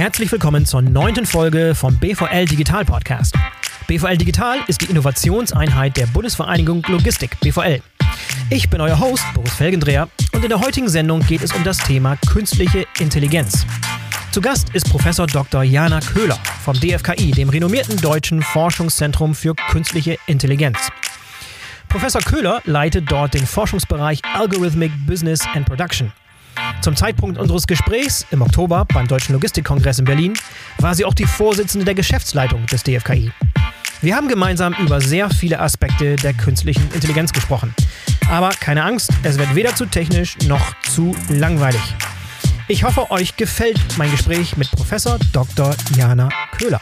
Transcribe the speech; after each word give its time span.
herzlich 0.00 0.32
willkommen 0.32 0.64
zur 0.64 0.80
neunten 0.80 1.26
Folge 1.26 1.74
vom 1.74 1.94
BVL 1.98 2.46
Digital 2.46 2.86
Podcast. 2.86 3.34
BVL 3.86 4.16
Digital 4.16 4.60
ist 4.66 4.80
die 4.80 4.86
Innovationseinheit 4.86 5.94
der 5.98 6.06
Bundesvereinigung 6.06 6.82
Logistik, 6.88 7.38
BVL. 7.40 7.82
Ich 8.48 8.70
bin 8.70 8.80
euer 8.80 8.98
Host, 8.98 9.26
Boris 9.34 9.52
Felgendreher, 9.52 10.08
und 10.32 10.42
in 10.42 10.48
der 10.48 10.58
heutigen 10.58 10.88
Sendung 10.88 11.20
geht 11.20 11.42
es 11.42 11.52
um 11.52 11.64
das 11.64 11.76
Thema 11.76 12.16
künstliche 12.32 12.86
Intelligenz. 12.98 13.66
Zu 14.32 14.40
Gast 14.40 14.70
ist 14.70 14.88
Professor 14.88 15.26
Dr. 15.26 15.64
Jana 15.64 16.00
Köhler 16.00 16.38
vom 16.64 16.80
DFKI, 16.80 17.32
dem 17.32 17.50
renommierten 17.50 17.98
deutschen 17.98 18.40
Forschungszentrum 18.40 19.34
für 19.34 19.54
künstliche 19.54 20.16
Intelligenz. 20.26 20.78
Professor 21.90 22.22
Köhler 22.22 22.62
leitet 22.64 23.12
dort 23.12 23.34
den 23.34 23.46
Forschungsbereich 23.46 24.22
Algorithmic 24.34 24.92
Business 25.06 25.42
and 25.54 25.66
Production. 25.66 26.10
Zum 26.80 26.96
Zeitpunkt 26.96 27.38
unseres 27.38 27.66
Gesprächs 27.66 28.26
im 28.30 28.40
Oktober 28.40 28.86
beim 28.94 29.06
Deutschen 29.06 29.34
Logistikkongress 29.34 29.98
in 29.98 30.06
Berlin 30.06 30.34
war 30.78 30.94
sie 30.94 31.04
auch 31.04 31.12
die 31.12 31.26
Vorsitzende 31.26 31.84
der 31.84 31.94
Geschäftsleitung 31.94 32.64
des 32.66 32.82
DFKI. 32.82 33.30
Wir 34.00 34.16
haben 34.16 34.28
gemeinsam 34.28 34.74
über 34.80 34.98
sehr 35.02 35.28
viele 35.28 35.60
Aspekte 35.60 36.16
der 36.16 36.32
künstlichen 36.32 36.90
Intelligenz 36.94 37.32
gesprochen. 37.32 37.74
Aber 38.30 38.48
keine 38.48 38.82
Angst, 38.82 39.10
es 39.22 39.38
wird 39.38 39.54
weder 39.54 39.74
zu 39.74 39.84
technisch 39.84 40.38
noch 40.46 40.74
zu 40.80 41.14
langweilig. 41.28 41.82
Ich 42.66 42.82
hoffe, 42.84 43.10
euch 43.10 43.36
gefällt 43.36 43.78
mein 43.98 44.10
Gespräch 44.10 44.56
mit 44.56 44.70
Professor 44.70 45.18
Dr. 45.32 45.76
Jana 45.96 46.30
Köhler. 46.56 46.80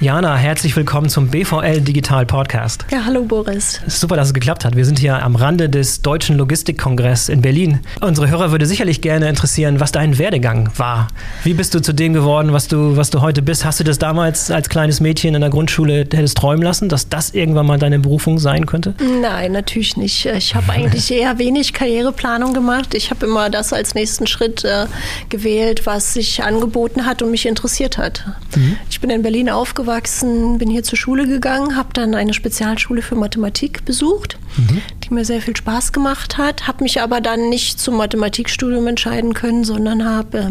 Jana, 0.00 0.36
herzlich 0.36 0.74
willkommen 0.74 1.08
zum 1.08 1.28
BVL 1.28 1.80
Digital 1.80 2.26
Podcast. 2.26 2.84
Ja, 2.90 3.04
hallo 3.06 3.22
Boris. 3.22 3.80
Super, 3.86 4.16
dass 4.16 4.28
es 4.28 4.34
geklappt 4.34 4.64
hat. 4.64 4.74
Wir 4.74 4.84
sind 4.84 4.98
hier 4.98 5.22
am 5.22 5.36
Rande 5.36 5.68
des 5.68 6.02
Deutschen 6.02 6.36
Logistikkongress 6.36 7.28
in 7.28 7.42
Berlin. 7.42 7.78
Unsere 8.00 8.28
Hörer 8.28 8.50
würde 8.50 8.66
sicherlich 8.66 9.00
gerne 9.02 9.28
interessieren, 9.28 9.78
was 9.78 9.92
dein 9.92 10.18
Werdegang 10.18 10.68
war. 10.76 11.08
Wie 11.44 11.54
bist 11.54 11.74
du 11.74 11.80
zu 11.80 11.92
dem 11.92 12.12
geworden, 12.12 12.52
was 12.52 12.66
du, 12.66 12.96
was 12.96 13.10
du 13.10 13.20
heute 13.20 13.40
bist? 13.40 13.64
Hast 13.64 13.78
du 13.78 13.84
das 13.84 13.98
damals 13.98 14.50
als 14.50 14.68
kleines 14.68 15.00
Mädchen 15.00 15.36
in 15.36 15.40
der 15.40 15.50
Grundschule 15.50 16.00
hättest 16.00 16.36
träumen 16.36 16.64
lassen, 16.64 16.88
dass 16.88 17.08
das 17.08 17.30
irgendwann 17.30 17.66
mal 17.66 17.78
deine 17.78 18.00
Berufung 18.00 18.40
sein 18.40 18.66
könnte? 18.66 18.94
Nein, 19.22 19.52
natürlich 19.52 19.96
nicht. 19.96 20.26
Ich 20.26 20.56
habe 20.56 20.72
eigentlich 20.72 21.10
eher 21.12 21.38
wenig 21.38 21.72
Karriereplanung 21.72 22.52
gemacht. 22.52 22.94
Ich 22.94 23.10
habe 23.10 23.26
immer 23.26 23.48
das 23.48 23.72
als 23.72 23.94
nächsten 23.94 24.26
Schritt 24.26 24.64
äh, 24.64 24.86
gewählt, 25.28 25.86
was 25.86 26.14
sich 26.14 26.42
angeboten 26.42 27.06
hat 27.06 27.22
und 27.22 27.30
mich 27.30 27.46
interessiert 27.46 27.96
hat. 27.96 28.24
Mhm. 28.56 28.76
Ich 28.90 29.00
bin 29.00 29.10
in 29.10 29.22
Berlin 29.22 29.48
aufgewachsen 29.48 29.83
aufgewachsen, 29.84 30.58
bin 30.58 30.70
hier 30.70 30.82
zur 30.82 30.96
Schule 30.96 31.26
gegangen, 31.26 31.76
habe 31.76 31.90
dann 31.92 32.14
eine 32.14 32.32
Spezialschule 32.32 33.02
für 33.02 33.16
Mathematik 33.16 33.84
besucht, 33.84 34.38
mhm. 34.56 34.80
die 35.02 35.12
mir 35.12 35.24
sehr 35.24 35.42
viel 35.42 35.56
Spaß 35.56 35.92
gemacht 35.92 36.38
hat, 36.38 36.66
habe 36.66 36.82
mich 36.82 37.02
aber 37.02 37.20
dann 37.20 37.50
nicht 37.50 37.78
zum 37.78 37.96
Mathematikstudium 37.96 38.86
entscheiden 38.86 39.34
können, 39.34 39.64
sondern 39.64 40.04
habe 40.04 40.38
äh, 40.38 40.50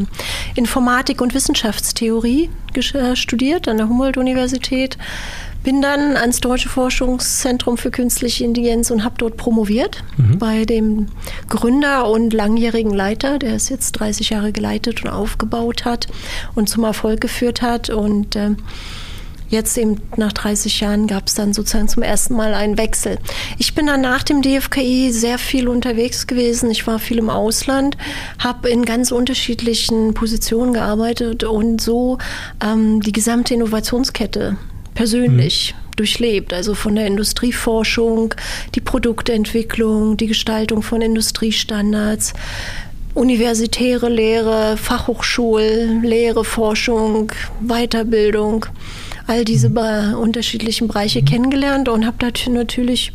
Informatik 0.55 1.21
und 1.21 1.33
Wissenschaftstheorie 1.33 2.49
äh, 2.75 3.15
studiert 3.15 3.67
an 3.67 3.77
der 3.77 3.89
Humboldt-Universität. 3.89 4.97
Bin 5.63 5.81
dann 5.81 6.17
ans 6.17 6.41
Deutsche 6.41 6.67
Forschungszentrum 6.67 7.77
für 7.77 7.89
künstliche 7.89 8.43
Intelligenz 8.43 8.91
und 8.91 9.05
habe 9.05 9.15
dort 9.17 9.37
promoviert 9.37 10.03
mhm. 10.17 10.37
bei 10.37 10.65
dem 10.65 11.07
Gründer 11.47 12.09
und 12.09 12.33
langjährigen 12.33 12.93
Leiter, 12.93 13.39
der 13.39 13.55
es 13.55 13.69
jetzt 13.69 13.93
30 13.93 14.31
Jahre 14.31 14.51
geleitet 14.51 15.03
und 15.03 15.09
aufgebaut 15.09 15.85
hat 15.85 16.07
und 16.53 16.67
zum 16.67 16.83
Erfolg 16.83 17.21
geführt 17.21 17.61
hat. 17.61 17.89
Und 17.89 18.35
äh, 18.35 18.51
Jetzt 19.53 19.77
eben 19.77 20.01
nach 20.17 20.33
30 20.33 20.79
Jahren 20.79 21.05
gab 21.05 21.27
es 21.27 21.35
dann 21.35 21.53
sozusagen 21.53 21.87
zum 21.87 22.01
ersten 22.01 22.33
Mal 22.33 22.55
einen 22.55 22.75
Wechsel. 22.79 23.19
Ich 23.59 23.75
bin 23.75 23.85
dann 23.85 24.01
nach 24.01 24.23
dem 24.23 24.41
DFKI 24.41 25.11
sehr 25.11 25.37
viel 25.37 25.67
unterwegs 25.67 26.25
gewesen. 26.25 26.71
Ich 26.71 26.87
war 26.87 26.97
viel 26.97 27.19
im 27.19 27.29
Ausland, 27.29 27.95
habe 28.39 28.71
in 28.71 28.83
ganz 28.83 29.11
unterschiedlichen 29.11 30.15
Positionen 30.15 30.73
gearbeitet 30.73 31.43
und 31.43 31.81
so 31.81 32.17
ähm, 32.65 33.01
die 33.01 33.11
gesamte 33.11 33.53
Innovationskette 33.53 34.57
persönlich. 34.95 35.75
Mhm 35.75 35.83
durchlebt. 35.95 36.53
Also 36.53 36.73
von 36.73 36.95
der 36.95 37.05
Industrieforschung, 37.05 38.33
die 38.73 38.81
Produktentwicklung, 38.81 40.17
die 40.17 40.25
Gestaltung 40.25 40.81
von 40.81 41.01
Industriestandards, 41.03 42.33
universitäre 43.13 44.09
Lehre, 44.09 44.75
Fachhochschullehre, 44.75 46.43
Forschung, 46.43 47.31
Weiterbildung 47.61 48.65
all 49.27 49.45
diese 49.45 49.69
mhm. 49.69 50.15
unterschiedlichen 50.15 50.87
Bereiche 50.87 51.21
mhm. 51.21 51.25
kennengelernt 51.25 51.89
und 51.89 52.05
habe 52.05 52.17
natürlich 52.49 53.13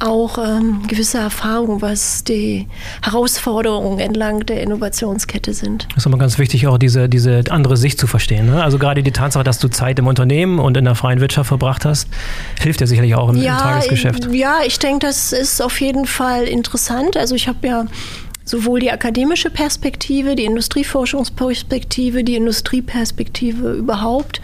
auch 0.00 0.38
ähm, 0.38 0.82
gewisse 0.86 1.18
Erfahrungen, 1.18 1.82
was 1.82 2.24
die 2.24 2.66
Herausforderungen 3.02 3.98
entlang 3.98 4.46
der 4.46 4.62
Innovationskette 4.62 5.52
sind. 5.52 5.86
Das 5.90 5.98
ist 5.98 6.06
immer 6.06 6.18
ganz 6.18 6.38
wichtig, 6.38 6.66
auch 6.66 6.78
diese, 6.78 7.08
diese 7.08 7.42
andere 7.50 7.76
Sicht 7.76 7.98
zu 7.98 8.06
verstehen. 8.06 8.46
Ne? 8.46 8.62
Also 8.62 8.78
gerade 8.78 9.02
die 9.02 9.12
Tatsache, 9.12 9.44
dass 9.44 9.58
du 9.58 9.68
Zeit 9.68 9.98
im 9.98 10.06
Unternehmen 10.06 10.58
und 10.58 10.76
in 10.76 10.84
der 10.84 10.94
freien 10.94 11.20
Wirtschaft 11.20 11.48
verbracht 11.48 11.84
hast, 11.84 12.08
hilft 12.60 12.80
dir 12.80 12.86
sicherlich 12.86 13.14
auch 13.14 13.30
im, 13.30 13.36
ja, 13.36 13.56
im 13.56 13.62
Tagesgeschäft. 13.62 14.28
Ja, 14.32 14.58
ich 14.66 14.78
denke, 14.78 15.06
das 15.06 15.32
ist 15.32 15.60
auf 15.60 15.80
jeden 15.80 16.06
Fall 16.06 16.44
interessant. 16.44 17.16
Also 17.16 17.34
ich 17.34 17.48
habe 17.48 17.66
ja 17.66 17.86
sowohl 18.48 18.80
die 18.80 18.90
akademische 18.90 19.50
Perspektive, 19.50 20.34
die 20.34 20.46
Industrieforschungsperspektive, 20.46 22.24
die 22.24 22.36
Industrieperspektive 22.36 23.74
überhaupt. 23.74 24.40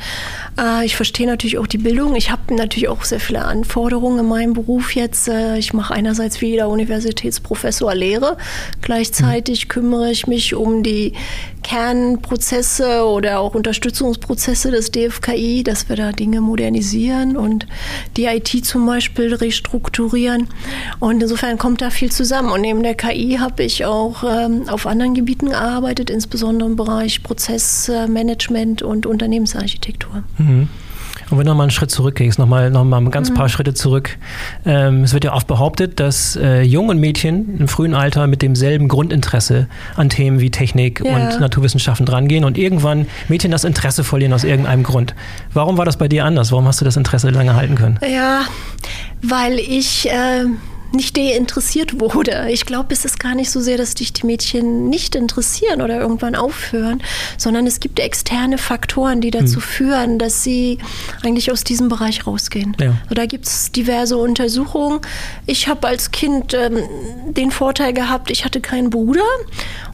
Äh, 0.59 0.85
ich 0.85 0.95
verstehe 0.95 1.27
natürlich 1.27 1.57
auch 1.57 1.67
die 1.67 1.79
Bildung. 1.79 2.15
Ich 2.15 2.31
habe 2.31 2.55
natürlich 2.55 2.89
auch 2.89 3.03
sehr 3.05 3.21
viele 3.21 3.45
Anforderungen 3.47 4.19
in 4.19 4.27
meinem 4.27 4.53
Beruf 4.53 4.95
jetzt. 4.95 5.29
Äh, 5.29 5.57
ich 5.57 5.73
mache 5.73 5.95
einerseits 5.95 6.43
wie 6.43 6.51
jeder 6.51 6.69
Universitätsprofessor 6.69 7.95
Lehre. 7.95 8.37
Gleichzeitig 8.83 9.71
kümmere 9.71 10.11
ich 10.11 10.27
mich 10.27 10.55
um 10.55 10.83
die 10.83 11.15
Kernprozesse 11.63 13.07
oder 13.07 13.41
auch 13.41 13.55
Unterstützungsprozesse 13.55 14.71
des 14.71 14.91
DFKI, 14.91 15.65
dass 15.65 15.89
wir 15.89 15.97
da 15.97 16.13
Dinge 16.13 16.43
modernisieren 16.43 17.39
und 17.39 17.67
die 18.19 18.27
IT 18.27 18.67
zum 18.67 18.85
Beispiel 18.85 19.35
restrukturieren. 19.35 20.49
Und 21.01 21.23
insofern 21.23 21.57
kommt 21.57 21.81
da 21.81 21.89
viel 21.89 22.13
zusammen. 22.13 22.51
Und 22.51 22.61
neben 22.61 22.83
der 22.83 22.95
KI 22.95 23.39
habe 23.41 23.63
ich 23.63 23.87
auch 23.87 23.94
auch 23.95 24.25
ähm, 24.25 24.69
auf 24.69 24.87
anderen 24.87 25.15
Gebieten 25.15 25.51
gearbeitet, 25.51 26.11
insbesondere 26.11 26.69
im 26.69 26.77
Bereich 26.77 27.23
Prozessmanagement 27.23 28.83
und 28.83 29.07
Unternehmensarchitektur. 29.07 30.25
Mhm. 30.39 30.69
Und 31.31 31.39
wenn 31.39 31.47
du 31.47 31.53
nochmal 31.53 31.65
einen 31.65 31.71
Schritt 31.71 31.91
zurückgehst, 31.91 32.39
nochmal 32.39 32.71
noch 32.71 32.85
mal 32.85 32.99
ein 32.99 33.11
ganz 33.11 33.31
mhm. 33.31 33.35
paar 33.35 33.49
Schritte 33.49 33.75
zurück. 33.75 34.19
Ähm, 34.67 35.05
es 35.05 35.15
wird 35.15 35.25
ja 35.25 35.33
oft 35.33 35.47
behauptet, 35.47 36.01
dass 36.01 36.37
äh, 36.37 36.63
jungen 36.63 36.99
Mädchen 36.99 37.59
im 37.59 37.69
frühen 37.69 37.95
Alter 37.95 38.27
mit 38.27 38.43
demselben 38.43 38.89
Grundinteresse 38.89 39.69
an 39.97 40.11
Themen 40.11 40.41
wie 40.41 40.51
Technik 40.51 41.03
ja. 41.05 41.15
und 41.15 41.41
Naturwissenschaften 41.41 42.07
drangehen 42.07 42.45
und 42.45 42.59
irgendwann 42.59 43.07
Mädchen 43.29 43.51
das 43.51 43.65
Interesse 43.65 44.05
verlieren 44.05 44.33
aus 44.33 44.45
irgendeinem 44.45 44.83
Grund. 44.83 45.15
Warum 45.53 45.79
war 45.79 45.85
das 45.85 45.97
bei 45.97 46.09
dir 46.09 46.25
anders? 46.25 46.53
Warum 46.53 46.67
hast 46.67 46.81
du 46.81 46.85
das 46.85 46.97
Interesse 46.97 47.31
lange 47.31 47.55
halten 47.55 47.75
können? 47.75 47.99
Ja, 48.03 48.43
weil 49.23 49.59
ich 49.59 50.11
äh, 50.11 50.45
nicht 50.95 51.17
deinteressiert 51.17 52.01
wurde. 52.01 52.47
Ich 52.51 52.67
glaube, 52.67 52.93
es 52.93 53.05
ist 53.05 53.19
gar 53.19 53.35
nicht 53.35 53.51
so 53.51 53.61
sehr, 53.61 53.77
dass 53.77 53.95
dich 53.95 54.13
die 54.13 54.27
Mädchen 54.27 54.89
nicht 54.89 55.15
interessieren 55.15 55.83
oder 55.83 56.01
irgendwann 56.01 56.35
aufhören, 56.35 57.03
sondern 57.37 57.67
es 57.67 57.81
gibt 57.81 58.01
externe 58.01 58.59
Faktoren, 58.59 59.21
die 59.21 59.31
dazu 59.31 59.57
hm. 59.57 59.63
führen, 59.63 60.19
dass 60.19 60.43
sie 60.43 60.79
eigentlich 61.23 61.51
aus 61.51 61.65
diesem 61.65 61.89
Bereich 61.89 62.27
rausgehen. 62.27 62.77
Ja. 62.81 62.95
Da 63.11 63.27
gibt 63.27 63.47
es 63.47 63.73
diverse 63.73 64.17
Untersuchungen. 64.17 65.01
Ich 65.47 65.69
habe 65.69 65.87
als 65.87 66.11
Kind 66.11 66.55
ähm, 66.55 66.79
den 67.31 67.51
Vorteil 67.51 67.93
gehabt, 67.93 68.31
ich 68.31 68.45
hatte 68.45 68.61
keinen 68.61 68.91
Bruder 68.91 69.23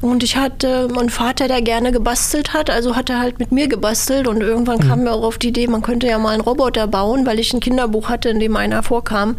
und 0.01 0.23
ich 0.23 0.37
hatte 0.37 0.89
einen 0.97 1.11
Vater, 1.11 1.49
der 1.49 1.63
gerne 1.63 1.93
gebastelt 1.93 2.53
hat, 2.53 2.71
also 2.71 2.97
hat 2.97 3.11
er 3.11 3.21
halt 3.21 3.39
mit 3.39 3.53
mir 3.53 3.69
gebastelt 3.69 4.29
und 4.29 4.41
irgendwann 4.41 4.81
hm. 4.81 4.89
kam 4.89 5.03
mir 5.05 5.13
auch 5.13 5.25
auf 5.25 5.39
die 5.39 5.49
Idee, 5.49 5.67
man 5.67 5.83
könnte 5.83 6.07
ja 6.07 6.19
mal 6.19 6.31
einen 6.31 6.43
Roboter 6.43 6.87
bauen, 6.87 7.27
weil 7.27 7.39
ich 7.39 7.53
ein 7.53 7.61
Kinderbuch 7.61 8.09
hatte, 8.09 8.29
in 8.29 8.41
dem 8.41 8.57
einer 8.57 8.83
vorkam. 8.83 9.37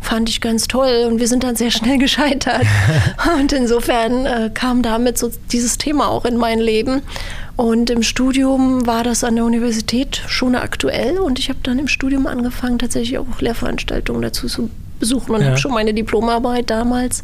Fand 0.00 0.28
ich 0.28 0.40
ganz 0.40 0.68
toll 0.68 1.03
und 1.06 1.20
wir 1.20 1.28
sind 1.28 1.44
dann 1.44 1.56
sehr 1.56 1.70
schnell 1.70 1.98
gescheitert. 1.98 2.64
und 3.40 3.52
insofern 3.52 4.26
äh, 4.26 4.50
kam 4.52 4.82
damit 4.82 5.18
so 5.18 5.30
dieses 5.52 5.78
Thema 5.78 6.08
auch 6.08 6.24
in 6.24 6.36
mein 6.36 6.58
Leben. 6.58 7.02
Und 7.56 7.90
im 7.90 8.02
Studium 8.02 8.86
war 8.86 9.04
das 9.04 9.22
an 9.22 9.36
der 9.36 9.44
Universität 9.44 10.20
schon 10.26 10.56
aktuell 10.56 11.18
und 11.18 11.38
ich 11.38 11.48
habe 11.50 11.60
dann 11.62 11.78
im 11.78 11.86
Studium 11.86 12.26
angefangen, 12.26 12.80
tatsächlich 12.80 13.16
auch 13.18 13.40
Lehrveranstaltungen 13.40 14.22
dazu 14.22 14.48
zu 14.48 14.70
besuchen 14.98 15.34
und 15.34 15.40
ja. 15.40 15.48
habe 15.48 15.58
schon 15.58 15.72
meine 15.72 15.94
Diplomarbeit 15.94 16.70
damals 16.70 17.22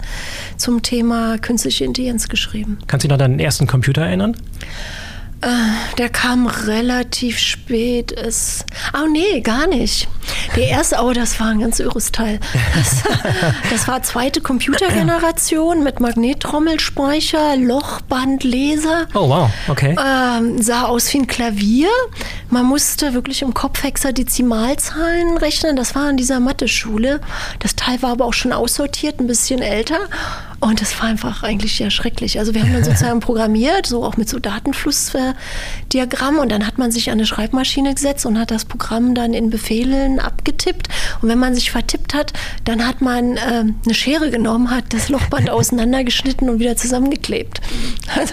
zum 0.57 0.83
Thema 0.83 1.39
künstliche 1.39 1.85
Intelligenz 1.85 2.29
geschrieben. 2.29 2.79
Kannst 2.87 3.05
du 3.05 3.09
dich 3.09 3.17
noch 3.17 3.25
an 3.25 3.33
deinen 3.33 3.41
ersten 3.41 3.67
Computer 3.67 4.03
erinnern? 4.03 4.37
Äh, 5.43 5.49
der 5.97 6.11
kam 6.11 6.47
relativ 6.47 7.39
spät. 7.39 8.13
Es, 8.13 8.67
oh 8.95 9.09
nee, 9.11 9.41
gar 9.41 9.67
nicht. 9.67 10.07
Der 10.57 10.69
erste, 10.69 10.97
oh, 11.03 11.13
das 11.13 11.39
war 11.39 11.49
ein 11.49 11.61
ganz 11.61 11.79
irres 11.79 12.13
Teil. 12.13 12.41
Das, 12.75 13.03
das 13.71 13.89
war 13.89 14.03
zweite 14.03 14.41
Computergeneration 14.41 15.83
mit 15.83 16.01
Magnettrommelspeicher, 16.01 17.57
Lochbandleser. 17.57 19.07
Oh, 19.15 19.29
wow, 19.29 19.51
okay. 19.69 19.97
Ähm, 19.99 20.61
sah 20.61 20.85
aus 20.85 21.13
wie 21.13 21.19
ein 21.19 21.27
Klavier. 21.27 21.89
Man 22.49 22.67
musste 22.67 23.15
wirklich 23.15 23.43
im 23.43 23.55
Kopf 23.55 23.83
Hexadezimalzahlen 23.83 25.39
rechnen. 25.39 25.77
Das 25.77 25.95
war 25.95 26.11
in 26.11 26.17
dieser 26.17 26.41
Mathe-Schule. 26.41 27.21
Das 27.61 27.77
Teil 27.77 28.03
war 28.03 28.11
aber 28.11 28.25
auch 28.25 28.35
schon 28.35 28.53
aussortiert, 28.53 29.21
ein 29.21 29.27
bisschen 29.27 29.63
älter. 29.63 29.99
Und 30.61 30.83
das 30.83 31.01
war 31.01 31.09
einfach 31.09 31.43
eigentlich 31.43 31.79
ja 31.79 31.91
schrecklich. 31.91 32.39
Also 32.39 32.55
wir 32.55 32.61
haben 32.61 32.73
dann 32.73 32.85
sozusagen 32.85 33.21
programmiert, 33.21 33.87
so 33.87 34.05
auch 34.05 34.19
mit 34.19 34.29
so 34.29 34.39
Datenflussdiagrammen 34.39 36.39
und 36.39 36.53
dann 36.53 36.67
hat 36.67 36.77
man 36.77 36.93
sich 36.93 37.09
an 37.09 37.15
eine 37.15 37.27
Schreibmaschine 37.27 37.95
gesetzt 37.95 38.27
und 38.27 38.39
hat 38.39 38.51
das 38.51 38.67
Programm 38.67 39.15
dann 39.15 39.33
in 39.33 39.49
Befehlen 39.49 40.21
abgetippt. 40.41 40.89
Und 41.23 41.29
wenn 41.29 41.39
man 41.39 41.55
sich 41.55 41.71
vertippt 41.71 42.15
hat, 42.15 42.33
dann 42.65 42.87
hat 42.87 43.01
man 43.01 43.37
äh, 43.37 43.41
eine 43.85 43.95
Schere 43.95 44.31
genommen, 44.31 44.71
hat 44.71 44.85
das 44.91 45.09
Lochband 45.09 45.51
auseinandergeschnitten 45.51 46.49
und 46.49 46.59
wieder 46.59 46.77
zusammengeklebt. 46.77 47.61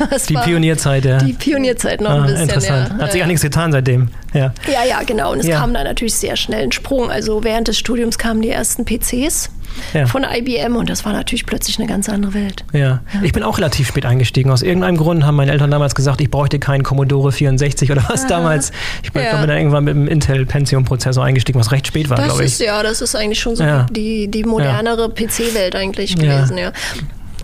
Also 0.10 0.28
die 0.28 0.34
Pionierzeit, 0.34 1.06
ja. 1.06 1.18
Die 1.18 1.34
Pionierzeit 1.34 2.02
noch 2.02 2.10
ah, 2.10 2.16
ein 2.16 2.24
bisschen. 2.24 2.42
Interessant. 2.42 2.90
Ja. 2.90 2.98
Hat 2.98 3.12
sich 3.12 3.22
ja 3.22 3.28
nichts 3.28 3.42
getan 3.42 3.72
seitdem. 3.72 4.10
Ja, 4.34 4.54
ja, 4.68 4.86
ja 4.88 5.04
genau. 5.04 5.32
Und 5.32 5.40
es 5.40 5.48
ja. 5.48 5.60
kam 5.60 5.74
dann 5.74 5.84
natürlich 5.84 6.16
sehr 6.16 6.36
schnell 6.36 6.64
ein 6.64 6.72
Sprung. 6.72 7.12
Also 7.12 7.44
während 7.44 7.68
des 7.68 7.78
Studiums 7.78 8.18
kamen 8.18 8.42
die 8.42 8.50
ersten 8.50 8.86
PCs 8.86 9.50
ja. 9.94 10.06
von 10.06 10.24
IBM 10.24 10.76
und 10.76 10.90
das 10.90 11.06
war 11.06 11.14
natürlich 11.14 11.46
plötzlich 11.46 11.80
eine 11.80 11.88
ganz 11.88 12.10
andere 12.10 12.34
Welt. 12.34 12.64
Ja. 12.74 12.80
ja. 12.80 13.02
ich 13.24 13.34
bin 13.34 13.44
auch 13.44 13.58
relativ 13.58 13.88
spät 13.88 14.06
eingestiegen. 14.06 14.52
Aus 14.52 14.62
irgendeinem 14.62 14.98
Grund 14.98 15.26
haben 15.26 15.36
meine 15.36 15.52
Eltern 15.52 15.72
damals 15.72 15.96
gesagt, 15.96 16.22
ich 16.22 16.32
bräuchte 16.32 16.60
keinen 16.60 16.84
Commodore 16.84 17.32
64 17.32 17.92
oder 17.92 18.04
was 18.08 18.22
Aha. 18.22 18.30
damals. 18.30 18.72
Ich 19.04 19.12
bin, 19.12 19.24
ja. 19.24 19.46
dann 19.46 19.58
irgendwann 19.58 19.84
mit 19.84 19.96
dem 19.96 20.08
Intel 20.08 20.46
Pentium 20.46 20.86
Prozessor 20.86 21.24
eingestiegen, 21.24 21.60
was 21.60 21.72
recht 21.72 21.88
spät 21.88 22.10
war, 22.10 22.18
glaube 22.18 22.44
ich. 22.44 22.54
Ist, 22.54 22.62
ja, 22.62 22.82
das 22.84 23.02
ist 23.02 23.16
eigentlich 23.16 23.40
schon 23.40 23.56
so 23.56 23.64
die, 23.92 24.28
die 24.28 24.44
modernere 24.44 25.10
PC-Welt 25.10 25.76
eigentlich 25.76 26.16
gewesen, 26.16 26.58
ja. 26.58 26.72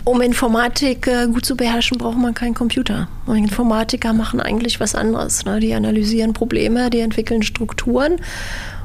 Um 0.06 0.20
Informatik 0.20 1.06
äh, 1.06 1.26
gut 1.26 1.46
zu 1.46 1.56
beherrschen, 1.56 1.96
braucht 1.96 2.18
man 2.18 2.34
keinen 2.34 2.52
Computer. 2.52 3.08
Und 3.24 3.38
Informatiker 3.38 4.12
machen 4.12 4.38
eigentlich 4.38 4.78
was 4.78 4.94
anderes. 4.94 5.46
Ne? 5.46 5.60
Die 5.60 5.72
analysieren 5.72 6.34
Probleme, 6.34 6.90
die 6.90 7.00
entwickeln 7.00 7.42
Strukturen 7.42 8.16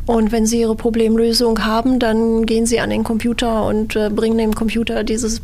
und 0.10 0.32
wenn 0.32 0.48
Sie 0.48 0.62
Ihre 0.62 0.74
Problemlösung 0.74 1.66
haben, 1.66 2.00
dann 2.00 2.48
gehen 2.48 2.66
Sie 2.66 2.80
an 2.80 2.90
den 2.90 3.04
Computer 3.04 3.68
und 3.68 3.96
äh, 3.96 4.10
bringen 4.10 4.40
dem 4.40 4.56
Computer 4.56 5.04
dieses 5.04 5.40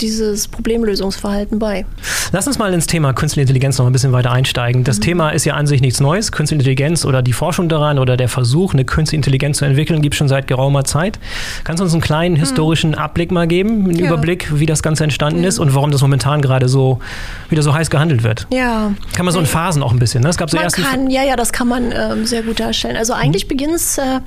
dieses 0.00 0.48
Problemlösungsverhalten 0.48 1.58
bei. 1.58 1.84
Lass 2.32 2.46
uns 2.46 2.58
mal 2.58 2.72
ins 2.72 2.86
Thema 2.86 3.12
Künstliche 3.12 3.42
Intelligenz 3.42 3.78
noch 3.78 3.86
ein 3.86 3.92
bisschen 3.92 4.12
weiter 4.12 4.32
einsteigen. 4.32 4.84
Das 4.84 4.98
mhm. 4.98 5.02
Thema 5.02 5.30
ist 5.30 5.44
ja 5.44 5.54
an 5.54 5.66
sich 5.66 5.80
nichts 5.80 6.00
Neues. 6.00 6.32
Künstliche 6.32 6.60
Intelligenz 6.60 7.04
oder 7.04 7.22
die 7.22 7.32
Forschung 7.32 7.68
daran 7.68 7.98
oder 7.98 8.16
der 8.16 8.28
Versuch, 8.28 8.72
eine 8.72 8.84
Künstliche 8.84 9.16
Intelligenz 9.16 9.58
zu 9.58 9.64
entwickeln, 9.64 10.02
gibt 10.02 10.14
es 10.14 10.18
schon 10.18 10.28
seit 10.28 10.46
geraumer 10.46 10.84
Zeit. 10.84 11.18
Kannst 11.64 11.80
du 11.80 11.84
uns 11.84 11.92
einen 11.92 12.02
kleinen 12.02 12.34
mhm. 12.34 12.40
historischen 12.40 12.90
mhm. 12.90 12.96
Abblick 12.98 13.30
mal 13.30 13.46
geben, 13.46 13.84
einen 13.84 13.98
ja. 13.98 14.06
Überblick, 14.06 14.58
wie 14.58 14.66
das 14.66 14.82
Ganze 14.82 15.04
entstanden 15.04 15.42
ja. 15.42 15.48
ist 15.48 15.58
und 15.58 15.74
warum 15.74 15.90
das 15.90 16.02
momentan 16.02 16.40
gerade 16.40 16.68
so 16.68 17.00
wieder 17.48 17.62
so 17.62 17.74
heiß 17.74 17.90
gehandelt 17.90 18.22
wird? 18.22 18.46
Ja. 18.52 18.92
Kann 19.14 19.24
man 19.24 19.34
so 19.34 19.40
in 19.40 19.46
Phasen 19.46 19.82
auch 19.82 19.92
ein 19.92 19.98
bisschen. 19.98 20.22
Ne? 20.22 20.28
Es 20.28 20.36
gab 20.36 20.50
so 20.50 20.56
man 20.56 20.70
kann, 20.70 21.10
ja, 21.10 21.22
ja, 21.22 21.36
das 21.36 21.52
kann 21.52 21.68
man 21.68 21.92
ähm, 21.92 22.26
sehr 22.26 22.42
gut 22.42 22.60
darstellen. 22.60 22.96
Also 22.96 23.12
eigentlich 23.12 23.44
mhm. 23.44 23.48
beginnt 23.48 23.74
es 23.74 23.98
äh, 23.98 24.20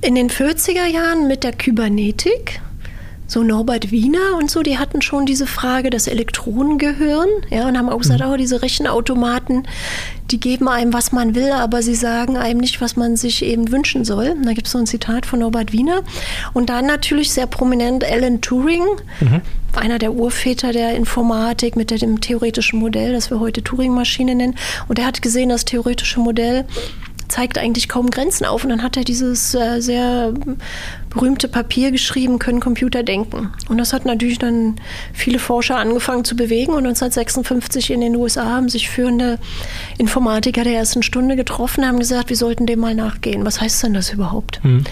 in 0.00 0.14
den 0.14 0.28
40er 0.28 0.86
Jahren 0.86 1.28
mit 1.28 1.44
der 1.44 1.52
Kybernetik 1.52 2.60
so 3.32 3.42
Norbert 3.42 3.90
Wiener 3.90 4.36
und 4.38 4.50
so, 4.50 4.62
die 4.62 4.78
hatten 4.78 5.00
schon 5.00 5.24
diese 5.24 5.46
Frage, 5.46 5.88
das 5.88 6.06
Elektronengehirn, 6.06 7.28
ja, 7.48 7.66
und 7.66 7.78
haben 7.78 7.88
auch 7.88 7.98
gesagt, 7.98 8.20
mhm. 8.20 8.30
oh, 8.30 8.36
diese 8.36 8.60
Rechenautomaten, 8.60 9.66
die 10.30 10.38
geben 10.38 10.68
einem, 10.68 10.92
was 10.92 11.12
man 11.12 11.34
will, 11.34 11.50
aber 11.50 11.82
sie 11.82 11.94
sagen 11.94 12.36
einem 12.36 12.60
nicht, 12.60 12.82
was 12.82 12.94
man 12.94 13.16
sich 13.16 13.42
eben 13.42 13.72
wünschen 13.72 14.04
soll. 14.04 14.34
Und 14.36 14.44
da 14.44 14.52
gibt 14.52 14.66
es 14.66 14.72
so 14.72 14.78
ein 14.78 14.86
Zitat 14.86 15.24
von 15.24 15.38
Norbert 15.38 15.72
Wiener. 15.72 16.02
Und 16.52 16.68
dann 16.68 16.84
natürlich 16.84 17.32
sehr 17.32 17.46
prominent 17.46 18.04
Alan 18.04 18.42
Turing, 18.42 18.84
mhm. 19.20 19.40
einer 19.74 19.98
der 19.98 20.12
Urväter 20.12 20.72
der 20.72 20.94
Informatik 20.94 21.74
mit 21.74 21.90
dem 21.90 22.20
theoretischen 22.20 22.80
Modell, 22.80 23.12
das 23.12 23.30
wir 23.30 23.40
heute 23.40 23.62
Turing-Maschine 23.62 24.34
nennen. 24.34 24.56
Und 24.88 24.98
er 24.98 25.06
hat 25.06 25.22
gesehen, 25.22 25.48
das 25.48 25.64
theoretische 25.64 26.20
Modell 26.20 26.66
zeigt 27.32 27.56
eigentlich 27.56 27.88
kaum 27.88 28.10
Grenzen 28.10 28.44
auf. 28.44 28.62
Und 28.62 28.70
dann 28.70 28.82
hat 28.82 28.96
er 28.96 29.04
dieses 29.04 29.54
äh, 29.54 29.80
sehr 29.80 30.34
berühmte 31.12 31.48
Papier 31.48 31.90
geschrieben, 31.90 32.38
können 32.38 32.60
Computer 32.60 33.02
denken. 33.02 33.50
Und 33.68 33.78
das 33.78 33.92
hat 33.92 34.04
natürlich 34.04 34.38
dann 34.38 34.76
viele 35.12 35.38
Forscher 35.38 35.76
angefangen 35.76 36.24
zu 36.24 36.36
bewegen. 36.36 36.72
Und 36.72 36.86
1956 36.86 37.90
in 37.90 38.00
den 38.00 38.16
USA 38.16 38.44
haben 38.44 38.68
sich 38.68 38.88
führende 38.88 39.38
Informatiker 39.98 40.64
der 40.64 40.74
ersten 40.74 41.02
Stunde 41.02 41.36
getroffen, 41.36 41.86
haben 41.86 41.98
gesagt, 41.98 42.30
wir 42.30 42.36
sollten 42.36 42.66
dem 42.66 42.80
mal 42.80 42.94
nachgehen. 42.94 43.44
Was 43.44 43.60
heißt 43.60 43.82
denn 43.82 43.94
das 43.94 44.12
überhaupt? 44.12 44.62
Mhm. 44.64 44.84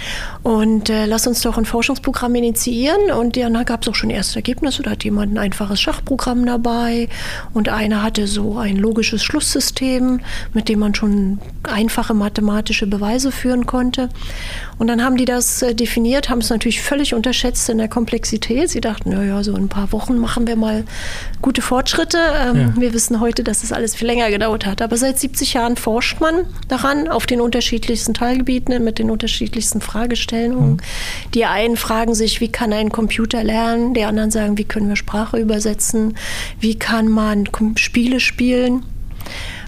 Und 0.42 0.90
äh, 0.90 1.06
lass 1.06 1.26
uns 1.26 1.40
doch 1.40 1.56
ein 1.56 1.64
Forschungsprogramm 1.64 2.34
initiieren. 2.34 3.10
Und 3.10 3.36
dann 3.36 3.64
gab 3.64 3.82
es 3.82 3.88
auch 3.88 3.94
schon 3.94 4.10
erste 4.10 4.36
Ergebnisse. 4.36 4.82
Da 4.82 4.90
hat 4.90 5.04
jemand 5.04 5.32
ein 5.32 5.38
einfaches 5.38 5.80
Schachprogramm 5.80 6.44
dabei 6.44 7.08
und 7.54 7.68
einer 7.68 8.02
hatte 8.02 8.26
so 8.26 8.58
ein 8.58 8.76
logisches 8.76 9.22
Schlusssystem, 9.22 10.20
mit 10.52 10.68
dem 10.68 10.78
man 10.78 10.94
schon 10.94 11.38
einfache 11.62 12.14
mathematische 12.14 12.86
Beweise 12.86 13.32
führen 13.32 13.66
konnte. 13.66 14.08
Und 14.80 14.86
dann 14.86 15.04
haben 15.04 15.18
die 15.18 15.26
das 15.26 15.60
äh, 15.60 15.74
definiert, 15.74 16.30
haben 16.30 16.38
es 16.38 16.48
natürlich 16.48 16.80
völlig 16.80 17.12
unterschätzt 17.12 17.68
in 17.68 17.76
der 17.76 17.88
Komplexität. 17.88 18.70
Sie 18.70 18.80
dachten, 18.80 19.10
naja, 19.10 19.44
so 19.44 19.54
in 19.54 19.64
ein 19.64 19.68
paar 19.68 19.92
Wochen 19.92 20.16
machen 20.16 20.46
wir 20.46 20.56
mal 20.56 20.84
gute 21.42 21.60
Fortschritte. 21.60 22.16
Ähm, 22.16 22.56
ja. 22.56 22.72
Wir 22.78 22.94
wissen 22.94 23.20
heute, 23.20 23.44
dass 23.44 23.60
das 23.60 23.72
alles 23.72 23.94
viel 23.94 24.06
länger 24.06 24.30
gedauert 24.30 24.64
hat. 24.64 24.80
Aber 24.80 24.96
seit 24.96 25.18
70 25.18 25.52
Jahren 25.52 25.76
forscht 25.76 26.22
man 26.22 26.46
daran, 26.68 27.08
auf 27.08 27.26
den 27.26 27.42
unterschiedlichsten 27.42 28.14
Teilgebieten, 28.14 28.82
mit 28.82 28.98
den 28.98 29.10
unterschiedlichsten 29.10 29.82
Fragestellungen. 29.82 30.76
Mhm. 30.76 30.80
Die 31.34 31.44
einen 31.44 31.76
fragen 31.76 32.14
sich, 32.14 32.40
wie 32.40 32.50
kann 32.50 32.72
ein 32.72 32.88
Computer 32.88 33.44
lernen? 33.44 33.92
Die 33.92 34.04
anderen 34.04 34.30
sagen, 34.30 34.56
wie 34.56 34.64
können 34.64 34.88
wir 34.88 34.96
Sprache 34.96 35.36
übersetzen? 35.36 36.16
Wie 36.58 36.78
kann 36.78 37.06
man 37.06 37.46
Spiele 37.76 38.18
spielen? 38.18 38.86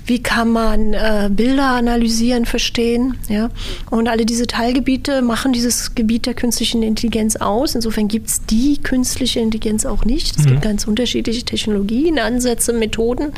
Wie 0.06 0.22
kann 0.22 0.50
man 0.50 0.94
äh, 0.94 1.30
Bilder 1.30 1.68
analysieren, 1.68 2.46
verstehen. 2.46 3.16
Ja? 3.28 3.50
Und 3.90 4.08
alle 4.08 4.26
diese 4.26 4.46
Teilgebiete 4.46 5.22
machen 5.22 5.52
dieses 5.52 5.94
Gebiet 5.94 6.26
der 6.26 6.34
künstlichen 6.34 6.82
Intelligenz 6.82 7.36
aus. 7.36 7.74
Insofern 7.74 8.08
gibt 8.08 8.28
es 8.28 8.44
die 8.46 8.78
künstliche 8.78 9.40
Intelligenz 9.40 9.86
auch 9.86 10.04
nicht. 10.04 10.36
Es 10.36 10.44
mhm. 10.44 10.50
gibt 10.50 10.62
ganz 10.62 10.86
unterschiedliche 10.86 11.44
Technologien, 11.44 12.18
Ansätze, 12.18 12.72
Methoden, 12.72 13.32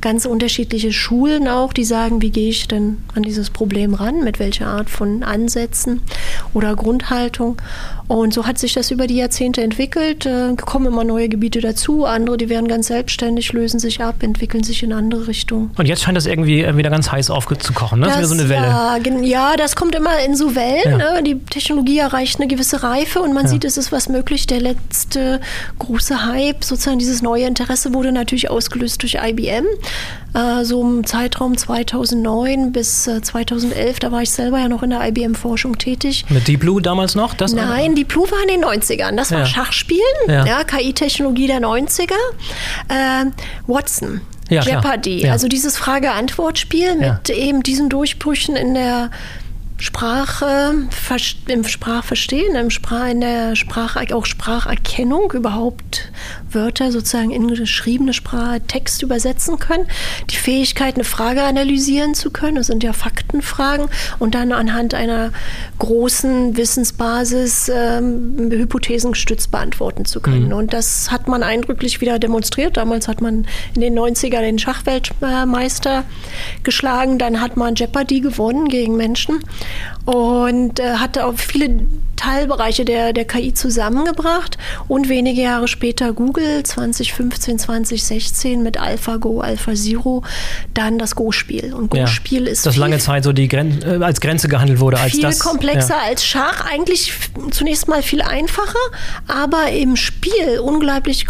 ganz 0.00 0.26
unterschiedliche 0.26 0.92
Schulen 0.92 1.48
auch, 1.48 1.72
die 1.72 1.84
sagen, 1.84 2.22
wie 2.22 2.30
gehe 2.30 2.50
ich 2.50 2.68
denn 2.68 2.98
an 3.14 3.22
dieses 3.22 3.50
Problem 3.50 3.94
ran, 3.94 4.22
mit 4.22 4.38
welcher 4.38 4.66
Art 4.66 4.90
von 4.90 5.22
Ansätzen 5.22 6.02
oder 6.54 6.76
Grundhaltung. 6.76 7.56
Und 8.08 8.34
so 8.34 8.44
hat 8.44 8.58
sich 8.58 8.74
das 8.74 8.90
über 8.90 9.06
die 9.06 9.16
Jahrzehnte 9.16 9.62
entwickelt. 9.62 10.26
Äh, 10.26 10.56
kommen 10.56 10.86
immer 10.86 11.04
neue 11.04 11.28
Gebiete 11.28 11.60
dazu, 11.60 12.04
andere, 12.04 12.36
die 12.36 12.48
werden 12.48 12.66
ganz 12.66 12.88
selbstständig, 12.88 13.52
lösen 13.52 13.78
sich 13.78 14.02
ab, 14.02 14.22
entwickeln 14.22 14.64
sich 14.64 14.82
in 14.82 14.92
andere 14.92 15.28
Richtungen. 15.28 15.70
Und 15.78 15.86
jetzt 15.86 16.02
scheint 16.10 16.16
das 16.16 16.26
irgendwie 16.26 16.62
äh, 16.62 16.76
wieder 16.76 16.90
ganz 16.90 17.10
heiß 17.12 17.30
aufzukochen, 17.30 18.00
ne? 18.00 18.06
Das, 18.06 18.16
das 18.16 18.24
ist 18.24 18.30
wieder 18.32 18.48
so 18.48 18.54
eine 18.54 18.62
Welle. 19.04 19.26
Ja, 19.26 19.50
ja, 19.50 19.56
das 19.56 19.76
kommt 19.76 19.94
immer 19.94 20.18
in 20.24 20.34
so 20.34 20.54
Wellen. 20.54 20.98
Ja. 20.98 21.14
Ne? 21.14 21.22
Die 21.22 21.38
Technologie 21.38 21.98
erreicht 21.98 22.40
eine 22.40 22.48
gewisse 22.48 22.82
Reife 22.82 23.20
und 23.20 23.32
man 23.32 23.44
ja. 23.44 23.50
sieht, 23.50 23.64
es 23.64 23.76
ist 23.76 23.92
was 23.92 24.08
möglich. 24.08 24.46
Der 24.46 24.60
letzte 24.60 25.40
große 25.78 26.26
Hype, 26.26 26.64
sozusagen 26.64 26.98
dieses 26.98 27.22
neue 27.22 27.46
Interesse, 27.46 27.94
wurde 27.94 28.12
natürlich 28.12 28.50
ausgelöst 28.50 29.02
durch 29.02 29.18
IBM. 29.22 29.66
Äh, 30.34 30.64
so 30.64 30.82
im 30.82 31.06
Zeitraum 31.06 31.56
2009 31.56 32.72
bis 32.72 33.04
2011, 33.04 34.00
da 34.00 34.12
war 34.12 34.22
ich 34.22 34.30
selber 34.30 34.58
ja 34.58 34.68
noch 34.68 34.82
in 34.82 34.90
der 34.90 35.06
IBM-Forschung 35.06 35.78
tätig. 35.78 36.24
Mit 36.28 36.48
Deep 36.48 36.60
Blue 36.60 36.82
damals 36.82 37.14
noch? 37.14 37.34
Das 37.34 37.52
Nein, 37.52 37.94
die 37.94 38.04
Blue 38.04 38.28
war 38.30 38.38
in 38.42 38.60
den 38.60 38.64
90ern. 38.64 39.16
Das 39.16 39.30
war. 39.30 39.46
Schachspielen, 39.46 40.02
ja. 40.28 40.44
ja 40.44 40.64
KI-Technologie 40.64 41.46
der 41.46 41.60
90er. 41.60 42.12
Äh, 42.88 43.26
Watson. 43.66 44.20
Ja, 44.50 44.62
Jeopardy, 44.62 45.22
ja. 45.22 45.32
also 45.32 45.48
dieses 45.48 45.76
Frage-Antwort-Spiel 45.76 46.96
mit 46.96 47.30
eben 47.30 47.62
diesen 47.62 47.88
Durchbrüchen 47.88 48.56
in 48.56 48.74
der 48.74 49.10
Sprache, 49.78 50.74
im 51.46 51.64
Sprachverstehen, 51.64 52.54
im 52.54 52.68
Sprach, 52.68 53.08
in 53.08 53.22
der 53.22 53.56
Sprache, 53.56 54.14
auch 54.14 54.26
Spracherkennung, 54.26 55.32
überhaupt 55.32 56.12
Wörter 56.54 56.92
sozusagen 56.92 57.30
in 57.30 57.48
geschriebene 57.48 58.12
Sprache, 58.12 58.60
Text 58.66 59.02
übersetzen 59.02 59.58
können, 59.58 59.86
die 60.30 60.36
Fähigkeit, 60.36 60.94
eine 60.94 61.04
Frage 61.04 61.42
analysieren 61.42 62.14
zu 62.14 62.30
können, 62.30 62.56
das 62.56 62.66
sind 62.66 62.82
ja 62.82 62.92
Faktenfragen, 62.92 63.88
und 64.18 64.34
dann 64.34 64.52
anhand 64.52 64.94
einer 64.94 65.32
großen 65.78 66.56
Wissensbasis 66.56 67.70
ähm, 67.74 68.50
Hypothesen 68.50 69.12
gestützt 69.12 69.50
beantworten 69.50 70.04
zu 70.04 70.20
können. 70.20 70.46
Mhm. 70.46 70.52
Und 70.52 70.72
das 70.72 71.10
hat 71.10 71.28
man 71.28 71.42
eindrücklich 71.42 72.00
wieder 72.00 72.18
demonstriert. 72.18 72.76
Damals 72.76 73.08
hat 73.08 73.20
man 73.20 73.46
in 73.74 73.80
den 73.80 73.98
90er 73.98 74.40
den 74.40 74.58
Schachweltmeister 74.58 76.04
geschlagen, 76.62 77.18
dann 77.18 77.40
hat 77.40 77.56
man 77.56 77.74
Jeopardy 77.74 78.20
gewonnen 78.20 78.68
gegen 78.68 78.96
Menschen 78.96 79.40
und 80.04 80.80
äh, 80.80 80.94
hatte 80.94 81.26
auch 81.26 81.34
viele 81.36 81.80
Teilbereiche 82.16 82.84
der, 82.84 83.12
der 83.12 83.24
KI 83.24 83.54
zusammengebracht 83.54 84.58
und 84.88 85.08
wenige 85.08 85.40
Jahre 85.40 85.68
später 85.68 86.12
Google 86.12 86.39
2015, 86.62 87.58
2016 87.58 88.62
mit 88.62 88.80
AlphaGo, 88.80 89.40
AlphaZero 89.40 90.22
dann 90.74 90.98
das 90.98 91.14
Go-Spiel. 91.14 91.74
Und 91.74 91.90
Go-Spiel 91.90 92.44
ja, 92.44 92.52
ist 92.52 92.66
das 92.66 92.76
lange 92.76 92.98
Zeit 92.98 93.24
so 93.24 93.32
die 93.32 93.48
Gren 93.48 93.82
äh, 93.82 94.04
als 94.04 94.20
Grenze 94.20 94.48
gehandelt 94.48 94.80
wurde 94.80 94.98
als 94.98 95.12
viel 95.12 95.22
das. 95.22 95.36
Viel 95.36 95.50
komplexer 95.50 95.96
ja. 95.96 96.08
als 96.08 96.24
Schach, 96.24 96.66
eigentlich 96.70 97.12
zunächst 97.50 97.88
mal 97.88 98.02
viel 98.02 98.22
einfacher, 98.22 98.78
aber 99.26 99.70
im 99.70 99.96
Spiel 99.96 100.60
unglaublich 100.62 101.26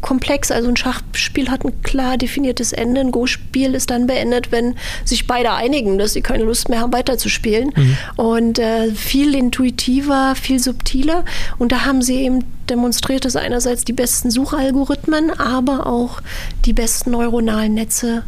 komplex. 0.00 0.50
Also 0.50 0.68
ein 0.68 0.76
Schachspiel 0.76 1.50
hat 1.50 1.64
ein 1.64 1.82
klar 1.82 2.18
definiertes 2.18 2.72
Ende. 2.72 3.00
Ein 3.00 3.10
Go-Spiel 3.10 3.74
ist 3.74 3.90
dann 3.90 4.06
beendet, 4.06 4.52
wenn 4.52 4.74
sich 5.04 5.26
beide 5.26 5.52
einigen, 5.52 5.98
dass 5.98 6.12
sie 6.12 6.22
keine 6.22 6.44
Lust 6.44 6.68
mehr 6.68 6.80
haben, 6.80 6.92
weiterzuspielen. 6.92 7.72
Mhm. 7.74 7.96
Und 8.16 8.58
äh, 8.58 8.90
viel 8.92 9.34
intuitiver, 9.34 10.34
viel 10.34 10.58
subtiler. 10.58 11.24
Und 11.58 11.72
da 11.72 11.84
haben 11.84 12.02
sie 12.02 12.22
eben 12.22 12.44
demonstriert, 12.72 13.24
dass 13.24 13.36
einerseits 13.36 13.84
die 13.84 13.92
besten 13.92 14.30
Suchalgorithmen, 14.30 15.30
aber 15.38 15.86
auch 15.86 16.20
die 16.64 16.72
besten 16.72 17.10
neuronalen 17.12 17.74
Netze 17.74 18.24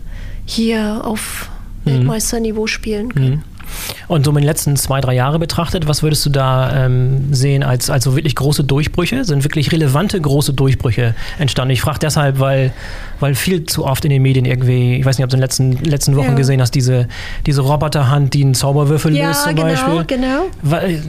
hier 0.47 1.01
auf 1.05 1.51
mhm. 1.85 1.91
Weltmeisterniveau 1.91 2.67
spielen 2.67 3.15
können. 3.15 3.31
Mhm. 3.31 3.43
Und 4.07 4.25
so 4.25 4.31
in 4.31 4.37
den 4.37 4.45
letzten 4.45 4.77
zwei, 4.77 5.01
drei 5.01 5.15
Jahre 5.15 5.39
betrachtet, 5.39 5.89
was 5.89 6.03
würdest 6.03 6.25
du 6.27 6.31
da 6.31 6.85
ähm, 6.85 7.33
sehen 7.33 7.63
als, 7.63 7.91
als 7.91 8.05
so 8.05 8.15
wirklich 8.15 8.37
große 8.37 8.63
Durchbrüche? 8.63 9.25
Sind 9.25 9.43
wirklich 9.45 9.73
relevante 9.73 10.21
große 10.21 10.53
Durchbrüche 10.53 11.15
entstanden? 11.39 11.73
Ich 11.73 11.81
frage 11.81 11.99
deshalb, 12.01 12.39
weil, 12.39 12.73
weil 13.21 13.35
viel 13.35 13.65
zu 13.65 13.85
oft 13.85 14.05
in 14.05 14.11
den 14.11 14.23
Medien 14.23 14.45
irgendwie, 14.45 14.97
ich 14.97 15.05
weiß 15.05 15.19
nicht, 15.19 15.25
ob 15.25 15.31
du 15.31 15.37
in 15.37 15.41
den 15.41 15.45
letzten, 15.45 15.73
letzten 15.85 16.17
Wochen 16.17 16.31
ja. 16.31 16.35
gesehen 16.35 16.61
hast, 16.61 16.75
diese, 16.75 17.09
diese 17.47 17.63
Roboterhand, 17.63 18.35
die 18.35 18.43
einen 18.43 18.55
Zauberwürfel 18.55 19.15
ja, 19.15 19.29
löst 19.29 19.45
zum 19.45 19.55
genau, 19.55 19.69
Beispiel. 19.69 20.05
genau. 20.05 20.47
Weil, 20.63 21.03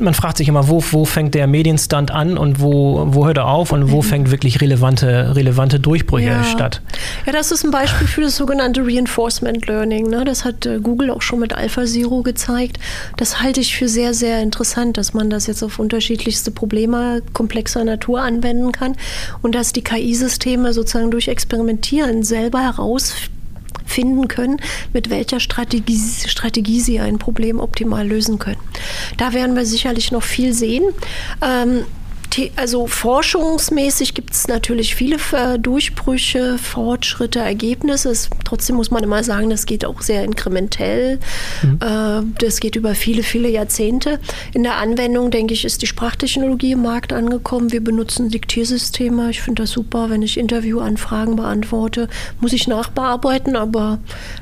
man 0.00 0.14
fragt 0.14 0.38
sich 0.38 0.48
immer, 0.48 0.68
wo, 0.68 0.82
wo 0.90 1.04
fängt 1.04 1.34
der 1.34 1.46
Medienstand 1.46 2.10
an 2.10 2.38
und 2.38 2.60
wo, 2.60 3.06
wo 3.08 3.26
hört 3.26 3.38
er 3.38 3.46
auf 3.46 3.72
und 3.72 3.90
wo 3.90 3.98
mhm. 3.98 4.02
fängt 4.02 4.30
wirklich 4.30 4.60
relevante, 4.60 5.34
relevante 5.34 5.80
Durchbrüche 5.80 6.26
ja. 6.26 6.44
statt? 6.44 6.80
Ja, 7.26 7.32
das 7.32 7.50
ist 7.52 7.64
ein 7.64 7.70
Beispiel 7.70 8.06
für 8.06 8.20
das 8.20 8.36
sogenannte 8.36 8.84
Reinforcement 8.84 9.66
Learning. 9.66 10.08
Ne? 10.08 10.24
Das 10.24 10.44
hat 10.44 10.66
äh, 10.66 10.78
Google 10.80 11.10
auch 11.10 11.22
schon 11.22 11.40
mit 11.40 11.54
AlphaZero 11.54 12.22
gezeigt. 12.22 12.78
Das 13.16 13.40
halte 13.42 13.60
ich 13.60 13.76
für 13.76 13.88
sehr, 13.88 14.14
sehr 14.14 14.42
interessant, 14.42 14.96
dass 14.96 15.14
man 15.14 15.30
das 15.30 15.46
jetzt 15.46 15.62
auf 15.62 15.78
unterschiedlichste 15.78 16.50
Probleme 16.50 17.22
komplexer 17.32 17.84
Natur 17.84 18.22
anwenden 18.22 18.72
kann 18.72 18.96
und 19.42 19.54
dass 19.54 19.72
die 19.72 19.82
KI-Systeme 19.82 20.72
sozusagen 20.72 21.10
durch 21.10 21.28
Experimentieren 21.42 22.22
selber 22.22 22.60
herausfinden 22.60 24.28
können, 24.28 24.60
mit 24.92 25.10
welcher 25.10 25.40
Strategie, 25.40 26.00
Strategie 26.26 26.80
sie 26.80 27.00
ein 27.00 27.18
Problem 27.18 27.58
optimal 27.58 28.06
lösen 28.06 28.38
können. 28.38 28.60
Da 29.18 29.32
werden 29.32 29.56
wir 29.56 29.66
sicherlich 29.66 30.12
noch 30.12 30.22
viel 30.22 30.52
sehen. 30.52 30.84
Ähm, 31.42 31.84
also 32.56 32.86
forschungsmäßig 32.86 34.14
gibt 34.14 34.32
es 34.32 34.48
natürlich 34.48 34.94
viele 34.94 35.16
äh, 35.32 35.58
Durchbrüche, 35.58 36.56
Fortschritte, 36.58 37.40
Ergebnisse. 37.40 38.12
Trotzdem 38.44 38.76
muss 38.76 38.90
man 38.90 39.02
immer 39.04 39.22
sagen, 39.22 39.50
das 39.50 39.66
geht 39.66 39.84
auch 39.84 40.00
sehr 40.00 40.24
inkrementell. 40.24 41.18
Mhm. 41.62 41.78
Äh, 41.80 42.22
das 42.38 42.60
geht 42.60 42.76
über 42.76 42.94
viele, 42.94 43.22
viele 43.22 43.48
Jahrzehnte. 43.48 44.18
In 44.54 44.62
der 44.62 44.76
Anwendung, 44.76 45.30
denke 45.30 45.54
ich, 45.54 45.64
ist 45.64 45.82
die 45.82 45.86
Sprachtechnologie 45.86 46.72
im 46.72 46.82
Markt 46.82 47.12
angekommen. 47.12 47.72
Wir 47.72 47.82
benutzen 47.82 48.30
Diktiersysteme. 48.30 49.30
Ich 49.30 49.42
finde 49.42 49.62
das 49.62 49.70
super, 49.70 50.10
wenn 50.10 50.22
ich 50.22 50.38
Interviewanfragen 50.38 51.36
beantworte. 51.36 52.08
Muss 52.40 52.52
ich 52.52 52.66
nachbearbeiten, 52.66 53.56
aber 53.56 53.98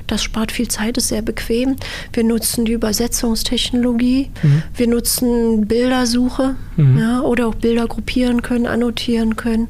das 0.06 0.22
spart 0.22 0.52
viel 0.52 0.68
Zeit, 0.68 0.96
ist 0.96 1.08
sehr 1.08 1.22
bequem. 1.22 1.76
Wir 2.12 2.24
nutzen 2.24 2.64
die 2.64 2.72
Übersetzungstechnologie. 2.72 4.30
Mhm. 4.42 4.62
Wir 4.76 4.86
nutzen 4.86 5.66
Bildersuche 5.66 6.54
mhm. 6.76 6.98
ja, 6.98 7.20
oder 7.22 7.48
auch 7.48 7.54
Bilder 7.54 7.79
Bilder 7.80 7.88
gruppieren 7.88 8.42
können, 8.42 8.66
annotieren 8.66 9.36
können. 9.36 9.68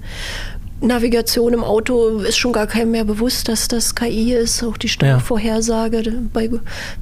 Navigation 0.82 1.52
im 1.52 1.62
Auto 1.62 2.20
ist 2.20 2.38
schon 2.38 2.54
gar 2.54 2.66
keinem 2.66 2.92
mehr 2.92 3.04
bewusst, 3.04 3.48
dass 3.48 3.68
das 3.68 3.94
KI 3.94 4.32
ist. 4.32 4.62
Auch 4.64 4.78
die 4.78 4.88
Steuervorhersage, 4.88 6.10
bei, 6.32 6.48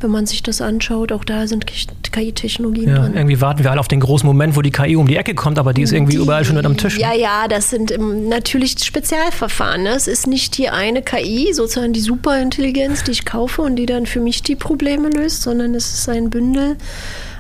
wenn 0.01 0.11
man 0.11 0.27
sich 0.27 0.43
das 0.43 0.61
anschaut, 0.61 1.13
auch 1.13 1.23
da 1.23 1.47
sind 1.47 1.65
KI-Technologien 1.67 2.89
ja, 2.89 2.99
drin. 2.99 3.15
Irgendwie 3.15 3.41
warten 3.41 3.63
wir 3.63 3.71
alle 3.71 3.79
auf 3.79 3.87
den 3.87 4.01
großen 4.01 4.27
Moment, 4.27 4.57
wo 4.57 4.63
die 4.63 4.73
KI 4.73 4.97
um 4.97 5.07
die 5.07 5.15
Ecke 5.15 5.37
kommt, 5.37 5.61
aber 5.61 5.73
die 5.73 5.83
ist 5.83 5.93
irgendwie 5.93 6.17
die, 6.17 6.23
überall 6.23 6.45
schon 6.45 6.57
mit 6.57 6.67
am 6.67 6.77
Tisch. 6.77 6.97
Ne? 6.97 7.03
Ja, 7.03 7.15
ja, 7.15 7.47
das 7.47 7.71
sind 7.71 7.93
natürlich 8.29 8.75
Spezialverfahren. 8.83 9.85
Ne? 9.85 9.91
Es 9.91 10.09
ist 10.09 10.27
nicht 10.27 10.59
die 10.59 10.69
eine 10.71 11.03
KI, 11.03 11.53
sozusagen 11.53 11.93
die 11.93 12.01
Superintelligenz, 12.01 13.05
die 13.05 13.13
ich 13.13 13.25
kaufe 13.25 13.63
und 13.63 13.77
die 13.77 13.87
dann 13.87 14.07
für 14.07 14.21
mich 14.21 14.43
die 14.43 14.57
Probleme 14.57 15.09
löst, 15.09 15.43
sondern 15.43 15.77
es 15.77 15.95
ist 15.95 16.09
ein 16.09 16.31
Bündel 16.31 16.77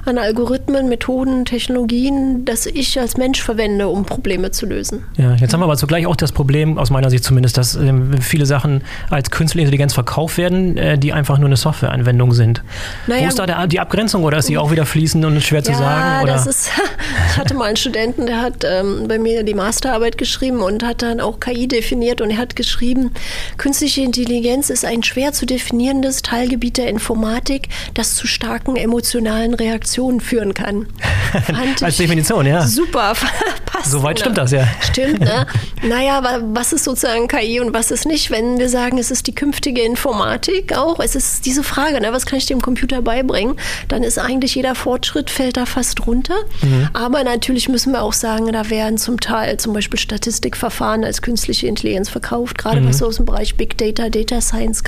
an 0.08 0.18
Algorithmen, 0.18 0.88
Methoden, 0.88 1.44
Technologien, 1.44 2.44
das 2.44 2.66
ich 2.66 2.98
als 2.98 3.16
Mensch 3.16 3.42
verwende, 3.42 3.88
um 3.88 4.04
Probleme 4.04 4.50
zu 4.50 4.66
lösen. 4.66 5.04
Ja, 5.16 5.34
jetzt 5.34 5.52
haben 5.52 5.60
wir 5.60 5.64
aber 5.64 5.76
zugleich 5.76 6.06
auch 6.06 6.16
das 6.16 6.32
Problem, 6.32 6.78
aus 6.78 6.90
meiner 6.90 7.10
Sicht 7.10 7.24
zumindest, 7.24 7.58
dass 7.58 7.76
äh, 7.76 7.92
viele 8.20 8.46
Sachen 8.46 8.82
als 9.10 9.30
künstliche 9.30 9.64
Intelligenz 9.64 9.92
verkauft 9.92 10.38
werden, 10.38 10.76
äh, 10.76 10.98
die 10.98 11.12
einfach 11.12 11.38
nur 11.38 11.46
eine 11.46 11.56
Softwareanwendung 11.56 12.32
sind. 12.32 12.62
Naja, 13.06 13.24
Wo 13.24 13.28
ist 13.28 13.38
da 13.38 13.46
der, 13.46 13.66
die 13.66 13.80
Abgrenzung 13.80 14.24
oder 14.24 14.38
ist 14.38 14.46
sie 14.46 14.58
auch 14.58 14.70
wieder 14.70 14.86
fließend 14.86 15.24
und 15.24 15.40
schwer 15.42 15.60
ja, 15.60 15.64
zu 15.64 15.74
sagen? 15.74 16.24
Oder? 16.24 16.32
Das 16.32 16.46
ist, 16.46 16.70
ich 17.30 17.36
hatte 17.36 17.54
mal 17.54 17.64
einen 17.64 17.76
Studenten, 17.76 18.26
der 18.26 18.40
hat 18.40 18.64
ähm, 18.64 19.06
bei 19.08 19.18
mir 19.18 19.42
die 19.42 19.54
Masterarbeit 19.54 20.16
geschrieben 20.16 20.60
und 20.60 20.82
hat 20.82 21.02
dann 21.02 21.20
auch 21.20 21.38
KI 21.38 21.68
definiert 21.68 22.20
und 22.20 22.30
er 22.30 22.38
hat 22.38 22.56
geschrieben, 22.56 23.10
künstliche 23.58 24.00
Intelligenz 24.00 24.70
ist 24.70 24.84
ein 24.84 25.02
schwer 25.02 25.32
zu 25.32 25.44
definierendes 25.44 26.22
Teilgebiet 26.22 26.78
der 26.78 26.88
Informatik, 26.88 27.68
das 27.94 28.14
zu 28.14 28.26
starken 28.26 28.76
emotionalen 28.76 29.54
Reaktionen 29.54 29.97
Definition 29.98 30.20
führen 30.20 30.54
kann. 30.54 30.86
Als 31.82 31.96
Definition, 31.96 32.46
ja. 32.46 32.62
Super, 32.66 33.14
passt. 33.78 33.90
Soweit 33.90 34.16
ne? 34.16 34.20
stimmt 34.20 34.38
das, 34.38 34.50
ja. 34.52 34.66
Stimmt, 34.80 35.20
ne? 35.20 35.46
naja, 35.88 36.18
aber 36.18 36.40
was 36.54 36.72
ist 36.72 36.84
sozusagen 36.84 37.28
KI 37.28 37.60
und 37.60 37.74
was 37.74 37.90
ist 37.90 38.06
nicht? 38.06 38.30
Wenn 38.30 38.58
wir 38.58 38.68
sagen, 38.68 38.98
es 38.98 39.10
ist 39.10 39.26
die 39.26 39.34
künftige 39.34 39.82
Informatik 39.82 40.76
auch, 40.76 41.00
es 41.00 41.14
ist 41.14 41.46
diese 41.46 41.62
Frage, 41.62 42.00
ne? 42.00 42.12
was 42.12 42.26
kann 42.26 42.38
ich 42.38 42.46
dem 42.46 42.60
Computer 42.60 43.02
beibringen, 43.02 43.56
dann 43.88 44.02
ist 44.02 44.18
eigentlich 44.18 44.54
jeder 44.54 44.74
Fortschritt, 44.74 45.30
fällt 45.30 45.56
da 45.56 45.66
fast 45.66 46.06
runter. 46.06 46.36
Mhm. 46.62 46.88
Aber 46.92 47.24
natürlich 47.24 47.68
müssen 47.68 47.92
wir 47.92 48.02
auch 48.02 48.12
sagen, 48.12 48.52
da 48.52 48.70
werden 48.70 48.98
zum 48.98 49.20
Teil 49.20 49.56
zum 49.58 49.72
Beispiel 49.72 49.98
Statistikverfahren 49.98 51.04
als 51.04 51.22
künstliche 51.22 51.66
Intelligenz 51.66 52.08
verkauft, 52.08 52.58
gerade 52.58 52.80
mhm. 52.80 52.88
was 52.88 52.98
so 52.98 53.06
aus 53.06 53.16
dem 53.16 53.26
Bereich 53.26 53.56
Big 53.56 53.78
Data, 53.78 54.08
Data 54.08 54.40
Science 54.40 54.82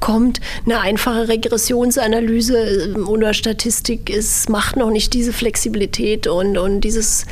kommt. 0.00 0.40
Eine 0.64 0.80
einfache 0.80 1.28
Regressionsanalyse 1.28 2.58
äh, 2.58 2.98
oder 2.98 3.34
Statistik 3.34 4.10
ist 4.10 4.48
macht 4.48 4.76
noch 4.76 4.90
nicht 4.90 5.12
diese 5.14 5.32
Flexibilität 5.32 6.26
und, 6.26 6.58
und 6.58 6.80
dieses 6.80 7.26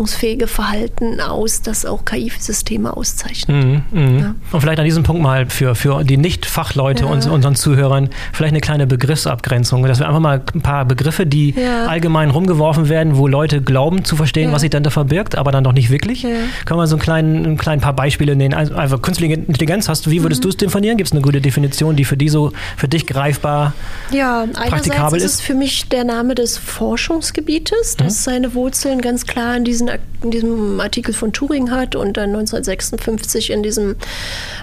anpassungsfähige 0.00 0.46
Verhalten 0.46 1.20
aus, 1.20 1.62
das 1.62 1.84
auch 1.84 2.04
KI-Systeme 2.04 2.96
auszeichnen. 2.96 3.84
Mhm, 3.92 4.16
mh. 4.16 4.20
ja. 4.20 4.34
Und 4.52 4.60
vielleicht 4.60 4.78
an 4.78 4.84
diesem 4.84 5.02
Punkt 5.02 5.22
mal 5.22 5.46
für, 5.48 5.74
für 5.74 6.04
die 6.04 6.16
Nicht-Fachleute 6.16 7.04
ja. 7.04 7.10
und 7.10 7.26
unseren 7.26 7.54
Zuhörern 7.54 8.08
vielleicht 8.32 8.52
eine 8.52 8.60
kleine 8.60 8.86
Begriffsabgrenzung, 8.86 9.82
dass 9.84 9.98
wir 9.98 10.06
einfach 10.06 10.20
mal 10.20 10.42
ein 10.54 10.62
paar 10.62 10.84
Begriffe, 10.84 11.26
die 11.26 11.50
ja. 11.50 11.86
allgemein 11.86 12.30
rumgeworfen 12.30 12.88
werden, 12.88 13.16
wo 13.16 13.26
Leute 13.26 13.60
glauben 13.60 14.04
zu 14.04 14.16
verstehen, 14.16 14.52
was 14.52 14.62
sich 14.62 14.70
dann 14.70 14.82
da 14.82 14.90
verbirgt, 14.90 15.36
aber 15.36 15.52
dann 15.52 15.64
doch 15.64 15.72
nicht 15.72 15.90
wirklich. 15.90 16.22
Können 16.22 16.80
wir 16.80 16.86
so 16.86 16.96
ein 16.96 17.00
kleinen, 17.00 17.44
ein 17.44 17.56
klein 17.56 17.80
paar 17.80 17.92
Beispiele 17.92 18.36
nehmen? 18.36 18.54
Also, 18.54 18.74
einfach 18.74 19.02
künstliche 19.02 19.34
Intelligenz 19.34 19.88
hast 19.88 20.06
du, 20.06 20.10
wie 20.10 20.22
würdest 20.22 20.40
mhm. 20.40 20.44
du 20.44 20.48
es 20.48 20.56
definieren? 20.56 20.96
Gibt 20.96 21.08
es 21.08 21.12
eine 21.12 21.20
gute 21.20 21.40
Definition, 21.40 21.96
die 21.96 22.04
für 22.04 22.16
die 22.16 22.28
so 22.28 22.52
für 22.76 22.88
dich 22.88 23.06
greifbar 23.06 23.74
ja, 24.10 24.46
praktikabel 24.68 25.18
ist? 25.18 25.24
ist 25.24 25.34
es 25.34 25.40
für 25.40 25.54
mich 25.54 25.88
der 25.88 26.04
Name 26.04 26.34
des 26.34 26.56
Forschungsgebietes, 26.58 27.96
das 27.96 28.14
mhm. 28.14 28.30
seine 28.30 28.54
Wurzeln 28.54 29.00
ganz 29.00 29.26
klar 29.26 29.56
in, 29.56 29.64
diesen, 29.64 29.89
in, 30.22 30.30
diesem 30.30 30.80
Artikel 30.80 31.14
von 31.14 31.32
Turing 31.32 31.70
hat 31.70 31.94
und 31.94 32.16
dann 32.16 32.30
1956 32.30 33.50
in 33.50 33.62
diesem 33.62 33.96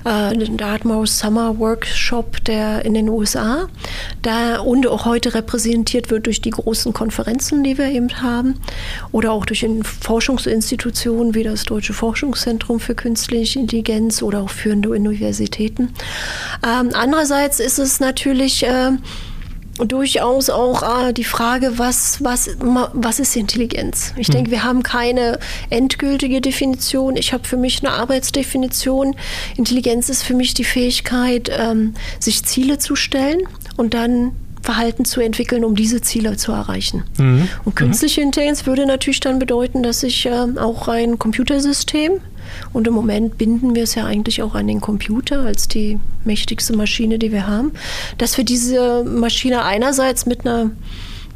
äh, 0.05 0.35
Dartmouth 0.35 1.09
Summer 1.09 1.57
Workshop 1.59 2.43
der 2.45 2.85
in 2.85 2.93
den 2.93 3.09
USA. 3.09 3.67
Da 4.21 4.59
und 4.59 4.87
auch 4.87 5.05
heute 5.05 5.33
repräsentiert 5.33 6.09
wird 6.09 6.25
durch 6.25 6.41
die 6.41 6.51
großen 6.51 6.93
Konferenzen, 6.93 7.63
die 7.63 7.77
wir 7.77 7.87
eben 7.87 8.21
haben, 8.21 8.55
oder 9.11 9.31
auch 9.31 9.45
durch 9.45 9.65
Forschungsinstitutionen 10.01 11.35
wie 11.35 11.43
das 11.43 11.63
Deutsche 11.63 11.93
Forschungszentrum 11.93 12.79
für 12.79 12.95
künstliche 12.95 13.59
Intelligenz 13.59 14.21
oder 14.21 14.41
auch 14.41 14.49
führende 14.49 14.89
Universitäten. 14.89 15.93
Ähm, 16.63 16.89
andererseits 16.93 17.59
ist 17.59 17.79
es 17.79 17.99
natürlich 17.99 18.63
äh, 18.63 18.91
durchaus 19.85 20.49
auch 20.49 20.83
ah, 20.83 21.11
die 21.11 21.23
Frage, 21.23 21.77
was, 21.77 22.23
was, 22.23 22.49
was 22.59 23.19
ist 23.19 23.35
Intelligenz? 23.35 24.13
Ich 24.17 24.27
hm. 24.27 24.35
denke, 24.35 24.51
wir 24.51 24.63
haben 24.63 24.83
keine 24.83 25.39
endgültige 25.69 26.41
Definition. 26.41 27.15
Ich 27.15 27.33
habe 27.33 27.43
für 27.45 27.57
mich 27.57 27.83
eine 27.83 27.93
Arbeitsdefinition. 27.93 29.15
Intelligenz 29.55 30.09
ist 30.09 30.23
für 30.23 30.33
mich 30.33 30.53
die 30.53 30.63
Fähigkeit, 30.63 31.49
ähm, 31.55 31.93
sich 32.19 32.43
Ziele 32.43 32.77
zu 32.77 32.95
stellen 32.95 33.41
und 33.75 33.93
dann 33.93 34.31
Verhalten 34.61 35.05
zu 35.05 35.21
entwickeln, 35.21 35.63
um 35.63 35.75
diese 35.75 36.01
Ziele 36.01 36.35
zu 36.35 36.51
erreichen. 36.51 37.03
Mhm. 37.17 37.47
Und 37.63 37.75
künstliche 37.75 38.21
Intelligenz 38.21 38.65
würde 38.65 38.85
natürlich 38.85 39.21
dann 39.21 39.39
bedeuten, 39.39 39.81
dass 39.81 40.03
ich 40.03 40.25
äh, 40.25 40.29
auch 40.29 40.87
ein 40.87 41.17
Computersystem 41.17 42.19
und 42.73 42.87
im 42.87 42.93
Moment 42.93 43.37
binden 43.37 43.75
wir 43.75 43.83
es 43.83 43.95
ja 43.95 44.05
eigentlich 44.05 44.41
auch 44.43 44.55
an 44.55 44.67
den 44.67 44.81
Computer 44.81 45.41
als 45.41 45.67
die 45.67 45.99
mächtigste 46.23 46.75
Maschine, 46.75 47.19
die 47.19 47.31
wir 47.31 47.47
haben, 47.47 47.71
dass 48.17 48.37
wir 48.37 48.45
diese 48.45 49.03
Maschine 49.03 49.63
einerseits 49.63 50.25
mit 50.25 50.45
einer 50.45 50.71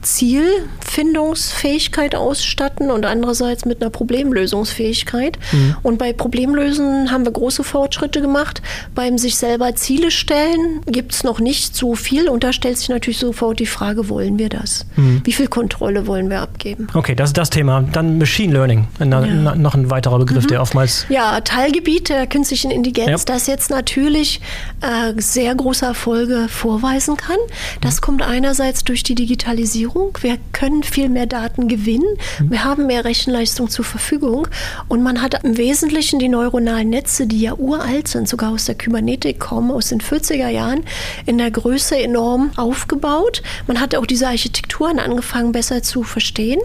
Zielfindungsfähigkeit 0.02 2.16
ausstatten 2.16 2.90
und 2.92 3.06
andererseits 3.06 3.66
mit 3.66 3.82
einer 3.82 3.92
Problemlösungsfähigkeit. 3.92 5.38
Mhm. 5.52 5.76
Und 5.84 5.98
bei 5.98 6.14
Problemlösen 6.14 7.12
haben 7.12 7.26
wir 7.26 7.32
große 7.32 7.64
Fortschritte 7.64 8.22
gemacht. 8.22 8.62
Beim 8.96 9.18
sich 9.18 9.36
selber 9.36 9.76
Ziele 9.76 10.12
stellen 10.12 10.82
gibt 10.86 11.14
es 11.14 11.24
noch 11.24 11.40
nicht 11.40 11.76
so 11.76 11.96
viel 11.96 12.30
und 12.30 12.44
da 12.44 12.54
stellt 12.54 12.78
sich 12.78 12.90
natürlich 12.90 13.20
sofort 13.20 13.60
die 13.60 13.66
Frage, 13.66 14.10
wollen 14.10 14.40
wir 14.40 14.50
das? 14.50 14.86
Mhm. 14.96 15.22
Wie 15.24 15.34
viel 15.34 15.48
Kontrolle 15.48 16.08
wollen 16.08 16.30
wir 16.30 16.42
abgeben? 16.42 16.88
Okay, 16.94 17.16
das 17.16 17.30
ist 17.30 17.38
das 17.38 17.50
Thema. 17.50 17.82
Dann 17.82 18.18
Machine 18.18 18.54
Learning, 18.54 18.88
na, 19.00 19.26
ja. 19.26 19.34
na, 19.34 19.56
noch 19.56 19.76
ein 19.76 19.90
weiterer 19.90 20.20
Begriff, 20.20 20.46
mhm. 20.46 20.50
der 20.50 20.62
oftmals... 20.62 21.06
Ja, 21.10 21.42
Teilgebiet 21.42 22.10
der 22.10 22.28
künstlichen 22.28 22.72
Intelligenz, 22.72 23.26
ja. 23.28 23.34
das 23.34 23.48
jetzt 23.48 23.70
natürlich 23.70 24.42
äh, 24.82 25.14
sehr 25.18 25.54
große 25.54 25.86
Erfolge 25.86 26.48
vorweisen 26.50 27.18
kann. 27.18 27.38
Das 27.82 27.98
mhm. 27.98 28.02
kommt 28.02 28.22
einerseits 28.24 28.84
durch 28.84 29.04
die 29.04 29.16
Digitalisierung. 29.16 29.91
Wir 30.22 30.38
können 30.54 30.84
viel 30.84 31.10
mehr 31.10 31.26
Daten 31.26 31.68
gewinnen. 31.68 32.18
Mhm. 32.40 32.52
Wir 32.52 32.64
haben 32.64 32.88
mehr 32.88 33.06
Rechenleistung 33.06 33.70
zur 33.70 33.86
Verfügung. 33.86 34.48
Und 34.88 35.04
man 35.04 35.22
hat 35.22 35.44
im 35.44 35.58
Wesentlichen 35.58 36.20
die 36.20 36.30
neuronalen 36.30 36.90
Netze, 36.90 37.28
die 37.28 37.42
ja 37.42 37.54
uralt 37.54 38.08
sind, 38.08 38.28
sogar 38.28 38.52
aus 38.52 38.66
der 38.66 38.76
Kybernetik 38.76 39.40
kommen, 39.40 39.72
aus 39.72 39.90
den 39.90 40.02
40er 40.02 40.50
Jahren, 40.50 40.84
in 41.26 41.38
der 41.38 41.52
Größe 41.52 41.98
enorm 41.98 42.52
aufgebaut. 42.58 43.42
Man 43.68 43.80
hat 43.80 43.96
auch 43.96 44.06
diese 44.06 44.28
Architekturen 44.28 45.00
angefangen 45.00 45.52
besser 45.52 45.84
zu 45.84 46.04
verstehen, 46.04 46.60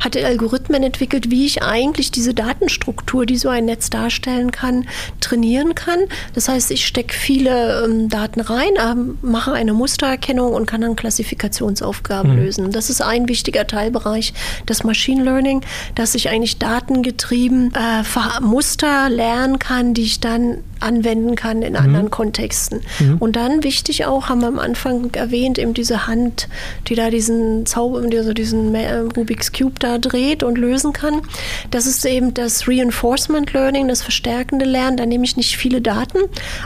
hat 0.00 0.16
Algorithmen 0.16 0.82
entwickelt, 0.82 1.30
wie 1.30 1.46
ich 1.46 1.62
eigentlich 1.62 2.10
diese 2.10 2.34
Datenstruktur, 2.34 3.26
die 3.26 3.36
so 3.36 3.48
ein 3.48 3.64
Netz 3.66 3.90
darstellen 3.90 4.50
kann, 4.50 4.86
trainieren 5.20 5.74
kann. 5.74 5.98
Das 6.34 6.48
heißt, 6.48 6.70
ich 6.70 6.86
stecke 6.86 7.14
viele 7.14 7.84
ähm, 7.84 8.08
Daten 8.08 8.40
rein, 8.40 8.76
äh, 8.76 8.94
mache 9.22 9.52
eine 9.52 9.72
Mustererkennung 9.72 10.52
und 10.52 10.66
kann 10.66 10.80
dann 10.80 10.96
Klassifikationsaufgaben 10.96 12.32
mhm. 12.32 12.38
lösen. 12.38 12.69
Das 12.72 12.90
ist 12.90 13.00
ein 13.02 13.28
wichtiger 13.28 13.66
Teilbereich 13.66 14.32
des 14.68 14.84
Machine 14.84 15.22
Learning, 15.22 15.62
dass 15.94 16.14
ich 16.14 16.28
eigentlich 16.28 16.58
datengetrieben 16.58 17.72
äh, 17.74 18.40
Muster 18.40 19.08
lernen 19.08 19.58
kann, 19.58 19.94
die 19.94 20.02
ich 20.02 20.20
dann 20.20 20.58
anwenden 20.80 21.36
kann 21.36 21.62
in 21.62 21.72
mhm. 21.72 21.78
anderen 21.78 22.10
Kontexten. 22.10 22.80
Mhm. 22.98 23.18
Und 23.18 23.36
dann 23.36 23.62
wichtig 23.62 24.06
auch, 24.06 24.28
haben 24.28 24.40
wir 24.40 24.48
am 24.48 24.58
Anfang 24.58 25.12
erwähnt, 25.14 25.58
eben 25.58 25.74
diese 25.74 26.06
Hand, 26.06 26.48
die 26.88 26.94
da 26.94 27.10
diesen 27.10 27.66
Zauber, 27.66 28.00
also 28.00 28.32
diesen 28.32 28.74
Rubik's 29.16 29.52
Cube 29.52 29.78
da 29.78 29.98
dreht 29.98 30.42
und 30.42 30.58
lösen 30.58 30.92
kann. 30.92 31.22
Das 31.70 31.86
ist 31.86 32.04
eben 32.04 32.34
das 32.34 32.66
Reinforcement 32.68 33.52
Learning, 33.52 33.88
das 33.88 34.02
verstärkende 34.02 34.64
Lernen. 34.64 34.96
Da 34.96 35.06
nehme 35.06 35.24
ich 35.24 35.36
nicht 35.36 35.56
viele 35.56 35.80
Daten, 35.80 36.18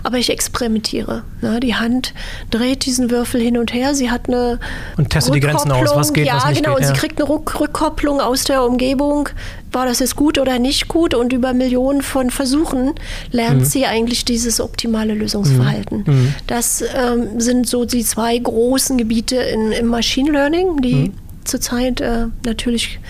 aber 0.03 0.19
ich 0.19 0.31
experimentiere. 0.31 1.25
Ja, 1.43 1.61
die 1.61 1.75
Hand 1.75 2.15
dreht 2.51 2.87
diesen 2.87 3.11
Würfel 3.11 3.41
hin 3.41 3.59
und 3.59 3.73
her. 3.75 3.95
Sie 3.95 4.11
hat 4.11 4.29
eine 4.29 4.59
und 4.97 5.11
testet 5.11 5.35
die 5.35 5.41
Grenzen 5.41 5.73
aus, 5.73 5.95
was 5.95 6.13
geht, 6.13 6.27
ja, 6.27 6.37
was 6.37 6.47
nicht 6.47 6.63
genau. 6.63 6.77
geht. 6.77 6.85
Ja, 6.85 6.89
genau. 6.89 6.95
Sie 6.95 7.01
kriegt 7.01 7.21
eine 7.21 7.29
Rückkopplung 7.29 8.21
aus 8.21 8.45
der 8.45 8.65
Umgebung. 8.65 9.29
War 9.75 9.87
das 9.87 9.99
jetzt 9.99 10.17
gut 10.17 10.39
oder 10.39 10.59
nicht 10.59 10.89
gut? 10.89 11.15
Und 11.15 11.33
über 11.33 11.53
Millionen 11.53 12.03
von 12.03 12.31
Versuchen 12.31 12.93
lernt 13.31 13.61
mhm. 13.61 13.65
sie 13.65 13.87
eigentlich 13.87 14.25
dieses 14.25 14.61
optimale 14.61 15.15
Lösungsverhalten. 15.15 16.05
Mhm. 16.07 16.15
mhm. 16.15 16.35
Das 16.47 16.83
ähm, 16.83 17.41
sind 17.41 17.67
so 17.67 17.85
die 17.85 18.05
zwei 18.05 18.39
großen 18.39 18.97
Gebiete 18.99 19.37
in, 19.37 19.73
im 19.73 19.87
Machine 19.87 20.31
Learning, 20.31 20.81
die 20.81 20.95
mhm. 20.95 21.13
zurzeit 21.45 22.01
äh, 22.01 22.27
natürlich 22.45 23.01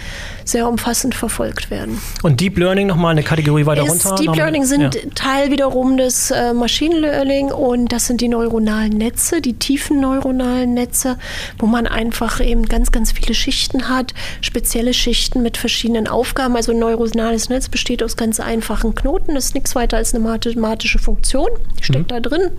sehr 0.49 0.69
umfassend 0.69 1.15
verfolgt 1.15 1.71
werden. 1.71 2.01
Und 2.23 2.41
Deep 2.41 2.59
Learning 2.59 2.87
nochmal 2.87 3.13
eine 3.13 3.23
Kategorie 3.23 3.67
weiter 3.67 3.85
ist 3.85 4.07
runter? 4.07 4.23
Deep 4.23 4.37
Learning 4.37 4.65
sind 4.65 4.95
ja. 4.95 5.01
Teil 5.15 5.51
wiederum 5.51 5.97
des 5.97 6.31
äh, 6.31 6.53
Machine 6.53 6.99
Learning 6.99 7.51
und 7.51 7.93
das 7.93 8.07
sind 8.07 8.21
die 8.21 8.29
neuronalen 8.29 8.93
Netze, 8.93 9.41
die 9.41 9.55
tiefen 9.55 10.01
neuronalen 10.01 10.75
Netze, 10.75 11.17
wo 11.59 11.67
man 11.67 11.87
einfach 11.87 12.41
eben 12.41 12.67
ganz, 12.67 12.93
ganz 12.93 13.13
viele 13.13 13.35
Schichten 13.35 13.89
hat, 13.89 14.15
spezielle 14.41 14.95
Schichten 14.95 15.43
mit 15.43 15.57
verschiedenen 15.57 16.09
Aufgaben. 16.09 16.57
Also 16.57 16.73
ein 16.73 16.79
neuronales 16.79 17.49
Netz 17.49 17.69
besteht 17.69 18.03
aus 18.03 18.17
ganz 18.17 18.41
einfachen 18.41 18.95
Knoten, 18.95 19.35
das 19.35 19.47
ist 19.47 19.55
nichts 19.55 19.75
weiter 19.75 19.97
als 19.97 20.15
eine 20.15 20.23
mathematische 20.23 20.99
Funktion, 20.99 21.49
die 21.79 21.85
steckt 21.85 22.11
mhm. 22.11 22.15
da 22.15 22.21
drin. 22.21 22.51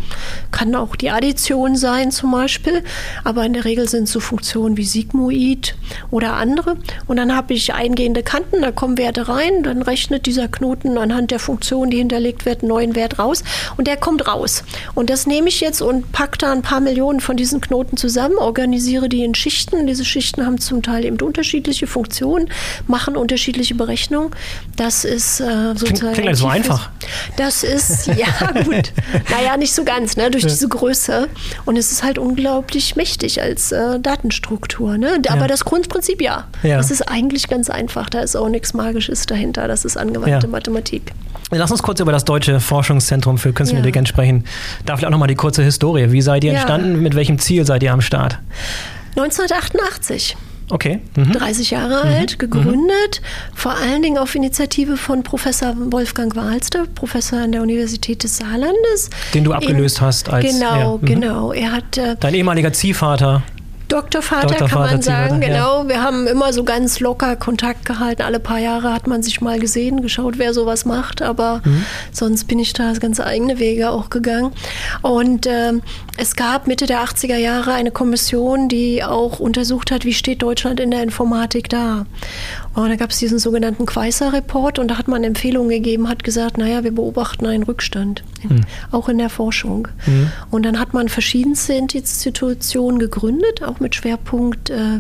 Kann 0.52 0.76
auch 0.76 0.96
die 0.96 1.10
Addition 1.10 1.76
sein 1.76 2.12
zum 2.12 2.32
Beispiel, 2.32 2.84
aber 3.24 3.46
in 3.46 3.54
der 3.54 3.66
Regel 3.66 3.88
sind 3.88 4.06
es 4.06 4.12
so 4.12 4.20
Funktionen 4.20 4.78
wie 4.78 4.86
Sigmoid 4.86 5.76
oder 6.12 6.34
andere. 6.34 6.78
Und 7.08 7.18
dann 7.18 7.36
habe 7.36 7.54
ich 7.54 7.75
eingehende 7.76 8.24
Kanten, 8.24 8.62
da 8.62 8.72
kommen 8.72 8.98
Werte 8.98 9.28
rein, 9.28 9.64
dann 9.64 9.82
rechnet 9.82 10.26
dieser 10.26 10.48
Knoten 10.48 10.98
anhand 10.98 11.32
der 11.32 11.40
Funktion, 11.40 11.90
die 11.90 11.98
hinterlegt 11.98 12.46
wird, 12.46 12.62
einen 12.62 12.70
neuen 12.70 12.96
Wert 12.96 13.20
raus 13.20 13.44
und 13.78 13.88
der 13.88 13.98
kommt 13.98 14.28
raus. 14.28 14.64
Und 14.94 15.10
das 15.10 15.28
nehme 15.28 15.50
ich 15.50 15.62
jetzt 15.62 15.82
und 15.82 16.12
packe 16.12 16.38
da 16.38 16.52
ein 16.52 16.62
paar 16.62 16.80
Millionen 16.80 17.20
von 17.20 17.38
diesen 17.38 17.62
Knoten 17.62 17.98
zusammen, 17.98 18.38
organisiere 18.38 19.10
die 19.10 19.24
in 19.24 19.36
Schichten. 19.36 19.88
Diese 19.88 20.06
Schichten 20.06 20.46
haben 20.46 20.60
zum 20.60 20.82
Teil 20.82 21.06
eben 21.06 21.20
unterschiedliche 21.20 21.88
Funktionen, 21.88 22.50
machen 22.88 23.16
unterschiedliche 23.16 23.76
Berechnungen. 23.76 24.32
Das 24.76 25.06
ist 25.06 25.40
äh, 25.40 25.74
sozusagen. 25.76 26.14
Klingt, 26.14 26.16
klingt 26.16 26.38
so 26.38 26.48
einfach. 26.48 26.90
Das 27.38 27.64
ist, 27.64 28.08
ja 28.08 28.28
gut. 28.64 28.92
naja, 29.30 29.58
nicht 29.58 29.74
so 29.74 29.84
ganz, 29.84 30.18
ne, 30.18 30.32
durch 30.32 30.44
ja. 30.44 30.50
diese 30.50 30.68
Größe. 30.68 31.28
Und 31.66 31.78
es 31.78 31.92
ist 31.92 32.04
halt 32.04 32.18
unglaublich 32.18 32.96
mächtig 32.96 33.42
als 33.42 33.72
äh, 33.72 34.00
Datenstruktur. 34.00 34.98
Ne? 34.98 35.22
Aber 35.30 35.42
ja. 35.42 35.48
das 35.48 35.66
Grundprinzip 35.66 36.22
ja. 36.22 36.48
ja. 36.64 36.78
Das 36.78 36.92
ist 36.92 37.02
eigentlich 37.04 37.48
ganz 37.48 37.70
einfach. 37.70 38.10
Da 38.10 38.22
ist 38.22 38.36
auch 38.36 38.50
nichts 38.50 38.74
Magisches 38.74 39.26
dahinter. 39.26 39.68
Das 39.68 39.86
ist 39.86 39.98
angewandte. 39.98 40.48
Mathematik. 40.48 41.12
Lass 41.52 41.72
uns 41.72 41.84
kurz 41.84 42.00
über 42.00 42.12
das 42.12 42.26
Deutsche 42.26 42.60
Forschungszentrum 42.60 43.38
für 43.38 43.54
Künstliche. 43.54 43.78
Intelligenz 43.78 44.10
sprechen. 44.10 44.46
Darf 44.86 45.00
ich 45.00 45.06
auch 45.06 45.12
nochmal 45.12 45.28
die 45.28 45.36
kurze 45.36 45.64
Historie. 45.64 46.12
Wie 46.12 46.22
seid 46.22 46.44
ihr 46.44 46.52
entstanden? 46.52 47.02
Mit 47.02 47.16
welchem 47.16 47.40
Ziel 47.40 47.66
seid 47.66 47.84
ihr 47.84 47.94
am 47.94 48.02
Start? 48.02 48.40
1988. 49.18 50.36
Okay. 50.70 51.00
Mhm. 51.16 51.34
30 51.34 51.72
Jahre 51.72 52.06
mhm. 52.06 52.14
alt, 52.14 52.40
gegründet, 52.40 53.22
mhm. 53.22 53.56
vor 53.56 53.74
allen 53.74 54.02
Dingen 54.02 54.18
auf 54.18 54.34
Initiative 54.34 54.98
von 54.98 55.22
Professor 55.24 55.76
Wolfgang 55.92 56.36
Wahlster, 56.36 56.86
Professor 56.96 57.40
an 57.40 57.52
der 57.52 57.62
Universität 57.62 58.24
des 58.24 58.38
Saarlandes. 58.38 59.10
Den 59.34 59.44
du 59.44 59.54
abgelöst 59.54 60.00
In, 60.00 60.06
hast 60.06 60.30
als. 60.30 60.46
Genau, 60.46 60.96
ja. 60.96 60.98
Mhm. 60.98 61.06
genau. 61.06 61.52
Er 61.54 61.72
hat. 61.72 61.98
Äh, 61.98 62.16
Dein 62.20 62.34
ehemaliger 62.34 62.74
Ziehvater. 62.74 63.44
Doktorvater, 63.88 64.48
Doktorvater 64.48 64.68
kann 64.68 64.82
man 64.82 65.02
sagen, 65.02 65.42
genau. 65.42 65.84
Ja. 65.84 65.90
Wir 65.90 66.02
haben 66.02 66.28
immer 66.28 66.54
so 66.54 66.64
ganz 66.64 67.00
locker 67.00 67.36
Kontakt 67.36 67.86
gehalten. 67.86 68.24
Alle 68.24 68.40
paar 68.40 68.60
Jahre 68.60 68.94
hat 68.94 69.08
man 69.08 69.22
sich 69.24 69.42
mal 69.42 69.60
gesehen, 69.60 70.02
geschaut, 70.02 70.38
wer 70.38 70.54
sowas 70.54 70.86
macht. 70.86 71.22
Aber 71.22 71.62
mhm. 71.64 71.86
sonst 72.12 72.46
bin 72.46 72.60
ich 72.60 72.74
da 72.74 72.94
ganz 72.94 73.20
eigene 73.20 73.60
Wege 73.60 73.90
auch 73.92 74.10
gegangen. 74.10 74.52
Und 75.02 75.46
äh, 75.46 75.74
es 76.18 76.36
gab 76.36 76.68
Mitte 76.68 76.86
der 76.86 77.04
80er 77.04 77.38
Jahre 77.38 77.74
eine 77.74 77.92
Kommission, 77.92 78.70
die 78.70 79.04
auch 79.04 79.40
untersucht 79.40 79.92
hat, 79.92 80.06
wie 80.06 80.14
steht 80.14 80.42
Deutschland 80.42 80.80
in 80.80 80.92
der 80.92 81.04
Informatik 81.04 81.70
da. 81.70 82.06
Und 82.76 82.90
da 82.90 82.96
gab 82.98 83.12
es 83.12 83.20
diesen 83.20 83.40
sogenannten 83.40 83.86
Quaisar-Report 83.86 84.80
und 84.80 84.90
da 84.90 84.98
hat 84.98 85.08
man 85.08 85.24
Empfehlungen 85.24 85.70
gegeben, 85.70 86.10
hat 86.10 86.24
gesagt, 86.24 86.58
naja, 86.58 86.84
wir 86.84 86.94
beobachten 86.94 87.46
einen 87.46 87.64
Rückstand, 87.64 88.24
mhm. 88.44 88.62
auch 88.92 89.08
in 89.08 89.18
der 89.18 89.30
Forschung. 89.30 89.88
Mhm. 90.06 90.32
Und 90.52 90.66
dann 90.66 90.80
hat 90.80 90.94
man 90.94 91.08
verschiedenste 91.08 91.74
Institutionen 91.74 93.00
gegründet, 93.00 93.64
auch 93.64 93.80
mit 93.80 93.96
Schwerpunkt 93.96 94.70
äh, 94.70 95.00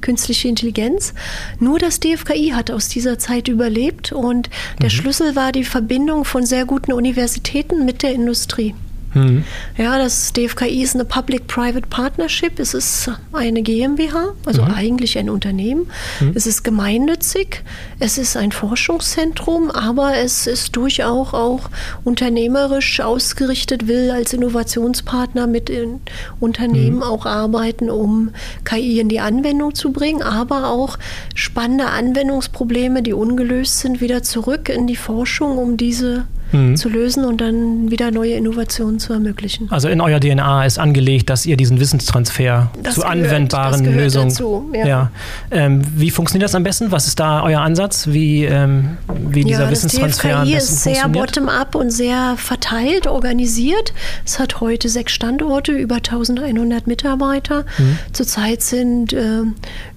künstliche 0.00 0.48
Intelligenz. 0.48 1.12
Nur 1.58 1.78
das 1.78 2.00
DFKI 2.00 2.52
hat 2.54 2.70
aus 2.70 2.88
dieser 2.88 3.18
Zeit 3.18 3.48
überlebt 3.48 4.12
und 4.12 4.48
der 4.80 4.86
mhm. 4.86 4.90
Schlüssel 4.90 5.36
war 5.36 5.52
die 5.52 5.64
Verbindung 5.64 6.24
von 6.24 6.46
sehr 6.46 6.64
guten 6.64 6.92
Universitäten 6.92 7.84
mit 7.84 8.02
der 8.02 8.14
Industrie. 8.14 8.74
Mhm. 9.14 9.44
Ja, 9.76 9.98
das 9.98 10.32
DFKI 10.32 10.82
ist 10.82 10.94
eine 10.94 11.04
Public-Private 11.04 11.86
Partnership. 11.88 12.58
Es 12.58 12.74
ist 12.74 13.10
eine 13.32 13.62
GmbH, 13.62 14.34
also 14.46 14.62
mhm. 14.62 14.70
eigentlich 14.72 15.18
ein 15.18 15.28
Unternehmen. 15.28 15.90
Mhm. 16.20 16.32
Es 16.34 16.46
ist 16.46 16.62
gemeinnützig. 16.62 17.62
Es 17.98 18.18
ist 18.18 18.36
ein 18.36 18.52
Forschungszentrum, 18.52 19.70
aber 19.70 20.16
es 20.16 20.46
ist 20.46 20.76
durchaus 20.76 21.34
auch 21.34 21.70
unternehmerisch 22.04 23.00
ausgerichtet, 23.00 23.88
will 23.88 24.10
als 24.10 24.32
Innovationspartner 24.32 25.46
mit 25.46 25.68
den 25.68 26.00
Unternehmen 26.38 26.96
mhm. 26.96 27.02
auch 27.02 27.26
arbeiten, 27.26 27.90
um 27.90 28.30
KI 28.64 29.00
in 29.00 29.08
die 29.08 29.20
Anwendung 29.20 29.74
zu 29.74 29.92
bringen, 29.92 30.22
aber 30.22 30.68
auch 30.68 30.98
spannende 31.34 31.86
Anwendungsprobleme, 31.86 33.02
die 33.02 33.12
ungelöst 33.12 33.80
sind, 33.80 34.00
wieder 34.00 34.22
zurück 34.22 34.68
in 34.68 34.86
die 34.86 34.96
Forschung, 34.96 35.58
um 35.58 35.76
diese 35.76 36.26
mhm. 36.52 36.76
zu 36.76 36.88
lösen 36.88 37.24
und 37.24 37.40
dann 37.40 37.90
wieder 37.90 38.10
neue 38.10 38.34
Innovationen 38.34 38.98
zu 38.98 39.12
ermöglichen. 39.12 39.68
Also 39.70 39.88
in 39.88 40.00
euer 40.00 40.20
DNA 40.20 40.66
ist 40.66 40.78
angelegt, 40.78 41.30
dass 41.30 41.46
ihr 41.46 41.56
diesen 41.56 41.80
Wissenstransfer 41.80 42.70
das 42.82 42.94
zu 42.94 43.00
gehört, 43.00 43.16
anwendbaren 43.16 43.84
Lösungen. 43.84 44.28
Dazu, 44.28 44.70
ja. 44.74 44.86
ja. 44.86 45.10
Ähm, 45.50 45.82
wie 45.96 46.10
funktioniert 46.10 46.48
das 46.48 46.54
am 46.54 46.62
besten? 46.62 46.90
Was 46.90 47.06
ist 47.06 47.20
da 47.20 47.42
euer 47.42 47.60
Ansatz? 47.60 48.08
Wie, 48.08 48.44
ähm, 48.44 48.96
wie 49.28 49.44
dieser 49.44 49.64
ja, 49.64 49.70
Wissenstransfer 49.70 50.38
am 50.38 50.50
besten 50.50 50.74
ist 50.74 50.82
sehr 50.82 51.08
bottom-up 51.08 51.74
und 51.74 51.90
sehr 51.90 52.34
verteilt 52.36 53.06
organisiert. 53.06 53.92
Es 54.24 54.38
hat 54.38 54.60
heute 54.60 54.88
sechs 54.88 55.12
Standorte, 55.12 55.72
über 55.72 55.96
1100 55.96 56.86
Mitarbeiter. 56.86 57.64
Mhm. 57.78 57.98
Zurzeit 58.12 58.62
sind 58.62 59.12
äh, 59.12 59.42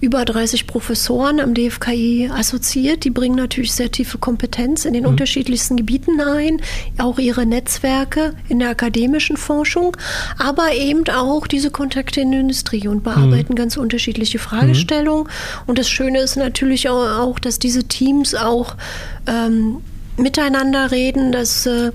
über 0.01 0.25
30 0.25 0.67
Professoren 0.67 1.39
am 1.39 1.53
DFKI 1.53 2.29
assoziiert. 2.33 3.03
Die 3.03 3.09
bringen 3.09 3.35
natürlich 3.35 3.73
sehr 3.73 3.91
tiefe 3.91 4.17
Kompetenz 4.17 4.85
in 4.85 4.93
den 4.93 5.03
mhm. 5.03 5.09
unterschiedlichsten 5.09 5.77
Gebieten 5.77 6.19
ein 6.19 6.42
ein, 6.43 6.61
auch 6.97 7.19
ihre 7.19 7.45
Netzwerke 7.45 8.35
in 8.49 8.59
der 8.59 8.69
akademischen 8.69 9.37
Forschung, 9.37 9.95
aber 10.37 10.73
eben 10.73 11.07
auch 11.09 11.47
diese 11.47 11.71
Kontakte 11.71 12.21
in 12.21 12.31
der 12.31 12.41
Industrie 12.41 12.87
und 12.87 13.03
bearbeiten 13.03 13.53
mhm. 13.53 13.57
ganz 13.57 13.77
unterschiedliche 13.77 14.39
Fragestellungen. 14.39 15.23
Mhm. 15.25 15.29
Und 15.67 15.79
das 15.79 15.89
Schöne 15.89 16.19
ist 16.19 16.35
natürlich 16.35 16.89
auch, 16.89 17.39
dass 17.39 17.59
diese 17.59 17.83
Teams 17.85 18.35
auch 18.35 18.75
ähm, 19.27 19.77
miteinander 20.17 20.91
reden, 20.91 21.31
dass 21.31 21.65
äh, 21.65 21.91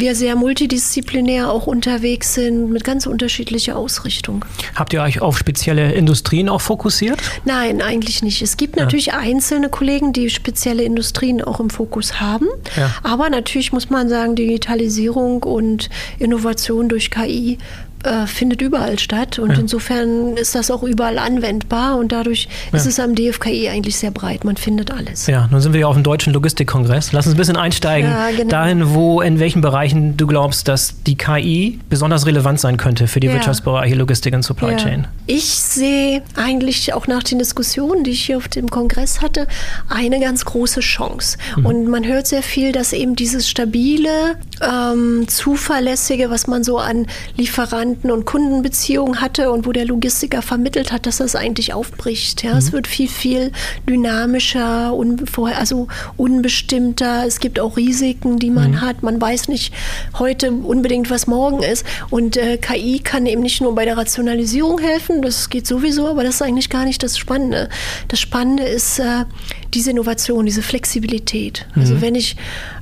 wir 0.00 0.14
sehr 0.14 0.36
multidisziplinär 0.36 1.50
auch 1.50 1.66
unterwegs 1.66 2.34
sind 2.34 2.70
mit 2.70 2.84
ganz 2.84 3.06
unterschiedlicher 3.06 3.76
Ausrichtung. 3.76 4.44
Habt 4.74 4.92
ihr 4.92 5.02
euch 5.02 5.20
auf 5.20 5.38
spezielle 5.38 5.92
Industrien 5.92 6.48
auch 6.48 6.60
fokussiert? 6.60 7.18
Nein, 7.44 7.82
eigentlich 7.82 8.22
nicht. 8.22 8.42
Es 8.42 8.56
gibt 8.56 8.76
ja. 8.76 8.82
natürlich 8.82 9.14
einzelne 9.14 9.68
Kollegen, 9.68 10.12
die 10.12 10.30
spezielle 10.30 10.82
Industrien 10.82 11.42
auch 11.42 11.60
im 11.60 11.70
Fokus 11.70 12.20
haben. 12.20 12.46
Ja. 12.76 12.94
Aber 13.02 13.30
natürlich 13.30 13.72
muss 13.72 13.90
man 13.90 14.08
sagen, 14.08 14.36
Digitalisierung 14.36 15.42
und 15.42 15.90
Innovation 16.18 16.88
durch 16.88 17.10
KI 17.10 17.58
äh, 18.04 18.26
findet 18.26 18.60
überall 18.60 18.98
statt 18.98 19.38
und 19.38 19.52
ja. 19.52 19.58
insofern 19.58 20.36
ist 20.36 20.54
das 20.54 20.70
auch 20.70 20.82
überall 20.82 21.18
anwendbar 21.18 21.96
und 21.96 22.12
dadurch 22.12 22.48
ja. 22.70 22.78
ist 22.78 22.86
es 22.86 23.00
am 23.00 23.14
DFKI 23.14 23.70
eigentlich 23.70 23.96
sehr 23.96 24.10
breit. 24.10 24.44
Man 24.44 24.56
findet 24.56 24.90
alles. 24.90 25.26
Ja, 25.26 25.48
nun 25.50 25.60
sind 25.60 25.72
wir 25.72 25.80
ja 25.80 25.86
auf 25.86 25.94
dem 25.94 26.02
Deutschen 26.02 26.32
Logistikkongress. 26.34 27.12
Lass 27.12 27.26
uns 27.26 27.34
ein 27.34 27.38
bisschen 27.38 27.56
einsteigen 27.56 28.10
ja, 28.10 28.30
genau. 28.30 28.50
dahin, 28.50 28.94
wo, 28.94 29.22
in 29.22 29.38
welchen 29.38 29.62
Bereichen 29.62 30.16
du 30.16 30.26
glaubst, 30.26 30.68
dass 30.68 31.02
die 31.04 31.16
KI 31.16 31.80
besonders 31.88 32.26
relevant 32.26 32.60
sein 32.60 32.76
könnte 32.76 33.06
für 33.06 33.20
die 33.20 33.32
Wirtschaftsbereiche 33.32 33.94
Logistik 33.94 34.34
und 34.34 34.42
Supply 34.42 34.76
Chain. 34.76 35.06
Ich 35.26 35.44
sehe 35.54 36.22
eigentlich 36.36 36.92
auch 36.92 37.06
nach 37.06 37.22
den 37.22 37.38
Diskussionen, 37.38 38.04
die 38.04 38.10
ich 38.10 38.26
hier 38.26 38.36
auf 38.36 38.48
dem 38.48 38.68
Kongress 38.68 39.22
hatte, 39.22 39.46
eine 39.88 40.20
ganz 40.20 40.44
große 40.44 40.80
Chance. 40.80 41.38
Mhm. 41.56 41.66
Und 41.66 41.88
man 41.88 42.04
hört 42.06 42.26
sehr 42.26 42.42
viel, 42.42 42.72
dass 42.72 42.92
eben 42.92 43.16
dieses 43.16 43.48
stabile, 43.48 44.36
ähm, 44.60 45.26
zuverlässige, 45.26 46.28
was 46.28 46.46
man 46.46 46.64
so 46.64 46.78
an 46.78 47.06
Lieferanten 47.36 47.93
Lieferanten- 47.94 48.10
und 48.10 48.24
Kundenbeziehungen 48.24 49.20
hatte 49.20 49.50
und 49.50 49.66
wo 49.66 49.72
der 49.72 49.84
Logistiker 49.84 50.42
vermittelt 50.42 50.92
hat, 50.92 51.06
dass 51.06 51.18
das 51.18 51.36
eigentlich 51.36 51.72
aufbricht. 51.72 52.42
Ja, 52.42 52.52
mhm. 52.52 52.58
Es 52.58 52.72
wird 52.72 52.86
viel, 52.86 53.08
viel 53.08 53.52
dynamischer, 53.88 54.94
un 54.94 55.24
also 55.56 55.88
unbestimmter. 56.16 57.24
Es 57.26 57.40
gibt 57.40 57.60
auch 57.60 57.76
Risiken, 57.76 58.38
die 58.38 58.50
man 58.50 58.72
mhm. 58.72 58.80
hat. 58.80 59.02
Man 59.02 59.20
weiß 59.20 59.48
nicht 59.48 59.72
heute 60.18 60.52
unbedingt, 60.52 61.10
was 61.10 61.26
morgen 61.26 61.62
ist. 61.62 61.84
Und 62.10 62.36
äh, 62.36 62.58
KI 62.58 63.00
kann 63.00 63.26
eben 63.26 63.42
nicht 63.42 63.60
nur 63.60 63.74
bei 63.74 63.84
der 63.84 63.96
Rationalisierung 63.96 64.78
helfen, 64.78 65.22
das 65.22 65.50
geht 65.50 65.66
sowieso, 65.66 66.08
aber 66.08 66.24
das 66.24 66.36
ist 66.36 66.42
eigentlich 66.42 66.70
gar 66.70 66.84
nicht 66.84 67.02
das 67.02 67.18
Spannende. 67.18 67.68
Das 68.08 68.20
Spannende 68.20 68.64
ist 68.64 68.98
äh, 68.98 69.24
diese 69.72 69.90
Innovation, 69.90 70.46
diese 70.46 70.62
Flexibilität. 70.62 71.66
Also 71.70 71.78
mhm. 71.78 71.84
Also 71.94 72.00
wenn 72.00 72.14
ich 72.14 72.36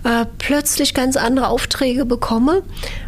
äh, 0.05 0.25
plötzlich 0.39 0.95
ganz 0.95 1.17
andere 1.17 1.49
Aufträge 1.49 2.07
bekomme, 2.07 2.63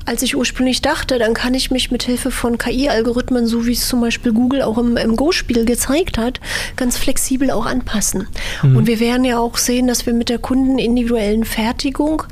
als 0.07 0.23
ich 0.23 0.37
ursprünglich 0.37 0.83
dachte, 0.83 1.19
dann 1.19 1.35
kann 1.35 1.55
ich 1.55 1.71
mich 1.71 1.90
mit 1.90 2.03
Hilfe 2.03 2.31
von 2.31 2.59
KI-Algorithmen, 2.59 3.47
so 3.47 3.67
wie 3.67 3.73
es 3.73 3.88
zum 3.88 4.01
Beispiel 4.01 4.33
Google 4.33 4.62
auch 4.62 4.79
im, 4.79 4.97
im 4.97 5.17
Go-Spiel 5.17 5.64
gezeigt 5.64 6.19
hat, 6.19 6.40
ganz 6.77 6.97
flexibel 6.97 7.51
auch 7.51 7.67
anpassen. 7.67 8.29
Mhm. 8.62 8.77
Und 8.77 8.87
wir 8.87 9.01
werden 9.01 9.25
ja 9.25 9.38
auch 9.38 9.57
sehen, 9.57 9.87
dass 9.87 10.07
wir 10.07 10.12
mit 10.12 10.29
der 10.29 10.38
kundenindividuellen 10.38 11.45
Fertigung 11.45 12.25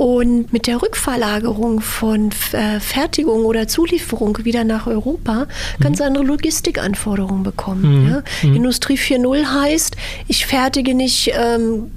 und 0.00 0.50
mit 0.50 0.66
der 0.66 0.80
Rückverlagerung 0.80 1.82
von 1.82 2.30
äh, 2.52 2.80
Fertigung 2.80 3.44
oder 3.44 3.68
Zulieferung 3.68 4.38
wieder 4.44 4.64
nach 4.64 4.86
Europa 4.86 5.46
ganz 5.78 5.98
mhm. 5.98 6.06
andere 6.06 6.24
Logistikanforderungen 6.24 7.42
bekommen. 7.42 8.04
Mhm. 8.04 8.08
Ja? 8.08 8.22
Mhm. 8.42 8.56
Industrie 8.56 8.96
4.0 8.96 9.44
heißt, 9.44 9.96
ich 10.26 10.46
fertige 10.46 10.94
nicht 10.94 11.32
ähm, 11.34 11.90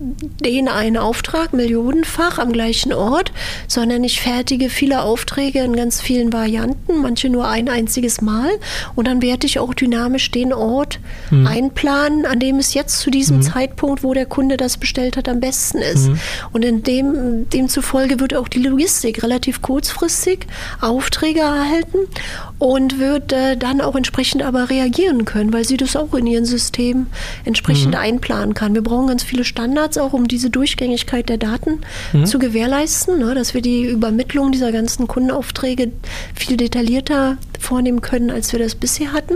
den 0.44 0.68
einen 0.68 0.98
Auftrag 0.98 1.54
millionenfach 1.54 2.40
am 2.40 2.52
gleichen 2.52 2.92
Ort, 2.92 3.32
sondern 3.70 4.04
ich 4.04 4.20
fertige 4.20 4.70
viele 4.70 5.04
Aufträge 5.04 5.60
in 5.60 5.74
ganz 5.74 6.02
vielen 6.02 6.34
Varianten, 6.34 7.02
manche 7.02 7.30
nur 7.30 7.48
ein 7.48 7.70
einziges 7.70 8.20
Mal. 8.20 8.50
Und 8.96 9.08
dann 9.08 9.22
werde 9.22 9.48
ich 9.48 9.60
auch 9.60 9.74
dynamisch 9.74 10.30
den 10.30 10.52
Ort 10.52 11.00
mhm. 11.32 11.48
einplanen, 11.48 12.26
an 12.26 12.42
dem 12.42 12.58
es 12.58 12.74
jetzt 12.74 13.00
zu 13.00 13.10
diesem 13.10 13.38
mhm. 13.38 13.44
Zeitpunkt, 13.44 14.04
wo 14.04 14.14
der 14.14 14.26
Kunde 14.26 14.58
das 14.58 14.76
bestellt 14.76 15.16
hat, 15.16 15.30
am 15.30 15.40
besten 15.40 15.78
ist. 15.78 16.10
Mhm. 16.10 16.20
Und 16.52 16.66
in 16.66 16.84
dem, 16.84 17.50
demzufolge 17.50 17.93
Folge 17.94 18.20
wird 18.20 18.34
auch 18.34 18.48
die 18.48 18.58
Logistik 18.58 19.22
relativ 19.22 19.62
kurzfristig 19.62 20.48
Aufträge 20.82 21.42
erhalten 21.42 22.00
und 22.58 22.98
wird 22.98 23.32
äh, 23.32 23.56
dann 23.56 23.82
auch 23.82 23.96
entsprechend 23.96 24.42
aber 24.42 24.72
reagieren 24.72 25.26
können, 25.26 25.54
weil 25.54 25.64
sie 25.64 25.78
das 25.78 25.96
auch 25.96 26.12
in 26.16 26.26
ihrem 26.26 26.46
System 26.46 27.06
entsprechend 27.46 27.94
mhm. 27.94 28.00
einplanen 28.00 28.56
kann. 28.56 28.74
Wir 28.74 28.82
brauchen 28.82 29.06
ganz 29.06 29.22
viele 29.22 29.44
Standards 29.44 30.00
auch, 30.00 30.14
um 30.14 30.28
diese 30.28 30.50
Durchgängigkeit 30.50 31.30
der 31.30 31.38
Daten 31.38 31.82
mhm. 32.14 32.26
zu 32.26 32.40
gewährleisten, 32.40 33.20
ne, 33.20 33.36
dass 33.36 33.54
wir 33.54 33.62
die 33.62 33.84
Übermittlung 33.84 34.52
dieser 34.52 34.72
ganzen 34.72 35.08
Kundenaufträge 35.08 35.92
viel 36.34 36.58
detaillierter 36.58 37.38
vornehmen 37.60 38.02
können, 38.02 38.30
als 38.30 38.52
wir 38.52 38.60
das 38.60 38.76
bisher 38.76 39.14
hatten. 39.14 39.36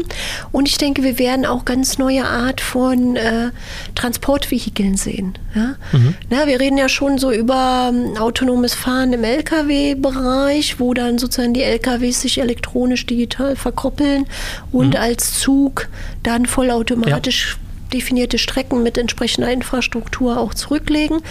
Und 0.51 0.67
ich 0.67 0.77
denke, 0.77 1.03
wir 1.03 1.17
werden 1.17 1.45
auch 1.45 1.65
ganz 1.65 1.97
neue 1.97 2.25
Art 2.25 2.61
von 2.61 3.15
äh, 3.15 3.51
Transportvehikeln 3.95 4.97
sehen. 4.97 5.37
Ja? 5.55 5.75
Mhm. 5.91 6.15
Na, 6.29 6.45
wir 6.45 6.59
reden 6.59 6.77
ja 6.77 6.89
schon 6.89 7.17
so 7.17 7.31
über 7.31 7.91
ähm, 7.91 8.17
autonomes 8.47 8.75
Fahren 8.75 9.11
im 9.11 9.25
Lkw-Bereich, 9.25 10.79
wo 10.79 10.93
dann 10.93 11.17
sozusagen 11.17 11.53
die 11.53 11.63
Lkws 11.63 12.21
sich 12.21 12.39
elektronisch 12.39 13.05
digital 13.05 13.57
verkoppeln 13.57 14.25
und 14.71 14.91
mhm. 14.91 14.95
als 14.95 15.37
Zug 15.39 15.89
dann 16.23 16.45
vollautomatisch 16.45 17.57
ja 17.59 17.67
definierte 17.93 18.37
Strecken 18.37 18.83
mit 18.83 18.97
entsprechender 18.97 19.49
Infrastruktur 19.49 20.37
auch 20.37 20.53
zurücklegen. 20.53 21.21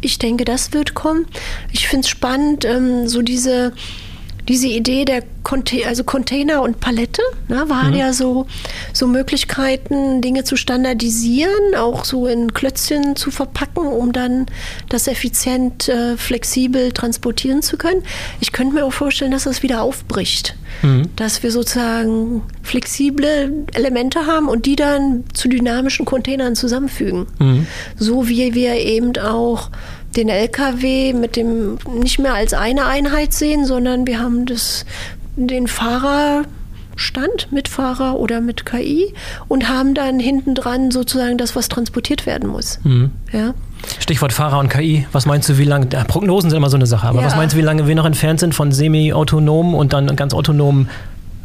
Ich 0.00 0.18
denke, 0.18 0.46
das 0.46 0.72
wird 0.72 0.94
kommen. 0.94 1.26
Ich 1.72 1.88
finde 1.88 2.06
es 2.06 2.08
spannend, 2.08 2.64
ähm, 2.64 3.06
so 3.06 3.20
diese 3.20 3.74
diese 4.48 4.68
Idee 4.68 5.04
der 5.04 5.22
Conte 5.42 5.86
also 5.86 6.02
Container 6.02 6.62
und 6.62 6.80
Palette 6.80 7.22
ne, 7.48 7.68
waren 7.68 7.92
mhm. 7.92 7.98
ja 7.98 8.12
so, 8.12 8.46
so 8.92 9.06
Möglichkeiten, 9.06 10.20
Dinge 10.20 10.42
zu 10.42 10.56
standardisieren, 10.56 11.76
auch 11.76 12.04
so 12.04 12.26
in 12.26 12.52
Klötzchen 12.52 13.14
zu 13.14 13.30
verpacken, 13.30 13.86
um 13.86 14.12
dann 14.12 14.46
das 14.88 15.06
effizient, 15.06 15.88
äh, 15.88 16.16
flexibel 16.16 16.90
transportieren 16.90 17.62
zu 17.62 17.76
können. 17.76 18.02
Ich 18.40 18.50
könnte 18.50 18.74
mir 18.74 18.84
auch 18.84 18.92
vorstellen, 18.92 19.30
dass 19.30 19.44
das 19.44 19.62
wieder 19.62 19.82
aufbricht. 19.82 20.56
Mhm. 20.82 21.10
Dass 21.14 21.42
wir 21.44 21.52
sozusagen 21.52 22.42
flexible 22.62 23.66
Elemente 23.72 24.26
haben 24.26 24.48
und 24.48 24.66
die 24.66 24.76
dann 24.76 25.24
zu 25.32 25.48
dynamischen 25.48 26.04
Containern 26.04 26.56
zusammenfügen. 26.56 27.26
Mhm. 27.38 27.66
So 27.96 28.28
wie 28.28 28.54
wir 28.54 28.74
eben 28.74 29.16
auch 29.18 29.70
den 30.16 30.28
LKW 30.28 31.12
mit 31.12 31.36
dem 31.36 31.78
nicht 32.00 32.18
mehr 32.18 32.34
als 32.34 32.54
eine 32.54 32.86
Einheit 32.86 33.32
sehen, 33.32 33.66
sondern 33.66 34.06
wir 34.06 34.18
haben 34.18 34.46
das, 34.46 34.86
den 35.36 35.68
Fahrerstand 35.68 36.46
mit 37.50 37.68
Fahrer 37.68 38.18
oder 38.18 38.40
mit 38.40 38.64
KI 38.64 39.12
und 39.48 39.68
haben 39.68 39.94
dann 39.94 40.18
hinten 40.18 40.54
dran 40.54 40.90
sozusagen 40.90 41.38
das, 41.38 41.54
was 41.54 41.68
transportiert 41.68 42.26
werden 42.26 42.48
muss. 42.48 42.78
Mhm. 42.84 43.10
Ja? 43.32 43.54
Stichwort 44.00 44.32
Fahrer 44.32 44.58
und 44.58 44.68
KI. 44.68 45.06
Was 45.12 45.26
meinst 45.26 45.48
du, 45.48 45.58
wie 45.58 45.64
lange, 45.64 45.86
Prognosen 45.86 46.50
sind 46.50 46.56
immer 46.56 46.70
so 46.70 46.76
eine 46.76 46.86
Sache, 46.86 47.06
aber 47.06 47.20
ja. 47.20 47.26
was 47.26 47.36
meinst 47.36 47.54
du, 47.54 47.58
wie 47.58 47.64
lange 47.64 47.86
wir 47.86 47.94
noch 47.94 48.06
entfernt 48.06 48.40
sind 48.40 48.54
von 48.54 48.72
semi-autonomen 48.72 49.74
und 49.74 49.92
dann 49.92 50.14
ganz 50.16 50.32
autonomen 50.34 50.88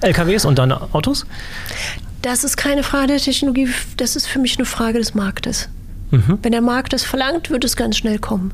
LKWs 0.02 0.46
und 0.46 0.58
dann 0.58 0.72
Autos? 0.72 1.26
Das 2.22 2.44
ist 2.44 2.56
keine 2.56 2.84
Frage 2.84 3.08
der 3.08 3.18
Technologie, 3.18 3.68
das 3.98 4.16
ist 4.16 4.28
für 4.28 4.40
mich 4.40 4.58
eine 4.58 4.66
Frage 4.66 5.00
des 5.00 5.14
Marktes. 5.16 5.70
Mhm. 6.12 6.40
Wenn 6.42 6.52
der 6.52 6.62
Markt 6.62 6.94
das 6.94 7.04
verlangt, 7.04 7.50
wird 7.50 7.64
es 7.64 7.76
ganz 7.76 7.98
schnell 7.98 8.20
kommen. 8.20 8.54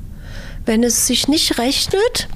Wenn 0.65 0.83
es 0.83 1.07
sich 1.07 1.27
nicht 1.27 1.57
rechnet, 1.59 2.27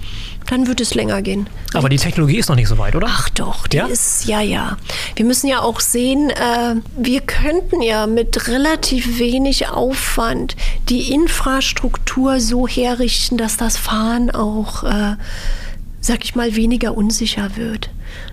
dann 0.50 0.68
wird 0.68 0.82
es 0.82 0.96
länger 0.96 1.22
gehen. 1.22 1.48
Aber 1.74 1.90
die 1.90 1.98
Technologie 1.98 2.38
ist 2.38 2.50
noch 2.50 2.56
nicht 2.56 2.68
so 2.68 2.78
weit, 2.78 2.96
oder? 2.96 3.08
Ach 3.10 3.30
doch, 3.30 3.68
die 3.68 3.78
ja? 3.78 3.86
ist, 3.86 4.26
ja, 4.26 4.42
ja. 4.42 4.78
Wir 5.16 5.26
müssen 5.26 5.48
ja 5.48 5.62
auch 5.62 5.80
sehen, 5.80 6.30
äh, 6.30 6.76
wir 6.98 7.22
könnten 7.22 7.82
ja 7.82 8.08
mit 8.08 8.48
relativ 8.48 9.20
wenig 9.20 9.68
Aufwand 9.70 10.56
die 10.90 11.14
Infrastruktur 11.14 12.40
so 12.40 12.68
herrichten, 12.68 13.38
dass 13.38 13.58
das 13.58 13.78
Fahren 13.78 14.32
auch, 14.32 14.84
äh, 14.84 15.16
sag 16.00 16.24
ich 16.24 16.36
mal, 16.36 16.56
weniger 16.56 16.96
unsicher 16.96 17.56
wird. 17.56 17.90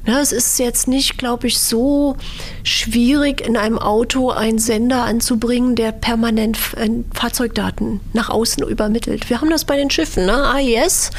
Na, 0.09 0.21
es 0.21 0.33
ist 0.33 0.59
jetzt 0.59 0.89
nicht, 0.89 1.19
glaube 1.19 1.49
ich, 1.49 1.59
so 1.59 2.17
schwierig, 2.63 3.47
in 3.47 3.59
einem 3.59 3.79
Auto 3.79 4.31
einen 4.31 4.59
Sender 4.59 5.05
anzubringen, 5.05 5.75
der 5.75 5.93
permanent 5.93 6.59
äh, 6.77 6.89
Fahrzeugdaten 7.13 8.01
nach 8.15 8.31
außen 8.31 8.67
übermittelt. 8.67 9.29
Wir 9.29 9.41
haben 9.41 9.51
das 9.51 9.67
bei 9.67 9.77
den 9.77 9.91
Schiffen. 9.91 10.25
Ne? 10.25 10.49
AIS 10.49 11.11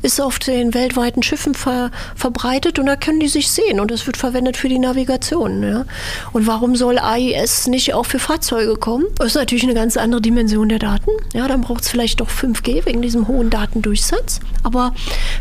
ist 0.00 0.20
auf 0.20 0.38
den 0.38 0.72
weltweiten 0.72 1.22
Schiffen 1.22 1.54
ver 1.54 1.90
verbreitet 2.14 2.78
und 2.78 2.86
da 2.86 2.96
können 2.96 3.20
die 3.20 3.28
sich 3.28 3.50
sehen 3.50 3.80
und 3.80 3.90
das 3.90 4.06
wird 4.06 4.16
verwendet 4.16 4.56
für 4.56 4.70
die 4.70 4.78
Navigation. 4.78 5.62
Ja? 5.62 5.84
Und 6.32 6.46
warum 6.46 6.74
soll 6.74 6.98
AIS 6.98 7.66
nicht 7.66 7.92
auch 7.92 8.06
für 8.06 8.18
Fahrzeuge 8.18 8.76
kommen? 8.76 9.04
Das 9.16 9.28
ist 9.28 9.34
natürlich 9.34 9.64
eine 9.64 9.74
ganz 9.74 9.98
andere 9.98 10.22
Dimension 10.22 10.70
der 10.70 10.78
Daten. 10.78 11.10
Ja, 11.34 11.48
dann 11.48 11.60
braucht 11.60 11.82
es 11.82 11.90
vielleicht 11.90 12.20
doch 12.20 12.30
5G 12.30 12.86
wegen 12.86 13.02
diesem 13.02 13.28
hohen 13.28 13.50
Datendurchsatz. 13.50 14.40
Aber 14.62 14.94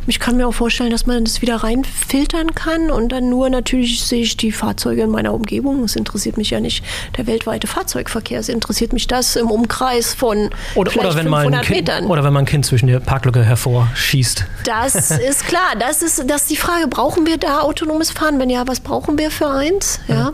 ich 0.07 0.19
kann 0.19 0.35
mir 0.35 0.47
auch 0.47 0.53
vorstellen, 0.53 0.91
dass 0.91 1.05
man 1.05 1.23
das 1.23 1.41
wieder 1.41 1.55
reinfiltern 1.57 2.53
kann 2.53 2.66
kann 2.67 2.91
und 2.91 3.12
dann 3.12 3.30
nur 3.30 3.49
natürlich 3.49 4.03
sehe 4.03 4.21
ich 4.21 4.38
die 4.38 4.51
Fahrzeuge 4.51 5.03
in 5.03 5.10
meiner 5.10 5.34
Umgebung. 5.34 5.84
Es 5.84 5.95
interessiert 5.95 6.38
mich 6.38 6.49
ja 6.49 6.60
nicht 6.60 6.84
der 7.17 7.27
weltweite 7.27 7.67
Fahrzeugverkehr. 7.67 8.39
Es 8.39 8.49
interessiert 8.49 8.93
mich 8.93 9.08
das 9.08 9.36
im 9.36 9.49
Umkreis 9.49 10.13
von 10.13 10.49
oder, 10.75 10.91
vielleicht 10.91 11.08
oder 11.08 11.15
wenn 11.15 11.25
500 11.25 11.30
mal 11.30 11.53
ein 11.53 11.62
kind, 11.62 11.77
Metern. 11.77 12.06
Oder 12.06 12.23
wenn 12.23 12.34
man 12.34 12.43
ein 12.43 12.47
Kind 12.47 12.65
zwischen 12.65 12.88
der 12.88 12.99
Parklücke 12.99 13.43
hervorschießt. 13.43 14.45
Das 14.65 15.12
ist 15.12 15.45
klar. 15.45 15.75
Das 15.80 16.01
ist, 16.01 16.23
das 16.30 16.41
ist 16.43 16.51
die 16.51 16.58
Frage. 16.58 16.88
Brauchen 16.88 17.25
wir 17.25 17.38
da 17.38 17.62
autonomes 17.62 18.12
Fahren? 18.12 18.39
Wenn 18.39 18.49
ja, 18.49 18.67
was 18.67 18.80
brauchen 18.80 19.17
wir 19.17 19.32
für 19.32 19.49
eins? 19.49 19.99
Ja. 20.08 20.32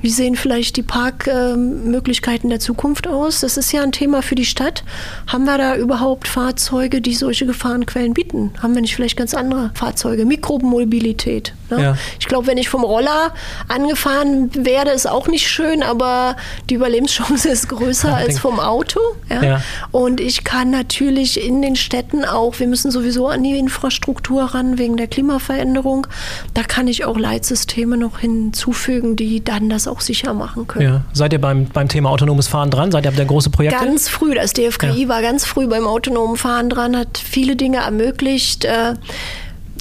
Wie 0.00 0.10
sehen 0.10 0.36
vielleicht 0.36 0.76
die 0.76 0.82
Parkmöglichkeiten 0.82 2.50
der 2.50 2.60
Zukunft 2.60 3.06
aus? 3.06 3.40
Das 3.40 3.56
ist 3.56 3.72
ja 3.72 3.82
ein 3.82 3.92
Thema 3.92 4.22
für 4.22 4.34
die 4.34 4.44
Stadt. 4.44 4.84
Haben 5.26 5.44
wir 5.44 5.58
da 5.58 5.76
überhaupt 5.76 6.28
Fahrzeuge, 6.28 7.00
die 7.00 7.14
solche 7.14 7.46
Gefahrenquellen 7.46 8.12
bieten? 8.12 8.52
Haben 8.60 8.74
wir 8.74 8.82
nicht 8.82 8.96
vielleicht 8.96 9.16
ganz 9.16 9.32
andere 9.34 9.70
Fahrzeuge? 9.74 10.26
Mikromobilität. 10.26 11.54
Ne? 11.76 11.82
Ja. 11.82 11.96
Ich 12.20 12.26
glaube, 12.26 12.46
wenn 12.46 12.58
ich 12.58 12.68
vom 12.68 12.84
Roller 12.84 13.32
angefahren 13.68 14.50
werde, 14.54 14.90
ist 14.90 15.08
auch 15.08 15.28
nicht 15.28 15.48
schön, 15.48 15.82
aber 15.82 16.36
die 16.68 16.74
Überlebenschance 16.74 17.48
ist 17.48 17.68
größer 17.68 18.14
als 18.14 18.38
vom 18.38 18.60
Auto. 18.60 19.00
Ja? 19.30 19.42
Ja. 19.42 19.62
Und 19.90 20.20
ich 20.20 20.44
kann 20.44 20.70
natürlich 20.70 21.42
in 21.44 21.62
den 21.62 21.76
Städten 21.76 22.24
auch, 22.24 22.58
wir 22.58 22.66
müssen 22.66 22.90
sowieso 22.90 23.28
an 23.28 23.42
die 23.42 23.58
Infrastruktur 23.58 24.42
ran 24.42 24.78
wegen 24.78 24.96
der 24.96 25.06
Klimaveränderung. 25.06 26.06
Da 26.54 26.62
kann 26.62 26.88
ich 26.88 27.04
auch 27.04 27.18
Leitsysteme 27.18 27.96
noch 27.96 28.18
hinzufügen, 28.18 29.16
die 29.16 29.42
dann 29.42 29.68
das 29.68 29.88
auch 29.88 30.00
sicher 30.00 30.34
machen 30.34 30.66
können. 30.66 30.84
Ja. 30.86 31.00
Seid 31.12 31.32
ihr 31.32 31.40
beim, 31.40 31.66
beim 31.66 31.88
Thema 31.88 32.10
autonomes 32.10 32.48
Fahren 32.48 32.70
dran? 32.70 32.90
Seid 32.92 33.06
ihr 33.06 33.12
ihr 33.22 33.24
große 33.28 33.50
Projekte? 33.50 33.84
Ganz 33.84 34.08
früh, 34.08 34.34
das 34.34 34.52
DFKI 34.52 35.02
Ja. 35.02 35.08
war 35.08 35.22
ganz 35.22 35.44
früh 35.44 35.66
beim 35.66 35.86
autonomen 35.86 36.36
Fahren 36.36 36.68
dran, 36.68 36.96
hat 36.96 37.18
viele 37.18 37.56
Dinge 37.56 37.78
ermöglicht. 37.78 38.64
Äh, 38.64 38.94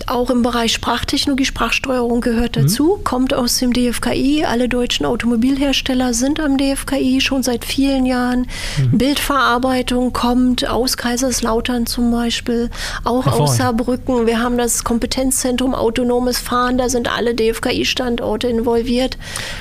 auch 0.10 0.30
im 0.30 0.42
Bereich 0.42 0.74
Sprachtechnologie, 0.74 1.46
Sprachsteuerung 1.46 2.22
gehört 2.22 2.56
Mhm. 2.56 2.62
dazu, 2.64 3.00
kommt 3.04 3.34
aus 3.34 3.58
dem 3.58 3.74
DFKI. 3.74 4.46
Alle 4.46 4.70
deutschen 4.70 5.06
Automobilhersteller 5.06 6.14
sind 6.14 6.40
am 6.40 6.58
DFKI 6.58 7.22
schon 7.22 7.44
seit 7.44 7.66
vielen 7.66 8.06
Jahren. 8.06 8.48
Mhm. 8.78 8.98
Bildverarbeitung 8.98 10.14
kommt 10.14 10.68
aus 10.68 10.98
Kaiserslautern 10.98 11.86
zum 11.86 12.12
Beispiel, 12.12 12.70
auch 13.04 13.20
aus 13.20 13.26
Hervorragend. 13.26 13.58
Saarbrücken. 13.58 14.28
Wir 14.28 14.40
haben 14.42 14.58
das 14.58 14.84
Kompetenzzentrum 14.84 15.74
Autonomes 15.76 16.40
Fahren, 16.40 16.78
da 16.78 16.90
sind 16.90 17.12
alle 17.16 17.34
DFKI-Standorte 17.36 18.48
involviert. 18.48 19.18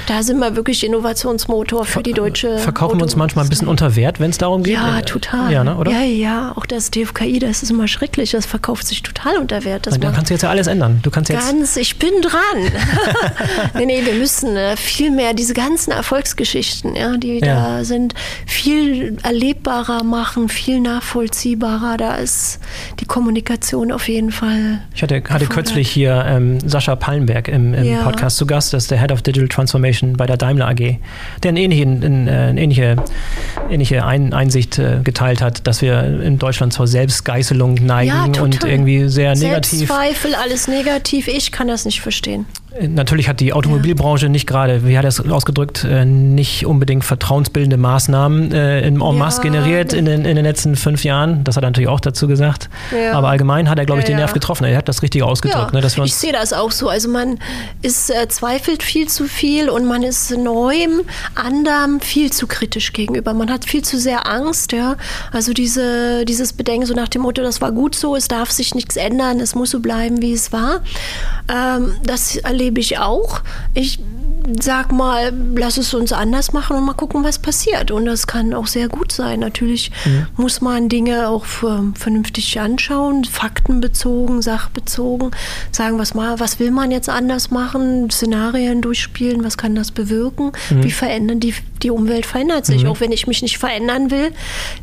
Da 0.06 0.22
sind 0.22 0.38
wir 0.38 0.56
wirklich 0.56 0.84
Innovationsmotor 0.84 1.84
für 1.84 2.02
die 2.02 2.12
deutsche 2.12 2.58
Verkaufen 2.58 2.98
wir 2.98 3.02
uns 3.04 3.16
manchmal 3.16 3.44
ein 3.44 3.48
bisschen 3.48 3.68
unter 3.68 3.96
Wert, 3.96 4.20
wenn 4.20 4.30
es 4.30 4.38
darum 4.38 4.62
geht? 4.62 4.74
Ja, 4.74 5.00
total. 5.02 5.52
Ja, 5.52 5.64
ne, 5.64 5.76
oder? 5.76 5.90
Ja, 5.92 6.02
ja, 6.02 6.52
auch 6.56 6.66
das 6.66 6.90
DFKI, 6.90 7.38
das 7.38 7.62
ist 7.62 7.70
immer 7.70 7.88
schrecklich. 7.88 8.30
Das 8.32 8.46
verkauft 8.46 8.86
sich 8.86 9.02
total 9.02 9.36
unter 9.38 9.64
Wert. 9.64 9.86
Das 9.86 9.98
macht 9.98 10.29
kannst 10.30 10.42
jetzt 10.42 10.42
ja 10.42 10.50
alles 10.50 10.66
ändern. 10.68 11.00
Du 11.02 11.10
kannst 11.10 11.30
jetzt. 11.30 11.44
ganz, 11.50 11.76
ich 11.76 11.98
bin 11.98 12.10
dran. 12.22 12.72
nee, 13.74 13.86
nee, 13.86 14.02
wir 14.04 14.14
müssen 14.14 14.56
äh, 14.56 14.76
viel 14.76 15.10
mehr 15.10 15.34
diese 15.34 15.54
ganzen 15.54 15.90
Erfolgsgeschichten, 15.90 16.94
ja, 16.94 17.16
die 17.16 17.38
Ja. 17.40 17.78
da 17.78 17.84
sind, 17.84 18.14
viel 18.46 19.16
erlebbarer 19.22 20.04
machen, 20.04 20.48
viel 20.48 20.80
nachvollziehbarer. 20.80 21.96
Da 21.96 22.14
ist 22.16 22.60
die 23.00 23.04
Kommunikation 23.06 23.90
auf 23.92 24.08
jeden 24.08 24.30
Fall. 24.30 24.80
Ich 24.94 25.02
hatte, 25.02 25.22
hatte 25.28 25.46
kürzlich 25.46 25.90
hier 25.90 26.24
ähm, 26.28 26.58
Sascha 26.68 26.94
Pallenberg 26.96 27.48
im, 27.48 27.74
im 27.74 27.84
Ja. 27.84 28.02
Podcast 28.02 28.36
zu 28.36 28.46
Gast, 28.46 28.72
das 28.72 28.84
ist 28.84 28.90
der 28.90 29.00
Head 29.00 29.10
of 29.12 29.22
Digital 29.22 29.48
Transformation 29.48 30.12
bei 30.16 30.26
der 30.26 30.36
Daimler 30.36 30.68
AG, 30.68 30.98
der 31.42 31.48
eine 31.48 31.60
ähnliche, 31.60 31.82
äh, 31.82 31.86
eine 32.06 32.60
ähnliche, 32.60 32.96
ähnliche 33.68 34.04
Ein 34.04 34.32
Einsicht 34.32 34.78
äh, 34.78 34.98
geteilt 35.02 35.42
hat, 35.42 35.66
dass 35.66 35.82
wir 35.82 36.20
in 36.22 36.38
Deutschland 36.38 36.72
zur 36.72 36.86
Selbstgeißelung 36.86 37.74
neigen 37.74 38.34
Ja, 38.34 38.42
und 38.42 38.62
irgendwie 38.64 39.08
sehr 39.08 39.34
negativ. 39.34 39.88
Selbstzweifel, 40.10 40.34
alles 40.34 40.68
negativ. 40.68 41.28
Ich 41.28 41.52
kann 41.52 41.68
das 41.68 41.84
nicht 41.84 42.00
verstehen. 42.00 42.46
Äh, 42.78 42.88
Natürlich 42.88 43.28
hat 43.28 43.40
die 43.40 43.52
Automobilbranche 43.52 44.28
nicht 44.28 44.46
gerade, 44.46 44.86
wie 44.86 44.96
hat 44.96 45.04
er 45.04 45.08
es 45.08 45.20
ausgedrückt, 45.28 45.84
äh, 45.84 46.04
nicht 46.04 46.66
unbedingt 46.66 47.04
vertrauensbildende 47.04 47.76
Maßnahmen 47.76 48.52
äh, 48.52 48.80
in 48.86 49.00
en 49.00 49.18
masse 49.18 49.38
Ja. 49.38 49.42
generiert 49.50 49.92
in 49.92 50.04
den, 50.04 50.24
in 50.24 50.36
den 50.36 50.44
letzten 50.44 50.76
fünf 50.76 51.04
Jahren. 51.04 51.42
Das 51.44 51.56
hat 51.56 51.64
er 51.64 51.70
natürlich 51.70 51.88
auch 51.88 52.00
dazu 52.00 52.26
gesagt. 52.28 52.68
Ja. 52.92 53.12
Aber 53.12 53.28
allgemein 53.28 53.68
hat 53.68 53.78
er, 53.78 53.86
glaube 53.86 54.00
ich, 54.00 54.06
Ja, 54.08 54.14
den. 54.14 54.18
Nerv 54.18 54.32
getroffen. 54.32 54.64
Er 54.64 54.76
hat 54.76 54.88
das 54.88 55.02
Richtige 55.02 55.26
ausgedrückt. 55.26 55.72
ne, 55.72 55.80
dass 55.80 55.96
wir 55.96 56.04
ich 56.04 56.14
sehe 56.14 56.32
das 56.32 56.52
auch 56.52 56.70
so. 56.72 56.88
Also 56.88 57.08
man 57.08 57.38
ist 57.82 58.10
äh, 58.10 58.28
zweifelt 58.28 58.82
viel 58.82 59.08
zu 59.08 59.24
viel 59.26 59.68
und 59.68 59.86
man 59.86 60.02
ist 60.02 60.30
neuem, 60.36 61.02
anderem 61.34 62.00
viel 62.00 62.32
zu 62.32 62.46
kritisch 62.46 62.92
gegenüber. 62.92 63.34
Man 63.34 63.50
hat 63.50 63.64
viel 63.64 63.82
zu 63.82 63.98
sehr 63.98 64.26
Angst. 64.28 64.74
Also 65.32 65.52
diese, 65.52 66.24
dieses 66.26 66.52
Bedenken 66.52 66.86
so 66.86 66.94
nach 66.94 67.08
dem 67.08 67.22
Motto, 67.22 67.42
das 67.42 67.60
war 67.60 67.72
gut 67.72 67.94
so, 67.94 68.14
es 68.14 68.28
darf 68.28 68.50
sich 68.50 68.74
nichts 68.74 68.96
ändern, 68.96 69.40
es 69.40 69.54
muss 69.56 69.70
so 69.70 69.80
bleiben, 69.80 69.99
wie 70.20 70.32
es 70.32 70.52
war. 70.52 70.80
Ähm, 71.48 71.94
das 72.04 72.36
erlebe 72.36 72.80
ich 72.80 72.98
auch. 72.98 73.40
Ich 73.74 74.00
sag 74.60 74.92
mal, 74.92 75.32
lass 75.54 75.76
es 75.76 75.94
uns 75.94 76.12
anders 76.12 76.52
machen 76.52 76.76
und 76.76 76.84
mal 76.84 76.94
gucken, 76.94 77.24
was 77.24 77.38
passiert. 77.38 77.90
Und 77.90 78.06
das 78.06 78.26
kann 78.26 78.54
auch 78.54 78.66
sehr 78.66 78.88
gut 78.88 79.12
sein. 79.12 79.40
Natürlich 79.40 79.90
muss 80.36 80.60
man 80.60 80.88
Dinge 80.88 81.28
auch 81.28 81.44
vernünftig 81.44 82.58
anschauen, 82.58 83.24
faktenbezogen, 83.24 84.42
sachbezogen, 84.42 85.30
sagen, 85.72 85.98
was, 85.98 86.14
mal, 86.14 86.40
was 86.40 86.58
will 86.58 86.70
man 86.70 86.90
jetzt 86.90 87.08
anders 87.08 87.50
machen, 87.50 88.10
Szenarien 88.10 88.82
durchspielen, 88.82 89.44
was 89.44 89.56
kann 89.56 89.74
das 89.74 89.90
bewirken, 89.90 90.52
wie 90.70 90.90
verändern 90.90 91.40
die, 91.40 91.54
die 91.82 91.90
Umwelt 91.90 92.26
verändert 92.26 92.66
sich. 92.66 92.86
Auch 92.86 93.00
wenn 93.00 93.12
ich 93.12 93.26
mich 93.26 93.42
nicht 93.42 93.58
verändern 93.58 94.10
will, 94.10 94.32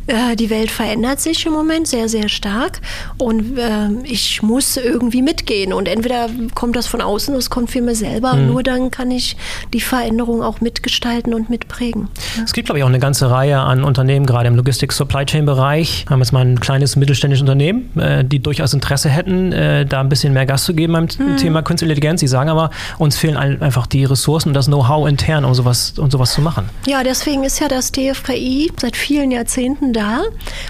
äh, 0.07 0.35
die 0.35 0.49
Welt 0.49 0.71
verändert 0.71 1.19
sich 1.19 1.45
im 1.45 1.53
Moment 1.53 1.87
sehr, 1.87 2.09
sehr 2.09 2.29
stark 2.29 2.79
und 3.17 3.57
äh, 3.57 3.89
ich 4.03 4.41
muss 4.43 4.77
irgendwie 4.77 5.06
mitgehen. 5.15 5.73
Und 5.73 5.87
entweder 5.87 6.27
kommt 6.55 6.75
das 6.75 6.87
von 6.87 7.01
außen, 7.01 7.33
oder 7.33 7.39
es 7.39 7.49
kommt 7.49 7.71
für 7.71 7.81
mich 7.81 7.97
selber. 7.99 8.33
Und 8.33 8.47
nur 8.47 8.63
dann 8.63 8.91
kann 8.91 9.11
ich 9.11 9.35
die 9.73 9.81
Veränderung 9.81 10.43
auch 10.43 10.61
mitgestalten 10.61 11.33
und 11.33 11.49
mitprägen. 11.49 12.07
Es 12.43 12.53
gibt, 12.53 12.67
glaube 12.67 12.79
ich, 12.79 12.83
auch 12.83 12.89
eine 12.89 12.99
ganze 12.99 13.29
Reihe 13.31 13.59
an 13.59 13.83
Unternehmen, 13.83 14.25
gerade 14.25 14.47
im 14.47 14.55
Logistik-Supply-Chain-Bereich. 14.55 16.05
Wir 16.07 16.11
haben 16.11 16.19
jetzt 16.19 16.31
mal 16.31 16.41
ein 16.45 16.59
kleines 16.59 16.95
mittelständisches 16.95 17.41
Unternehmen, 17.41 17.97
äh, 17.97 18.23
die 18.23 18.39
durchaus 18.39 18.73
Interesse 18.73 19.09
hätten, 19.09 19.51
äh, 19.51 19.85
da 19.85 19.99
ein 20.01 20.09
bisschen 20.09 20.33
mehr 20.33 20.45
Gas 20.45 20.63
zu 20.63 20.73
geben 20.73 20.93
beim 20.93 21.03
Mhm. 21.17 21.37
Thema 21.37 21.61
Künstliche 21.61 21.91
Intelligenz. 21.91 22.19
Sie 22.21 22.27
sagen 22.27 22.49
aber, 22.49 22.69
uns 22.97 23.17
fehlen 23.17 23.37
ein- 23.37 23.61
einfach 23.61 23.87
die 23.87 24.03
Ressourcen 24.05 24.49
und 24.49 24.53
das 24.53 24.65
Know-how 24.67 25.07
intern, 25.07 25.45
um 25.45 25.53
sowas, 25.53 25.93
um 25.97 26.09
sowas 26.11 26.33
zu 26.33 26.41
machen. 26.41 26.69
Ja, 26.87 27.03
deswegen 27.03 27.43
ist 27.43 27.59
ja 27.59 27.67
das 27.67 27.91
DFKI 27.91 28.71
seit 28.79 28.95
vielen 28.97 29.31
Jahrzehnten 29.31 29.93
da 29.93 30.21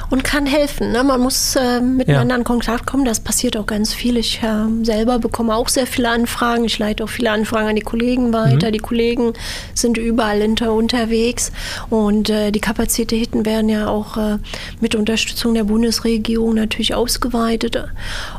und 0.10 0.24
kann 0.24 0.46
helfen. 0.46 0.92
Ne? 0.92 1.04
Man 1.04 1.22
muss 1.22 1.56
äh, 1.56 1.82
miteinander 1.82 2.36
Ja. 2.36 2.40
in 2.40 2.44
Kontakt 2.44 2.86
kommen. 2.86 3.06
Das 3.06 3.20
passiert 3.20 3.58
auch 3.58 3.66
ganz 3.66 3.94
viel. 3.94 4.18
Ich 4.18 4.27
äh, 4.44 4.84
selber 4.84 5.20
bekomme 5.20 5.56
auch 5.56 5.70
sehr 5.70 5.88
viele 5.88 6.10
Anfragen. 6.10 6.66
Ich 6.66 6.78
leite 6.80 7.04
auch 7.04 7.10
viele 7.10 7.32
Anfragen 7.32 7.68
an 7.70 7.76
die 7.76 7.82
Kollegen 7.82 8.34
weiter. 8.34 8.72
Die 8.72 8.80
Kollegen 8.80 9.34
sind 9.74 9.98
überall 9.98 10.42
hinter 10.42 10.74
unterwegs 10.74 11.52
und 11.90 12.30
äh, 12.30 12.52
die 12.52 12.60
Kapazitäten 12.60 13.46
werden 13.46 13.70
ja 13.70 13.88
auch 13.88 14.18
äh, 14.18 14.38
mit 14.82 14.96
Unterstützung 14.96 15.54
der 15.54 15.64
Bundesregierung 15.64 16.54
natürlich 16.56 16.94
ausgeweitet. 16.96 17.84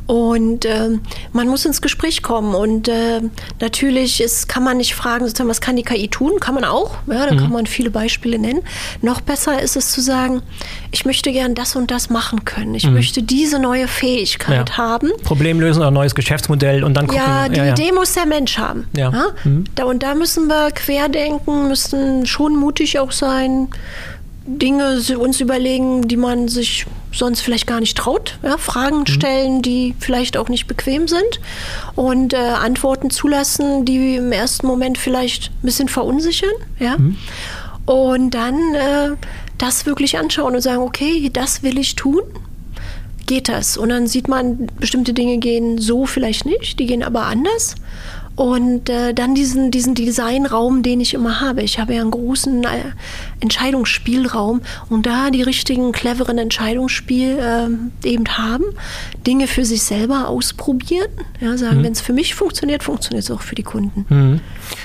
Und 0.07 0.65
äh, 0.65 0.99
man 1.33 1.49
muss 1.49 1.65
ins 1.65 1.81
Gespräch 1.83 2.23
kommen. 2.23 2.55
Und 2.55 2.89
äh, 2.89 3.21
natürlich 3.61 4.21
ist, 4.21 4.49
kann 4.49 4.63
man 4.65 4.77
nicht 4.79 4.95
fragen, 4.95 5.25
sozusagen, 5.27 5.51
was 5.51 5.61
kann 5.61 5.77
die 5.77 5.83
KI 5.83 6.09
tun? 6.09 6.41
Kann 6.41 6.55
man 6.55 6.65
auch. 6.65 6.97
Ja, 7.07 7.27
da 7.27 7.35
kann 7.37 7.53
man 7.53 7.67
viele 7.67 7.91
Beispiele 7.91 8.39
nennen. 8.39 8.63
Noch 9.03 9.21
besser 9.21 9.61
ist 9.63 9.77
es 9.77 9.91
zu 9.91 10.01
sagen, 10.01 10.43
ich 10.91 11.05
möchte 11.05 11.33
gern 11.33 11.55
das 11.55 11.77
und 11.77 11.91
das 11.91 12.11
machen 12.11 12.45
können. 12.45 12.75
Ich 12.75 12.89
möchte 12.89 13.23
diese 13.23 13.59
neue 13.59 13.89
Fähigkeit 13.89 14.71
Ja. 14.71 14.77
haben. 14.77 15.11
Lösen 15.79 15.81
oder 15.81 15.91
neues 15.91 16.15
Geschäftsmodell 16.15 16.85
und 16.85 16.95
dann 16.95 17.07
gucken. 17.07 17.25
Ja, 17.25 17.49
die 17.49 17.61
Idee 17.61 17.93
muss 17.93 18.13
der 18.13 18.27
Mensch 18.27 18.59
haben. 18.59 18.87
Ja. 18.97 19.33
Mhm. 19.45 19.65
Da, 19.75 19.85
und 19.85 20.03
da 20.03 20.15
müssen 20.15 20.49
wir 20.49 20.71
querdenken, 20.73 21.69
müssen 21.69 22.27
schon 22.27 22.57
mutig 22.57 22.99
auch 22.99 23.13
sein, 23.13 23.69
Dinge 24.51 25.03
uns 25.19 25.41
überlegen, 25.43 26.09
die 26.09 26.17
man 26.17 26.49
sich 26.49 26.87
sonst 27.13 27.43
vielleicht 27.43 27.67
gar 27.67 27.81
nicht 27.81 27.99
traut. 27.99 28.39
Ja? 28.43 28.57
Fragen 28.57 29.07
stellen, 29.07 29.61
die 29.61 29.95
vielleicht 29.99 30.39
auch 30.39 30.49
nicht 30.49 30.67
bequem 30.67 31.07
sind 31.07 31.41
und 31.97 32.33
äh, 32.33 32.37
Antworten 32.37 33.11
zulassen, 33.11 33.85
die 33.85 34.17
im 34.17 34.33
ersten 34.33 34.67
Moment 34.67 34.97
vielleicht 34.97 35.51
ein 35.51 35.67
bisschen 35.67 35.89
verunsichern. 35.89 36.51
Ja? 36.79 36.97
Und 37.85 38.31
dann 38.31 38.55
äh, 38.75 39.17
das 39.59 39.85
wirklich 39.85 40.19
anschauen 40.19 40.55
und 40.55 40.63
sagen, 40.63 40.83
okay, 40.83 41.29
das 41.31 41.63
will 41.63 41.79
ich 41.79 41.95
tun 41.95 42.23
geht 43.29 43.49
das. 43.49 43.77
Und 43.77 43.91
dann 43.91 44.09
sieht 44.09 44.27
man, 44.27 44.67
bestimmte 44.81 45.13
Dinge 45.13 45.39
gehen 45.39 45.79
so 45.79 46.07
vielleicht 46.07 46.45
nicht, 46.45 46.81
die 46.81 46.87
gehen 46.87 47.05
aber 47.05 47.23
anders. 47.27 47.77
Und 48.35 48.89
äh, 48.89 49.15
dann 49.15 49.35
diesen, 49.35 49.71
diesen 49.71 49.95
Designraum, 49.95 50.83
den 50.83 51.01
ich 51.01 51.15
immer 51.15 51.41
habe. 51.41 51.63
Ich 51.63 51.79
habe 51.79 51.95
ja 51.95 52.01
einen 52.01 52.11
großen 52.11 52.65
äh, 52.65 52.93
Entscheidungsspielraum 53.41 54.63
und 54.89 55.07
da 55.07 55.31
die 55.31 55.43
richtigen, 55.43 55.93
cleveren 55.93 56.39
Entscheidungsspiel 56.39 57.39
äh, 57.39 58.09
eben 58.09 58.25
haben, 58.37 58.65
Dinge 59.27 59.47
für 59.47 59.65
sich 59.65 59.83
selber 59.83 60.29
ausprobieren, 60.29 61.09
ja, 61.41 61.57
sagen, 61.57 61.79
mhm. 61.79 61.85
wenn 61.85 61.93
es 61.93 62.01
für 62.01 62.13
mich 62.13 62.35
funktioniert, 62.35 62.83
funktioniert 62.83 63.25
es 63.25 63.31
auch 63.31 63.43
für 63.43 63.55
die 63.55 63.63
Kunden. 63.63 64.07
Mhm. 64.09 64.41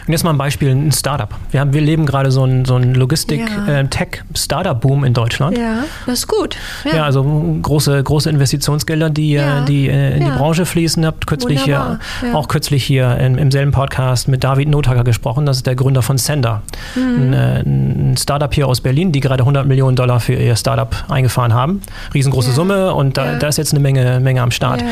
Und 0.06 0.12
jetzt 0.12 0.24
mal 0.24 0.30
ein 0.32 0.38
Beispiel, 0.38 0.70
ein 0.70 0.92
Startup. 0.92 1.34
Wir, 1.52 1.60
haben, 1.60 1.74
wir 1.74 1.82
leben 1.82 2.06
gerade 2.06 2.32
so 2.32 2.46
ein, 2.46 2.64
so 2.66 2.76
ein 2.76 2.94
Logistik-Tech-Startup-Boom 2.94 5.00
ja. 5.00 5.04
äh, 5.04 5.08
in 5.08 5.14
Deutschland. 5.14 5.58
Ja, 5.58 5.86
das 6.06 6.20
ist 6.20 6.28
gut. 6.28 6.56
Ja, 6.86 6.98
ja 6.98 7.06
also 7.06 7.24
große, 7.62 8.04
große 8.04 8.30
Investitionsgelder, 8.30 9.10
die, 9.10 9.36
äh, 9.36 9.66
die 9.66 9.90
äh, 9.90 10.18
in 10.18 10.26
die 10.26 10.32
Branche 10.32 10.66
fließen. 10.66 11.06
Habt 11.06 11.28
kürzlich 11.28 11.62
hier, 11.64 12.00
auch 12.34 12.48
kürzlich 12.48 12.84
hier 12.84 13.18
im, 13.18 13.38
im 13.38 13.52
selben 13.52 13.72
Podcast 13.72 14.28
mit 14.28 14.44
David 14.44 14.70
Nothacker 14.70 15.04
gesprochen. 15.04 15.46
Das 15.46 15.58
ist 15.58 15.68
der 15.68 15.76
Gründer 15.76 16.02
von 16.02 16.18
Sender. 16.18 16.64
Mhm. 16.96 17.02
Ein, 17.02 17.34
äh, 17.34 17.60
ein, 17.62 18.16
Startup 18.18 18.43
hier 18.52 18.68
aus 18.68 18.82
Berlin, 18.82 19.12
die 19.12 19.20
gerade 19.20 19.44
100 19.44 19.68
Millionen 19.68 19.96
Dollar 19.96 20.20
für 20.20 20.34
ihr 20.34 20.56
Startup 20.56 20.96
eingefahren 21.08 21.54
haben. 21.54 21.82
Riesengroße 22.14 22.52
Summe 22.52 22.94
und 22.94 23.18
da, 23.18 23.36
da, 23.36 23.48
ist 23.48 23.58
jetzt 23.58 23.74
eine 23.74 23.80
Menge, 23.80 24.20
Menge 24.20 24.42
am 24.42 24.52
Start. 24.52 24.84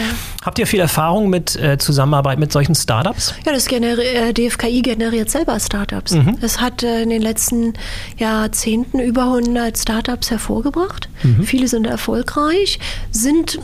Habt 0.44 0.60
ihr 0.60 0.68
viel 0.68 0.80
Erfahrung 0.80 1.30
mit 1.30 1.56
äh, 1.56 1.78
Zusammenarbeit 1.78 2.38
mit 2.38 2.52
solchen 2.52 2.76
Startups? 2.76 3.34
Ja, 3.46 3.52
das 3.52 3.66
generi 3.68 4.34
DFKI 4.34 4.82
generiert 4.82 5.30
selber 5.30 5.60
Startups. 5.60 6.14
Mhm. 6.14 6.38
Es 6.42 6.62
hat 6.62 6.84
äh, 6.84 7.02
in 7.02 7.10
den 7.10 7.22
letzten 7.22 7.74
Jahrzehnten 8.18 9.00
über 9.00 9.24
100 9.24 9.78
Startups 9.78 10.30
hervorgebracht. 10.30 11.10
Mhm. 11.24 11.44
Viele 11.44 11.68
sind 11.68 11.88
erfolgreich, 11.88 12.80
sind 13.12 13.60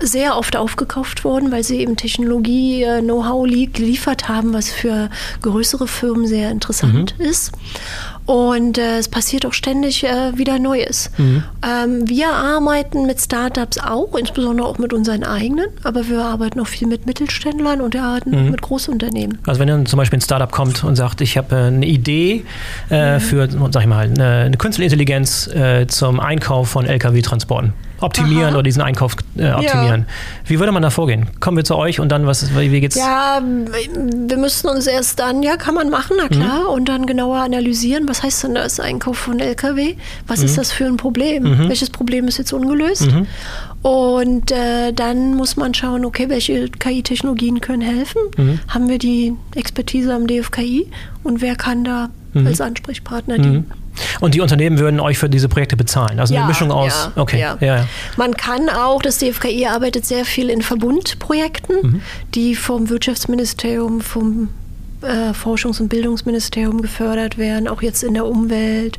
sehr 0.00 0.36
oft 0.36 0.56
aufgekauft 0.56 1.24
worden, 1.24 1.52
weil 1.52 1.62
sie 1.62 1.78
eben 1.78 1.96
Technologie, 1.96 2.86
Know-how 3.00 3.46
geliefert 3.72 4.28
haben, 4.28 4.52
was 4.52 4.70
für 4.70 5.10
größere 5.42 5.86
Firmen 5.86 6.26
sehr 6.26 6.50
interessant 6.50 7.14
mhm. 7.18 7.24
ist. 7.24 7.52
Und 8.30 8.78
äh, 8.78 8.98
es 8.98 9.08
passiert 9.08 9.44
auch 9.44 9.52
ständig 9.52 10.04
äh, 10.04 10.38
wieder 10.38 10.60
Neues. 10.60 11.10
Mhm. 11.18 11.42
Ähm, 11.66 12.08
wir 12.08 12.28
arbeiten 12.28 13.04
mit 13.04 13.20
Startups 13.20 13.78
auch, 13.78 14.14
insbesondere 14.14 14.68
auch 14.68 14.78
mit 14.78 14.92
unseren 14.92 15.24
eigenen, 15.24 15.66
aber 15.82 16.08
wir 16.08 16.20
arbeiten 16.20 16.60
auch 16.60 16.66
viel 16.68 16.86
mit 16.86 17.06
Mittelständlern 17.06 17.80
und 17.80 17.94
wir 17.94 18.04
arbeiten 18.04 18.44
mhm. 18.44 18.50
mit 18.52 18.62
Großunternehmen. 18.62 19.38
Also 19.46 19.58
wenn 19.58 19.66
dann 19.66 19.86
zum 19.86 19.96
Beispiel 19.96 20.18
ein 20.18 20.22
Startup 20.22 20.52
kommt 20.52 20.84
und 20.84 20.94
sagt, 20.94 21.22
ich 21.22 21.36
habe 21.36 21.56
äh, 21.56 21.58
eine 21.58 21.86
Idee 21.86 22.44
äh, 22.88 23.14
mhm. 23.16 23.20
für, 23.20 23.48
sag 23.50 23.82
ich 23.82 23.88
mal, 23.88 24.04
eine, 24.06 24.44
eine 24.44 24.56
Künstliche 24.56 24.86
Intelligenz 24.86 25.48
äh, 25.48 25.88
zum 25.88 26.20
Einkauf 26.20 26.68
von 26.68 26.86
Lkw-Transporten 26.86 27.72
optimieren 28.00 28.48
Aha. 28.48 28.54
oder 28.54 28.62
diesen 28.62 28.82
Einkauf 28.82 29.16
äh, 29.36 29.50
optimieren. 29.52 30.00
Ja. 30.00 30.14
Wie 30.46 30.58
würde 30.58 30.72
man 30.72 30.82
da 30.82 30.90
vorgehen? 30.90 31.26
Kommen 31.40 31.56
wir 31.56 31.64
zu 31.64 31.76
euch 31.76 32.00
und 32.00 32.10
dann, 32.10 32.26
was, 32.26 32.54
wie 32.56 32.80
geht's? 32.80 32.96
Ja, 32.96 33.42
wir 33.42 34.36
müssten 34.36 34.68
uns 34.68 34.86
erst 34.86 35.18
dann, 35.18 35.42
ja, 35.42 35.56
kann 35.56 35.74
man 35.74 35.90
machen, 35.90 36.16
na 36.18 36.28
klar, 36.28 36.60
mhm. 36.60 36.74
und 36.74 36.88
dann 36.88 37.06
genauer 37.06 37.38
analysieren, 37.38 38.08
was 38.08 38.22
heißt 38.22 38.44
denn 38.44 38.54
das 38.54 38.80
Einkauf 38.80 39.18
von 39.18 39.38
LKW? 39.38 39.94
Was 40.26 40.40
mhm. 40.40 40.44
ist 40.46 40.58
das 40.58 40.72
für 40.72 40.86
ein 40.86 40.96
Problem? 40.96 41.44
Mhm. 41.44 41.68
Welches 41.68 41.90
Problem 41.90 42.28
ist 42.28 42.38
jetzt 42.38 42.52
ungelöst? 42.52 43.10
Mhm. 43.10 43.26
Und 43.82 44.50
äh, 44.50 44.92
dann 44.92 45.34
muss 45.34 45.56
man 45.56 45.72
schauen, 45.72 46.04
okay, 46.04 46.28
welche 46.28 46.68
KI-Technologien 46.68 47.60
können 47.60 47.82
helfen? 47.82 48.20
Mhm. 48.36 48.60
Haben 48.68 48.88
wir 48.88 48.98
die 48.98 49.34
Expertise 49.54 50.14
am 50.14 50.26
DFKI 50.26 50.86
und 51.22 51.40
wer 51.40 51.56
kann 51.56 51.84
da 51.84 52.10
mhm. 52.34 52.46
als 52.46 52.60
Ansprechpartner 52.60 53.38
dienen? 53.38 53.70
Und 54.20 54.34
die 54.34 54.40
Unternehmen 54.40 54.78
würden 54.78 55.00
euch 55.00 55.18
für 55.18 55.28
diese 55.28 55.48
Projekte 55.48 55.76
bezahlen? 55.76 56.20
Also 56.20 56.34
ja, 56.34 56.40
eine 56.40 56.48
Mischung 56.48 56.70
aus. 56.70 57.10
Ja, 57.14 57.22
okay. 57.22 57.40
Ja. 57.40 57.56
ja. 57.60 57.86
Man 58.16 58.34
kann 58.34 58.68
auch, 58.68 59.02
das 59.02 59.18
DFKI 59.18 59.66
arbeitet 59.66 60.06
sehr 60.06 60.24
viel 60.24 60.50
in 60.50 60.62
Verbundprojekten, 60.62 61.76
mhm. 61.82 62.02
die 62.34 62.54
vom 62.54 62.88
Wirtschaftsministerium, 62.88 64.00
vom 64.00 64.48
äh, 65.02 65.32
Forschungs- 65.32 65.80
und 65.80 65.88
Bildungsministerium 65.88 66.82
gefördert 66.82 67.38
werden, 67.38 67.68
auch 67.68 67.82
jetzt 67.82 68.02
in 68.02 68.14
der 68.14 68.26
Umwelt 68.26 68.98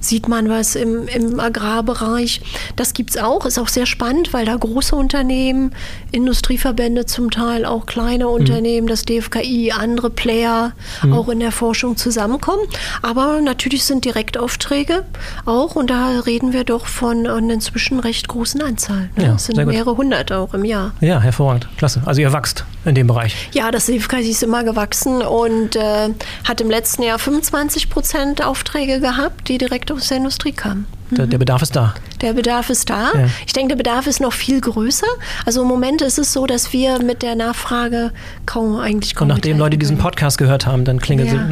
sieht 0.00 0.28
man 0.28 0.48
was 0.48 0.74
im, 0.74 1.08
im 1.08 1.40
Agrarbereich. 1.40 2.40
Das 2.76 2.94
gibt 2.94 3.10
es 3.10 3.16
auch, 3.16 3.46
ist 3.46 3.58
auch 3.58 3.68
sehr 3.68 3.86
spannend, 3.86 4.32
weil 4.32 4.46
da 4.46 4.56
große 4.56 4.94
Unternehmen, 4.94 5.74
Industrieverbände 6.10 7.06
zum 7.06 7.30
Teil, 7.30 7.64
auch 7.64 7.86
kleine 7.86 8.24
mhm. 8.24 8.30
Unternehmen, 8.30 8.86
das 8.86 9.04
DFKI, 9.04 9.72
andere 9.72 10.10
Player 10.10 10.72
mhm. 11.02 11.12
auch 11.12 11.28
in 11.28 11.40
der 11.40 11.52
Forschung 11.52 11.96
zusammenkommen. 11.96 12.62
Aber 13.02 13.40
natürlich 13.40 13.84
sind 13.84 14.04
Direktaufträge 14.04 15.04
auch 15.44 15.76
und 15.76 15.90
da 15.90 16.20
reden 16.20 16.52
wir 16.52 16.64
doch 16.64 16.86
von 16.86 17.26
einer 17.26 17.54
inzwischen 17.54 18.00
recht 18.00 18.28
großen 18.28 18.62
Anzahl. 18.62 19.10
Ne? 19.16 19.24
Ja, 19.24 19.32
das 19.32 19.46
sind 19.46 19.64
mehrere 19.64 19.96
hundert 19.96 20.32
auch 20.32 20.54
im 20.54 20.64
Jahr. 20.64 20.92
Ja, 21.00 21.20
hervorragend. 21.20 21.68
Klasse. 21.76 22.02
Also 22.04 22.20
ihr 22.20 22.32
wächst 22.32 22.64
in 22.84 22.94
dem 22.94 23.06
Bereich. 23.06 23.48
Ja, 23.52 23.70
das 23.70 23.86
DFKI 23.86 24.30
ist 24.30 24.42
immer 24.42 24.64
gewachsen 24.64 25.22
und 25.22 25.62
und 25.62 25.76
äh, 25.76 26.10
hat 26.44 26.60
im 26.60 26.70
letzten 26.70 27.02
Jahr 27.02 27.18
25 27.18 27.90
Prozent 27.90 28.44
Aufträge 28.44 29.00
gehabt, 29.00 29.48
die 29.48 29.58
direkt 29.58 29.92
aus 29.92 30.08
der 30.08 30.18
Industrie 30.18 30.52
kamen. 30.52 30.86
Der, 31.16 31.26
der, 31.26 31.38
Bedarf 31.38 31.62
ist 31.62 31.76
da. 31.76 31.94
Der 32.20 32.32
Bedarf 32.32 32.70
ist 32.70 32.88
da. 32.88 33.12
Ja. 33.14 33.26
Ich 33.46 33.52
denke, 33.52 33.68
der 33.68 33.76
Bedarf 33.76 34.06
ist 34.06 34.20
noch 34.20 34.32
viel 34.32 34.60
größer. 34.60 35.06
Also 35.44 35.62
im 35.62 35.68
Moment 35.68 36.00
ist 36.02 36.18
es 36.18 36.32
so, 36.32 36.46
dass 36.46 36.72
wir 36.72 37.02
mit 37.02 37.22
der 37.22 37.34
Nachfrage 37.34 38.12
kaum 38.46 38.78
eigentlich 38.78 39.14
kaum 39.14 39.28
Und 39.28 39.34
nachdem 39.36 39.58
Leute 39.58 39.76
diesen 39.76 39.98
Podcast 39.98 40.38
gehört 40.38 40.66
haben, 40.66 40.84
dann 40.84 41.00
klingelt 41.00 41.32
ja. 41.32 41.48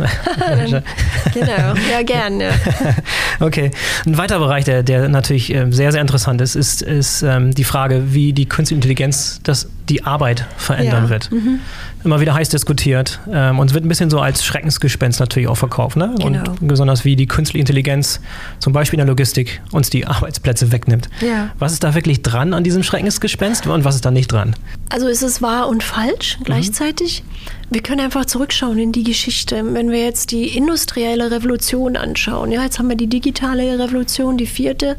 sie. 0.67 0.83
genau, 1.35 1.75
ja, 1.91 2.03
gerne. 2.05 2.51
okay. 3.41 3.71
Ein 4.07 4.17
weiterer 4.17 4.39
Bereich, 4.39 4.65
der, 4.65 4.83
der 4.83 5.09
natürlich 5.09 5.53
ähm, 5.53 5.73
sehr, 5.73 5.93
sehr 5.93 6.01
interessant 6.01 6.41
ist, 6.41 6.55
ist, 6.55 6.83
ist 6.83 7.23
ähm, 7.23 7.53
die 7.53 7.65
Frage, 7.65 8.15
wie 8.15 8.33
die 8.33 8.47
Künstliche 8.47 8.77
Intelligenz 8.77 9.41
das, 9.43 9.69
die 9.89 10.05
Arbeit 10.05 10.47
verändern 10.57 11.05
ja. 11.05 11.11
wird. 11.11 11.31
Mhm. 11.31 11.61
Immer 12.05 12.21
wieder 12.21 12.35
heiß 12.35 12.49
diskutiert. 12.49 13.21
Ähm, 13.31 13.59
und 13.59 13.69
es 13.69 13.75
wird 13.75 13.85
ein 13.85 13.89
bisschen 13.89 14.11
so 14.11 14.21
als 14.21 14.45
Schreckensgespenst 14.45 15.21
natürlich 15.21 15.49
auch 15.49 15.57
verkauft. 15.57 15.97
Ne? 15.97 16.15
Genau. 16.19 16.51
Und 16.51 16.67
besonders 16.67 17.05
wie 17.05 17.17
die 17.17 17.27
künstliche 17.27 17.61
Intelligenz 17.61 18.21
zum 18.59 18.73
Beispiel 18.73 18.99
in 18.99 19.07
der 19.07 19.13
Logistik 19.13 19.61
uns 19.71 19.91
die 19.91 20.07
Arbeitsplätze 20.07 20.73
wegnimmt. 20.73 21.09
Ja. 21.21 21.51
Was 21.59 21.73
ist 21.73 21.85
da 21.85 21.95
wirklich 21.95 22.23
dran 22.23 22.55
an 22.55 22.65
diesem 22.65 22.83
Schreckensgespenst 22.83 23.67
und 23.67 23.85
was 23.85 23.95
ist 23.97 24.05
da 24.05 24.11
nicht 24.11 24.33
dran? 24.33 24.55
Also 24.89 25.09
ist 25.09 25.23
es 25.23 25.43
wahr 25.43 25.69
und 25.69 25.83
falsch 25.83 26.39
gleichzeitig? 26.45 27.23
Mhm. 27.23 27.60
Wir 27.73 27.83
können 27.83 28.01
einfach 28.01 28.25
zurückschauen 28.25 28.79
in 28.79 28.91
die 28.91 29.05
Geschichte. 29.05 29.63
Wenn 29.75 29.91
wir 29.91 30.05
jetzt 30.05 30.33
die 30.33 30.57
industrielle 30.57 31.31
Revolution 31.31 31.97
anschauen, 31.97 32.51
ja, 32.51 32.65
jetzt 32.65 32.81
haben 32.81 32.89
wir 32.89 32.97
die 32.97 33.07
digitale 33.07 33.79
Revolution, 33.79 34.37
die 34.37 34.47
vierte, 34.47 34.97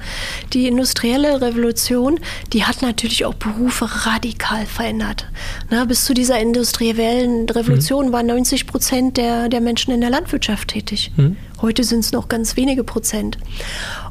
die 0.53 0.67
industrielle 0.67 1.41
Revolution, 1.41 2.17
die 2.53 2.63
hat 2.63 2.81
natürlich 2.81 3.25
auch 3.25 3.33
Berufe 3.33 3.89
radikal 4.05 4.65
verändert. 4.65 5.27
Na, 5.69 5.83
bis 5.83 6.05
zu 6.05 6.13
dieser 6.13 6.39
industriellen 6.39 7.49
Revolution 7.49 8.07
mhm. 8.07 8.11
waren 8.13 8.27
90 8.27 8.67
Prozent 8.67 9.17
der, 9.17 9.49
der 9.49 9.59
Menschen 9.59 9.93
in 9.93 9.99
der 9.99 10.09
Landwirtschaft 10.09 10.69
tätig. 10.69 11.11
Mhm. 11.17 11.35
Heute 11.61 11.83
sind 11.83 11.99
es 11.99 12.13
noch 12.13 12.29
ganz 12.29 12.55
wenige 12.55 12.85
Prozent. 12.85 13.37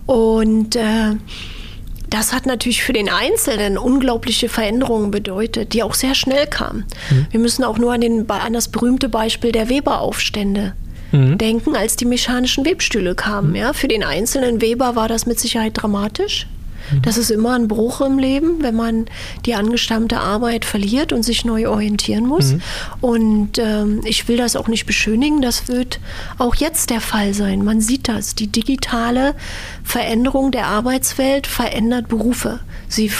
Und 0.05 0.77
äh, 0.77 1.17
das 2.11 2.33
hat 2.33 2.45
natürlich 2.47 2.83
für 2.83 2.93
den 2.93 3.09
Einzelnen 3.09 3.79
unglaubliche 3.79 4.49
Veränderungen 4.49 5.11
bedeutet, 5.11 5.73
die 5.73 5.83
auch 5.83 5.95
sehr 5.95 6.15
schnell 6.15 6.47
kamen. 6.47 6.85
Mhm. 7.11 7.27
Wir 7.31 7.41
müssen 7.41 7.65
auch 7.65 7.79
nur 7.79 7.93
an, 7.93 8.01
den, 8.01 8.29
an 8.29 8.53
das 8.53 8.69
berühmte 8.69 9.09
Beispiel 9.09 9.53
der 9.53 9.69
Weberaufstände 9.69 10.75
mhm. 11.13 11.39
denken, 11.39 11.77
als 11.77 11.97
die 11.97 12.05
mechanischen 12.05 12.65
Webstühle 12.65 13.15
kamen. 13.15 13.51
Mhm. 13.51 13.57
Ja, 13.57 13.73
für 13.73 13.89
den 13.89 14.03
einzelnen 14.03 14.61
Weber 14.61 14.97
war 14.97 15.09
das 15.09 15.27
mit 15.27 15.39
Sicherheit 15.39 15.73
dramatisch. 15.75 16.47
Mhm. 16.91 17.03
Das 17.03 17.17
ist 17.17 17.31
immer 17.31 17.55
ein 17.55 17.69
Bruch 17.69 18.01
im 18.01 18.19
Leben, 18.19 18.63
wenn 18.63 18.75
man 18.75 19.07
die 19.47 19.55
angestammte 19.55 20.21
Arbeit 20.21 20.65
verliert 20.65 21.13
und 21.13 21.23
sich 21.23 21.45
neu 21.45 21.69
orientieren 21.69 22.27
muss. 22.27 22.53
Mhm. 22.53 22.63
Und 23.01 23.59
ähm, 23.59 24.01
ich 24.05 24.29
will 24.29 24.37
das 24.37 24.57
auch 24.57 24.69
nicht 24.69 24.87
beschönigen, 24.87 25.43
das 25.43 25.69
wird 25.69 26.01
auch 26.39 26.55
jetzt 26.55 26.91
der 26.91 27.01
Fall 27.01 27.35
sein. 27.35 27.65
Man 27.65 27.81
sieht 27.81 28.09
das. 28.09 28.35
Die 28.35 28.47
digitale 28.47 29.35
Veränderung 29.85 30.51
der 30.51 30.67
Arbeitswelt 30.67 31.47
verändert 31.47 32.09
Berufe. 32.09 32.61
Sie 32.89 33.11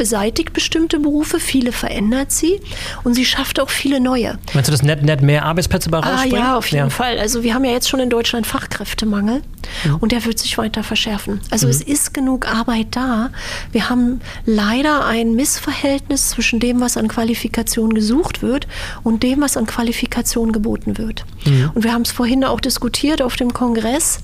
beseitigt 0.00 0.54
bestimmte 0.54 0.98
Berufe, 0.98 1.38
viele 1.40 1.72
verändert 1.72 2.32
sie 2.32 2.58
und 3.04 3.12
sie 3.12 3.26
schafft 3.26 3.60
auch 3.60 3.68
viele 3.68 4.00
neue. 4.00 4.38
Meinst 4.54 4.68
du, 4.68 4.72
dass 4.72 4.82
net, 4.82 5.02
net 5.02 5.20
mehr 5.20 5.44
Arbeitsplätze 5.44 5.90
bei 5.90 5.98
rausspringen? 5.98 6.38
Ah, 6.38 6.40
ja, 6.52 6.56
auf 6.56 6.68
jeden 6.68 6.84
ja. 6.84 6.88
Fall. 6.88 7.18
Also 7.18 7.42
wir 7.42 7.52
haben 7.52 7.66
ja 7.66 7.72
jetzt 7.72 7.90
schon 7.90 8.00
in 8.00 8.08
Deutschland 8.08 8.46
Fachkräftemangel 8.46 9.42
mhm. 9.84 9.96
und 9.96 10.12
der 10.12 10.24
wird 10.24 10.38
sich 10.38 10.56
weiter 10.56 10.82
verschärfen. 10.82 11.42
Also 11.50 11.66
mhm. 11.66 11.72
es 11.72 11.82
ist 11.82 12.14
genug 12.14 12.48
Arbeit 12.48 12.86
da. 12.92 13.28
Wir 13.72 13.90
haben 13.90 14.22
leider 14.46 15.04
ein 15.04 15.34
Missverhältnis 15.34 16.30
zwischen 16.30 16.60
dem, 16.60 16.80
was 16.80 16.96
an 16.96 17.06
Qualifikation 17.08 17.92
gesucht 17.92 18.40
wird 18.40 18.66
und 19.02 19.22
dem, 19.22 19.42
was 19.42 19.58
an 19.58 19.66
Qualifikation 19.66 20.52
geboten 20.52 20.96
wird. 20.96 21.26
Mhm. 21.44 21.72
Und 21.74 21.84
wir 21.84 21.92
haben 21.92 22.02
es 22.02 22.10
vorhin 22.10 22.42
auch 22.42 22.60
diskutiert 22.60 23.20
auf 23.20 23.36
dem 23.36 23.52
Kongress. 23.52 24.20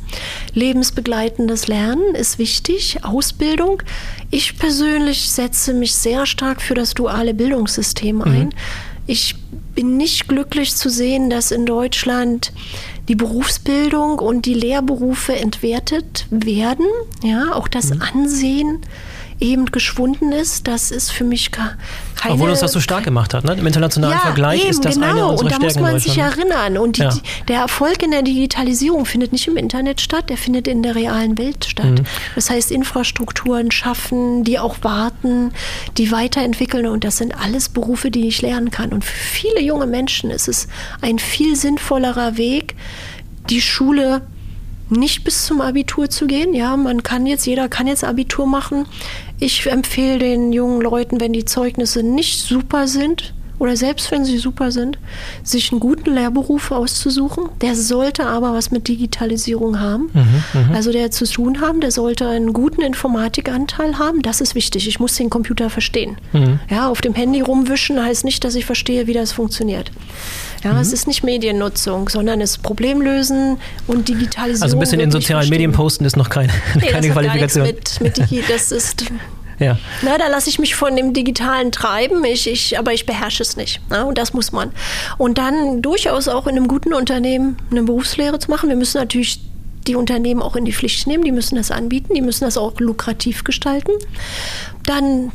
Lebensbegleitendes 0.55 1.67
Lernen 1.67 2.15
ist 2.15 2.39
wichtig, 2.39 3.01
Ausbildung. 3.03 3.83
Ich 4.31 4.59
persönlich 4.59 5.31
setze 5.31 5.73
mich 5.73 5.95
sehr 5.95 6.27
stark 6.27 6.61
für 6.61 6.75
das 6.75 6.95
duale 6.95 7.35
Bildungssystem 7.35 8.23
ein. 8.23 8.47
Mhm. 8.47 8.51
Ich 9.07 9.37
bin 9.75 9.97
nicht 9.97 10.27
glücklich 10.27 10.75
zu 10.75 10.89
sehen, 10.89 11.31
dass 11.31 11.51
in 11.53 11.67
Deutschland 11.67 12.53
die 13.09 13.15
Berufsbildung 13.15 14.19
und 14.19 14.47
die 14.47 14.55
Lehrberufe 14.55 15.37
entwertet 15.37 16.27
werden. 16.31 16.87
Ja, 17.23 17.53
auch 17.53 17.69
das 17.69 17.91
mhm. 17.91 18.03
Ansehen 18.03 18.79
eben 19.39 19.67
geschwunden 19.67 20.33
ist, 20.33 20.67
das 20.67 20.91
ist 20.91 21.13
für 21.13 21.25
mich 21.25 21.51
keine. 22.17 22.35
Obwohl 22.35 22.51
uns 22.51 22.61
das 22.61 22.73
so 22.73 22.81
stark 22.81 23.05
gemacht 23.05 23.35
hat, 23.35 23.45
ne? 23.45 23.55
Im 23.55 23.67
internationalen 23.67 24.17
ja, 24.17 24.21
Vergleich 24.21 24.63
eben, 24.63 24.71
ist 24.71 24.85
das 24.85 24.95
genau. 24.95 25.07
eine 25.07 25.27
unserer 25.27 25.45
Und 25.45 25.53
da 25.53 25.59
muss 25.59 25.79
man 25.79 25.99
sich 25.99 26.19
erinnern. 26.19 26.79
Und 26.79 26.97
die, 26.97 27.03
ja. 27.03 27.15
der 27.49 27.61
Erfolg 27.61 28.03
in 28.03 28.11
der 28.11 28.23
Digitalisierung 28.23 29.07
findet 29.07 29.33
nicht 29.33 29.47
im 29.47 29.57
Internet 29.57 30.01
statt, 30.01 30.29
der 30.31 30.37
findet 30.37 30.67
in 30.67 30.83
der 30.83 30.95
realen 30.95 31.39
Welt 31.39 31.65
statt. 31.65 32.01
Mhm. 32.01 32.05
Das 32.35 32.51
heißt, 32.51 32.71
Infrastrukturen 32.71 33.71
schaffen, 33.71 34.45
die 34.45 34.59
auch 34.59 34.77
warten, 34.83 35.53
die 35.99 36.11
weiterentwickeln. 36.11 36.87
Und 36.87 37.05
das 37.05 37.19
sind 37.19 37.39
alles 37.39 37.69
Berufe, 37.69 38.11
die 38.11 38.27
ich 38.27 38.43
lernen 38.43 38.71
kann. 38.71 38.93
Und 38.93 39.05
für 39.05 39.17
viele 39.17 39.61
junge 39.61 39.87
Menschen 39.87 40.31
ist 40.31 40.49
es 40.49 40.69
ein 41.01 41.19
viel 41.19 41.57
sinnvollerer 41.57 42.37
Weg, 42.37 42.75
die 43.51 43.61
Schule 43.61 44.23
nicht 44.89 45.25
bis 45.25 45.47
zum 45.47 45.61
Abitur 45.61 46.09
zu 46.09 46.27
gehen. 46.27 46.55
Ja, 46.55 46.77
man 46.77 47.03
kann 47.03 47.27
jetzt, 47.27 47.47
jeder 47.47 47.69
kann 47.69 47.87
jetzt 47.87 48.05
Abitur 48.05 48.47
machen. 48.47 48.87
Ich 49.39 49.67
empfehle 49.67 50.19
den 50.19 50.53
jungen 50.53 50.81
Leuten, 50.81 51.21
wenn 51.21 51.33
die 51.33 51.45
Zeugnisse 51.45 52.03
nicht 52.03 52.41
super 52.41 52.89
sind, 52.89 53.35
oder 53.59 53.77
selbst 53.77 54.11
wenn 54.11 54.25
sie 54.25 54.39
super 54.39 54.71
sind, 54.71 54.99
sich 55.43 55.73
einen 55.73 55.81
guten 55.81 56.15
Lehrberuf 56.15 56.71
auszusuchen. 56.71 57.49
Der 57.61 57.75
sollte 57.75 58.27
aber 58.27 58.53
was 58.53 58.71
mit 58.71 58.89
Digitalisierung 58.89 59.81
haben. 59.81 60.11
Mhm, 60.13 60.45
mhm. 60.61 60.75
also 60.75 60.93
der 60.93 61.11
zu 61.11 61.25
tun 61.27 61.61
haben, 61.61 61.81
der 61.81 61.91
sollte 61.91 62.29
einen 62.29 62.53
guten 62.53 62.83
Informatikanteil 62.83 63.99
haben. 63.99 64.23
Das 64.23 64.41
ist 64.41 64.55
wichtig. 64.55 64.87
Ich 64.89 65.01
muss 65.01 65.15
den 65.15 65.31
Computer 65.31 65.71
verstehen. 65.71 66.19
Mhm. 66.33 66.61
Ja, 66.71 66.89
auf 66.89 67.01
dem 67.01 67.15
Handy 67.15 67.41
rumwischen 67.41 68.03
heißt 68.03 68.25
nicht, 68.25 68.45
dass 68.45 68.55
ich 68.55 68.67
verstehe, 68.67 69.07
wie 69.07 69.15
das 69.15 69.33
funktioniert. 69.33 69.91
Ja, 70.65 70.73
mhm. 70.73 70.81
es 70.81 70.93
ist 70.93 71.07
nicht 71.07 71.23
Mediennutzung, 71.23 72.09
sondern 72.09 72.41
es 72.41 72.53
ist 72.53 72.63
Problemlösen 72.63 73.59
und 73.87 74.09
Digitalisierung. 74.09 74.63
Also 74.63 74.77
ein 74.77 74.81
bisschen 74.81 75.01
in 75.01 75.11
sozialen. 75.11 75.49
Medien 75.49 75.73
posten 75.73 76.05
ist 76.05 76.17
noch 76.17 76.29
keine, 76.29 76.53
nee, 76.75 76.87
keine 76.89 77.09
Qualifikation. 77.11 77.67
mit, 77.67 78.01
mit 78.01 78.17
Digi, 78.17 78.43
das 78.49 78.73
ist 78.73 79.05
ja. 79.59 79.79
Na, 80.03 80.19
da 80.19 80.29
lasse 80.29 80.51
ich 80.51 80.59
mich 80.59 80.75
von 80.75 80.97
dem 80.97 81.13
Digitalen 81.13 81.73
treiben, 81.73 82.25
ich, 82.25 82.49
ich, 82.49 82.79
aber 82.79 82.93
ich 82.93 83.07
beherrsche 83.07 83.43
es 83.43 83.57
nicht. 83.57 83.81
Na, 83.89 84.05
und 84.05 84.19
das 84.19 84.33
muss 84.33 84.53
man. 84.53 84.73
Und 85.19 85.39
dann 85.39 85.83
durchaus 85.83 86.29
auch 86.29 86.47
in 86.47 86.57
einem 86.57 86.69
guten 86.69 86.93
Unternehmen 86.93 87.57
eine 87.71 87.83
Berufslehre 87.83 88.39
zu 88.39 88.51
machen. 88.51 88.69
Wir 88.69 88.77
müssen 88.77 88.99
natürlich 88.99 89.41
die 89.87 89.95
Unternehmen 89.95 90.43
auch 90.43 90.57
in 90.57 90.65
die 90.65 90.73
Pflicht 90.73 91.07
nehmen, 91.07 91.25
die 91.25 91.33
müssen 91.33 91.57
das 91.57 91.71
anbieten, 91.71 92.15
die 92.15 92.23
müssen 92.23 92.45
das 92.45 92.59
auch 92.59 92.79
lukrativ 92.81 93.45
gestalten. 93.45 93.93
Dann 94.85 95.33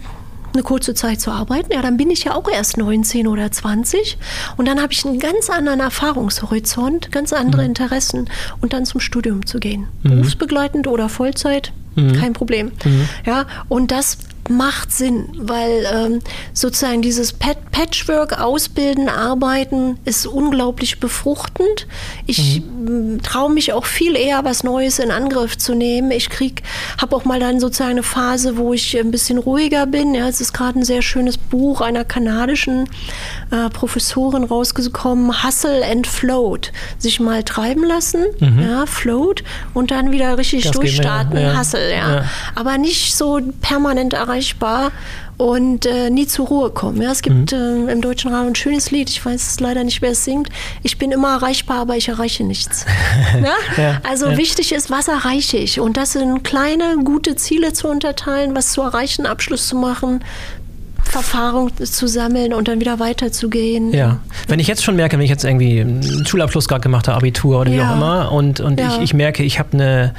eine 0.53 0.63
kurze 0.63 0.93
Zeit 0.93 1.21
zu 1.21 1.31
arbeiten. 1.31 1.71
Ja, 1.73 1.81
dann 1.81 1.97
bin 1.97 2.09
ich 2.09 2.23
ja 2.23 2.35
auch 2.35 2.49
erst 2.49 2.77
19 2.77 3.27
oder 3.27 3.51
20 3.51 4.17
und 4.57 4.67
dann 4.67 4.81
habe 4.81 4.93
ich 4.93 5.05
einen 5.05 5.19
ganz 5.19 5.49
anderen 5.49 5.79
Erfahrungshorizont, 5.79 7.11
ganz 7.11 7.33
andere 7.33 7.61
mhm. 7.61 7.69
Interessen 7.69 8.29
und 8.61 8.73
dann 8.73 8.85
zum 8.85 8.99
Studium 8.99 9.45
zu 9.45 9.59
gehen. 9.59 9.87
Mhm. 10.03 10.09
Berufsbegleitend 10.09 10.87
oder 10.87 11.09
Vollzeit, 11.09 11.71
mhm. 11.95 12.13
kein 12.13 12.33
Problem. 12.33 12.71
Mhm. 12.83 13.09
Ja, 13.25 13.45
und 13.69 13.91
das 13.91 14.17
macht 14.49 14.91
Sinn, 14.91 15.29
weil 15.37 15.85
ähm, 15.91 16.19
sozusagen 16.53 17.01
dieses 17.01 17.33
Patchwork, 17.33 18.39
Ausbilden, 18.39 19.07
Arbeiten 19.07 19.97
ist 20.05 20.25
unglaublich 20.25 20.99
befruchtend. 20.99 21.87
Ich 22.25 22.61
mhm. 22.61 23.21
traue 23.21 23.51
mich 23.51 23.73
auch 23.73 23.85
viel 23.85 24.15
eher, 24.15 24.43
was 24.43 24.63
Neues 24.63 24.99
in 24.99 25.11
Angriff 25.11 25.57
zu 25.57 25.73
nehmen. 25.73 26.11
Ich 26.11 26.29
krieg, 26.29 26.63
habe 26.99 27.15
auch 27.15 27.25
mal 27.25 27.39
dann 27.39 27.59
sozusagen 27.59 27.91
eine 27.91 28.03
Phase, 28.03 28.57
wo 28.57 28.73
ich 28.73 28.97
ein 28.97 29.11
bisschen 29.11 29.37
ruhiger 29.37 29.85
bin. 29.85 30.13
Ja, 30.13 30.27
es 30.27 30.41
ist 30.41 30.53
gerade 30.53 30.79
ein 30.79 30.83
sehr 30.85 31.01
schönes 31.01 31.37
Buch 31.37 31.81
einer 31.81 32.03
kanadischen 32.03 32.89
äh, 33.51 33.69
Professorin 33.69 34.43
rausgekommen, 34.43 35.43
Hustle 35.43 35.85
and 35.85 36.07
Float. 36.07 36.71
Sich 36.97 37.19
mal 37.19 37.43
treiben 37.43 37.83
lassen, 37.83 38.25
mhm. 38.39 38.59
ja, 38.61 38.85
Float 38.85 39.43
und 39.73 39.91
dann 39.91 40.11
wieder 40.11 40.37
richtig 40.37 40.63
das 40.63 40.71
durchstarten, 40.71 41.37
ja. 41.39 41.59
Hustle, 41.59 41.91
ja. 41.91 42.15
ja. 42.15 42.25
Aber 42.55 42.77
nicht 42.77 43.15
so 43.15 43.39
permanent 43.61 44.13
erreichen 44.13 44.30
erreichbar 44.31 44.91
und 45.37 45.85
äh, 45.85 46.09
nie 46.09 46.27
zur 46.27 46.47
Ruhe 46.47 46.69
kommen. 46.69 47.01
Ja, 47.01 47.11
es 47.11 47.21
gibt 47.21 47.51
mhm. 47.51 47.89
äh, 47.89 47.91
im 47.91 48.01
deutschen 48.01 48.33
Raum 48.33 48.47
ein 48.47 48.55
schönes 48.55 48.91
Lied, 48.91 49.09
ich 49.09 49.25
weiß 49.25 49.59
leider 49.59 49.83
nicht, 49.83 50.01
wer 50.01 50.11
es 50.11 50.23
singt. 50.23 50.49
Ich 50.83 50.97
bin 50.97 51.11
immer 51.11 51.33
erreichbar, 51.33 51.79
aber 51.79 51.97
ich 51.97 52.09
erreiche 52.09 52.43
nichts. 52.43 52.85
ja? 53.77 54.01
Also 54.07 54.29
ja. 54.29 54.37
wichtig 54.37 54.71
ist, 54.71 54.91
was 54.91 55.07
erreiche 55.07 55.57
ich? 55.57 55.79
Und 55.79 55.97
das 55.97 56.13
sind 56.13 56.43
kleine, 56.43 56.97
gute 57.03 57.35
Ziele 57.35 57.73
zu 57.73 57.87
unterteilen, 57.87 58.55
was 58.55 58.71
zu 58.71 58.81
erreichen, 58.81 59.25
Abschluss 59.25 59.67
zu 59.67 59.75
machen, 59.75 60.23
Erfahrung 61.13 61.71
zu 61.77 62.07
sammeln 62.07 62.53
und 62.53 62.67
dann 62.67 62.79
wieder 62.79 62.99
weiterzugehen. 62.99 63.93
Ja, 63.93 64.19
wenn 64.47 64.59
ich 64.59 64.67
jetzt 64.67 64.83
schon 64.83 64.95
merke, 64.95 65.17
wenn 65.17 65.23
ich 65.23 65.29
jetzt 65.29 65.43
irgendwie 65.43 65.81
einen 65.81 66.25
Schulabschluss 66.25 66.67
gerade 66.67 66.81
gemacht 66.81 67.07
habe, 67.07 67.17
Abitur 67.17 67.61
oder 67.61 67.71
wie 67.71 67.77
ja. 67.77 67.91
auch 67.91 67.95
immer, 67.95 68.31
und, 68.31 68.59
und 68.59 68.79
ja. 68.79 68.95
ich, 68.95 69.01
ich 69.01 69.13
merke, 69.13 69.43
ich 69.43 69.59
habe 69.59 69.73
eine, 69.73 70.13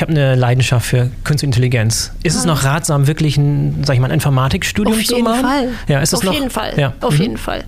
hab 0.00 0.08
eine 0.08 0.34
Leidenschaft 0.34 0.86
für 0.86 1.10
Künstliche 1.24 1.46
Intelligenz. 1.46 2.12
Ist 2.22 2.34
ja. 2.34 2.40
es 2.40 2.46
noch 2.46 2.64
ratsam, 2.64 3.06
wirklich 3.06 3.36
ein, 3.36 3.82
sag 3.84 3.94
ich 3.94 4.00
mal, 4.00 4.08
ein 4.08 4.14
Informatikstudium 4.14 5.04
zu 5.04 5.18
machen? 5.18 5.44
Auf 5.44 5.60
jeden 5.60 5.74
Fall. 5.74 5.78
Ja, 5.88 6.00
ist 6.00 6.14
Auf 6.14 6.22
noch, 6.22 6.32
jeden 6.32 6.50
Fall. 6.50 6.72
Ja. 6.76 6.94
Auf 7.00 7.14
mhm. 7.14 7.22
jeden 7.22 7.36
Fall. 7.36 7.64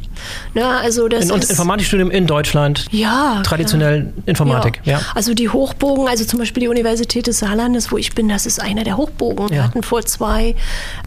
Na, 0.54 0.80
also 0.80 1.08
das 1.08 1.30
ein, 1.30 1.40
ist, 1.40 1.50
Informatikstudium 1.50 2.10
in 2.10 2.26
Deutschland. 2.26 2.86
Ja. 2.90 3.42
Traditionell 3.44 4.12
Informatik. 4.26 4.80
Ja. 4.84 5.00
Also 5.14 5.34
die 5.34 5.48
Hochbogen, 5.48 6.08
also 6.08 6.24
zum 6.24 6.38
Beispiel 6.38 6.62
die 6.62 6.68
Universität 6.68 7.26
des 7.26 7.38
Saarlandes, 7.38 7.90
wo 7.92 7.98
ich 7.98 8.14
bin, 8.14 8.28
das 8.28 8.46
ist 8.46 8.60
einer 8.60 8.84
der 8.84 8.96
Hochbogen. 8.96 9.50
Wir 9.50 9.64
hatten 9.64 9.82
vor 9.82 10.04
zwei 10.04 10.54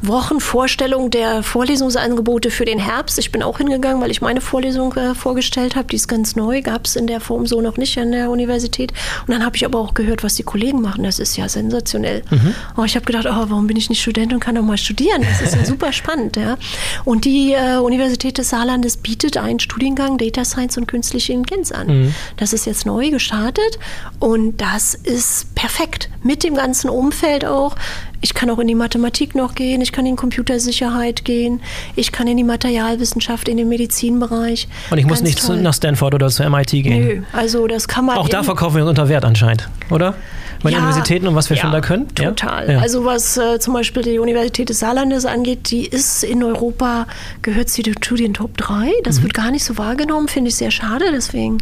Wochen 0.01 0.39
Vorstellung 0.39 1.09
der 1.09 1.43
Vorlesungsangebote 1.43 2.51
für 2.51 2.65
den 2.65 2.79
Herbst. 2.79 3.17
Ich 3.19 3.31
bin 3.31 3.43
auch 3.43 3.57
hingegangen, 3.57 4.01
weil 4.01 4.11
ich 4.11 4.21
meine 4.21 4.41
Vorlesung 4.41 4.93
äh, 4.95 5.15
vorgestellt 5.15 5.75
habe. 5.75 5.87
Die 5.87 5.95
ist 5.95 6.07
ganz 6.07 6.35
neu, 6.35 6.61
gab 6.61 6.85
es 6.85 6.95
in 6.95 7.07
der 7.07 7.19
Form 7.21 7.45
so 7.45 7.61
noch 7.61 7.77
nicht 7.77 7.97
an 7.97 8.11
der 8.11 8.29
Universität. 8.29 8.93
Und 9.25 9.33
dann 9.33 9.45
habe 9.45 9.55
ich 9.55 9.65
aber 9.65 9.79
auch 9.79 9.93
gehört, 9.93 10.23
was 10.23 10.35
die 10.35 10.43
Kollegen 10.43 10.81
machen. 10.81 11.03
Das 11.03 11.19
ist 11.19 11.37
ja 11.37 11.47
sensationell. 11.49 12.23
Mhm. 12.29 12.53
Oh, 12.77 12.83
ich 12.83 12.95
habe 12.95 13.05
gedacht, 13.05 13.25
oh, 13.25 13.45
warum 13.49 13.67
bin 13.67 13.77
ich 13.77 13.89
nicht 13.89 14.01
Student 14.01 14.33
und 14.33 14.39
kann 14.39 14.55
doch 14.55 14.63
mal 14.63 14.77
studieren? 14.77 15.21
Das 15.21 15.41
ist 15.41 15.55
ja 15.55 15.65
super 15.65 15.93
spannend. 15.93 16.35
Ja. 16.35 16.57
Und 17.05 17.25
die 17.25 17.53
äh, 17.53 17.77
Universität 17.77 18.37
des 18.37 18.49
Saarlandes 18.49 18.96
bietet 19.01 19.37
einen 19.37 19.59
Studiengang 19.59 20.17
Data 20.17 20.45
Science 20.45 20.77
und 20.77 20.87
künstliche 20.87 21.33
Intelligenz 21.33 21.71
an. 21.71 21.87
Mhm. 21.87 22.15
Das 22.37 22.53
ist 22.53 22.65
jetzt 22.65 22.85
neu 22.85 23.09
gestartet 23.09 23.79
und 24.19 24.57
das 24.61 24.93
ist 24.95 25.53
perfekt 25.55 26.09
mit 26.23 26.43
dem 26.43 26.55
ganzen 26.55 26.89
Umfeld 26.89 27.45
auch. 27.45 27.75
Ich 28.21 28.33
kann 28.33 28.49
auch 28.49 28.59
in 28.59 28.67
die 28.67 28.75
Mathematik 28.75 29.35
noch 29.35 29.53
gehen, 29.53 29.81
ich 29.81 29.91
kann 29.91 30.05
in 30.05 30.15
Computersicherheit 30.15 31.23
gehen, 31.23 31.61
ich 31.95 32.11
kann 32.11 32.27
in 32.27 32.37
die 32.37 32.43
Materialwissenschaft, 32.43 33.47
in 33.47 33.57
den 33.57 33.69
Medizinbereich. 33.69 34.67
Und 34.89 34.97
ich 34.97 35.05
muss 35.05 35.21
nicht 35.21 35.45
toll. 35.45 35.61
nach 35.61 35.73
Stanford 35.73 36.15
oder 36.15 36.29
zu 36.29 36.47
MIT 36.49 36.71
gehen. 36.71 37.05
Nö, 37.05 37.21
also 37.31 37.67
das 37.67 37.87
kann 37.87 38.05
man. 38.05 38.17
Auch 38.17 38.29
da 38.29 38.43
verkaufen 38.43 38.77
wir 38.77 38.83
uns 38.83 38.89
unter 38.89 39.09
Wert 39.09 39.23
anscheinend, 39.23 39.69
oder? 39.91 40.15
Bei 40.63 40.71
ja, 40.71 40.77
Universitäten 40.77 41.27
und 41.27 41.35
was 41.35 41.49
wir 41.49 41.57
ja, 41.57 41.61
schon 41.63 41.71
da 41.71 41.81
können? 41.81 42.13
Total. 42.13 42.71
Ja? 42.71 42.79
Also 42.79 43.05
was 43.05 43.37
äh, 43.37 43.59
zum 43.59 43.73
Beispiel 43.73 44.03
die 44.03 44.19
Universität 44.19 44.69
des 44.69 44.79
Saarlandes 44.79 45.25
angeht, 45.25 45.71
die 45.71 45.85
ist 45.85 46.23
in 46.23 46.43
Europa, 46.43 47.07
gehört 47.41 47.69
sie 47.69 47.83
zu 47.83 48.15
den 48.15 48.33
Top 48.33 48.57
3. 48.57 48.91
Das 49.03 49.19
mhm. 49.19 49.23
wird 49.23 49.33
gar 49.33 49.51
nicht 49.51 49.63
so 49.63 49.77
wahrgenommen, 49.77 50.27
finde 50.27 50.49
ich 50.49 50.55
sehr 50.55 50.71
schade. 50.71 51.05
Deswegen 51.11 51.59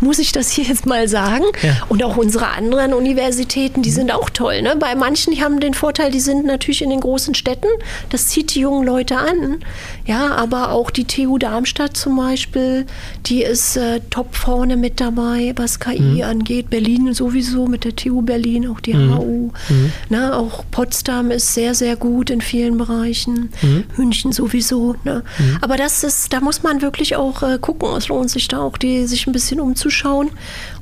muss 0.00 0.18
ich 0.18 0.32
das 0.32 0.50
hier 0.50 0.64
jetzt 0.68 0.86
mal 0.86 1.08
sagen. 1.08 1.44
Und 1.88 2.02
auch 2.04 2.16
unsere 2.16 2.48
anderen 2.48 2.94
Universitäten, 2.94 3.82
die 3.82 3.90
mhm. 3.90 3.94
sind 3.94 4.12
auch 4.12 4.30
toll. 4.30 4.62
Ne? 4.62 4.76
Bei 4.78 4.94
manchen, 4.94 5.32
die 5.32 5.42
haben 5.42 5.60
den 5.60 5.74
Vorteil, 5.74 6.10
die 6.10 6.20
sind 6.20 6.46
natürlich 6.46 6.82
in 6.82 6.90
den 6.90 7.00
großen 7.00 7.34
Städten. 7.34 7.68
Das 8.10 8.28
zieht 8.28 8.54
die 8.54 8.60
jungen 8.60 8.86
Leute 8.86 9.16
an. 9.16 9.58
Ja, 10.06 10.34
aber 10.34 10.72
auch 10.72 10.90
die 10.90 11.04
TU 11.04 11.38
Darmstadt 11.38 11.96
zum 11.96 12.16
Beispiel, 12.16 12.86
die 13.26 13.42
ist 13.42 13.76
äh, 13.76 14.00
top 14.10 14.34
vorne 14.34 14.76
mit 14.76 15.00
dabei, 15.00 15.52
was 15.56 15.80
KI 15.80 16.00
mhm. 16.00 16.22
angeht. 16.22 16.70
Berlin 16.70 17.12
sowieso 17.12 17.66
mit 17.66 17.84
der 17.84 17.94
TU 17.94 18.22
Berlin, 18.22 18.37
auch 18.68 18.80
die 18.80 18.94
mhm. 18.94 19.16
HU. 19.16 19.50
Mhm. 19.68 19.92
Na, 20.08 20.38
auch 20.38 20.64
Potsdam 20.70 21.30
ist 21.30 21.54
sehr, 21.54 21.74
sehr 21.74 21.96
gut 21.96 22.30
in 22.30 22.40
vielen 22.40 22.78
Bereichen. 22.78 23.50
Mhm. 23.62 23.84
München 23.96 24.32
sowieso. 24.32 24.96
Ne? 25.04 25.22
Mhm. 25.38 25.58
Aber 25.60 25.76
das 25.76 26.04
ist, 26.04 26.32
da 26.32 26.40
muss 26.40 26.62
man 26.62 26.82
wirklich 26.82 27.16
auch 27.16 27.42
äh, 27.42 27.58
gucken. 27.58 27.88
Es 27.96 28.08
lohnt 28.08 28.30
sich 28.30 28.48
da 28.48 28.58
auch, 28.58 28.78
die, 28.78 29.06
sich 29.06 29.26
ein 29.26 29.32
bisschen 29.32 29.60
umzuschauen 29.60 30.30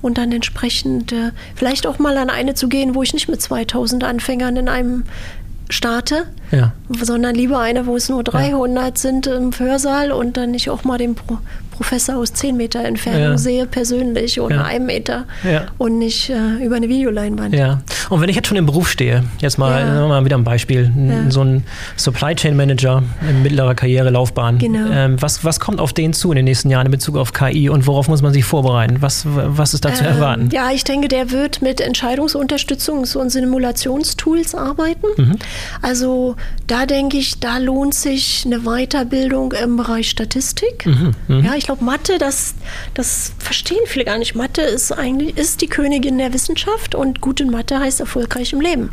und 0.02 0.18
dann 0.18 0.32
entsprechend 0.32 1.12
äh, 1.12 1.32
vielleicht 1.54 1.86
auch 1.86 1.98
mal 1.98 2.16
an 2.16 2.30
eine 2.30 2.54
zu 2.54 2.68
gehen, 2.68 2.94
wo 2.94 3.02
ich 3.02 3.14
nicht 3.14 3.28
mit 3.28 3.40
2000 3.40 4.04
Anfängern 4.04 4.56
in 4.56 4.68
einem 4.68 5.04
starte, 5.68 6.26
ja. 6.52 6.72
sondern 6.88 7.34
lieber 7.34 7.58
eine, 7.58 7.86
wo 7.86 7.96
es 7.96 8.08
nur 8.08 8.22
300 8.22 8.84
ja. 8.84 8.90
sind 8.94 9.26
im 9.26 9.50
Hörsaal 9.58 10.12
und 10.12 10.36
dann 10.36 10.52
nicht 10.52 10.70
auch 10.70 10.84
mal 10.84 10.98
den 10.98 11.14
Pro 11.14 11.38
Professor 11.76 12.16
aus 12.16 12.32
10 12.32 12.56
Meter 12.56 12.84
Entfernung 12.84 13.20
ja. 13.20 13.38
sehe, 13.38 13.66
persönlich 13.66 14.40
oder 14.40 14.56
ja. 14.56 14.64
einem 14.64 14.86
Meter 14.86 15.24
ja. 15.44 15.66
und 15.78 15.98
nicht 15.98 16.30
äh, 16.30 16.64
über 16.64 16.76
eine 16.76 16.88
Videoleinwand. 16.88 17.54
Ja. 17.54 17.80
Und 18.08 18.20
wenn 18.20 18.28
ich 18.28 18.36
jetzt 18.36 18.48
schon 18.48 18.56
im 18.56 18.66
Beruf 18.66 18.88
stehe, 18.88 19.24
jetzt 19.40 19.58
mal, 19.58 19.80
ja. 19.80 20.06
mal 20.06 20.24
wieder 20.24 20.38
ein 20.38 20.44
Beispiel, 20.44 20.92
so 21.28 21.42
ein 21.42 21.64
Supply 21.96 22.34
Chain 22.34 22.56
Manager 22.56 23.02
in 23.28 23.42
mittlerer 23.42 23.74
Karrierelaufbahn. 23.74 24.58
Genau. 24.58 24.90
Ähm, 24.92 25.20
was, 25.20 25.44
was 25.44 25.60
kommt 25.60 25.80
auf 25.80 25.92
den 25.92 26.12
zu 26.12 26.30
in 26.30 26.36
den 26.36 26.44
nächsten 26.44 26.70
Jahren 26.70 26.86
in 26.86 26.92
Bezug 26.92 27.16
auf 27.16 27.32
KI 27.32 27.68
und 27.68 27.86
worauf 27.86 28.08
muss 28.08 28.22
man 28.22 28.32
sich 28.32 28.44
vorbereiten? 28.44 28.98
Was, 29.00 29.24
was 29.26 29.74
ist 29.74 29.84
da 29.84 29.92
zu 29.92 30.04
ähm, 30.04 30.10
erwarten? 30.10 30.48
Ja, 30.52 30.70
ich 30.70 30.84
denke, 30.84 31.08
der 31.08 31.30
wird 31.30 31.62
mit 31.62 31.80
Entscheidungsunterstützungs- 31.80 33.16
und 33.16 33.30
Simulationstools 33.30 34.54
arbeiten. 34.54 35.06
Mhm. 35.16 35.36
Also 35.82 36.36
da 36.66 36.86
denke 36.86 37.18
ich, 37.18 37.40
da 37.40 37.58
lohnt 37.58 37.94
sich 37.94 38.44
eine 38.46 38.60
Weiterbildung 38.60 39.52
im 39.52 39.76
Bereich 39.76 40.08
Statistik. 40.10 40.86
Mhm. 40.86 41.14
Mhm. 41.28 41.44
Ja, 41.44 41.54
ich 41.56 41.65
glaube, 41.66 41.84
Mathe, 41.84 42.18
das, 42.18 42.54
das 42.94 43.32
verstehen 43.38 43.80
viele 43.86 44.04
gar 44.04 44.18
nicht. 44.18 44.34
Mathe 44.34 44.62
ist 44.62 44.92
eigentlich 44.92 45.36
ist 45.36 45.60
die 45.60 45.66
Königin 45.66 46.18
der 46.18 46.32
Wissenschaft 46.32 46.94
und 46.94 47.20
gut 47.20 47.40
in 47.40 47.50
Mathe 47.50 47.78
heißt 47.78 48.00
erfolgreich 48.00 48.52
im 48.52 48.60
Leben. 48.60 48.90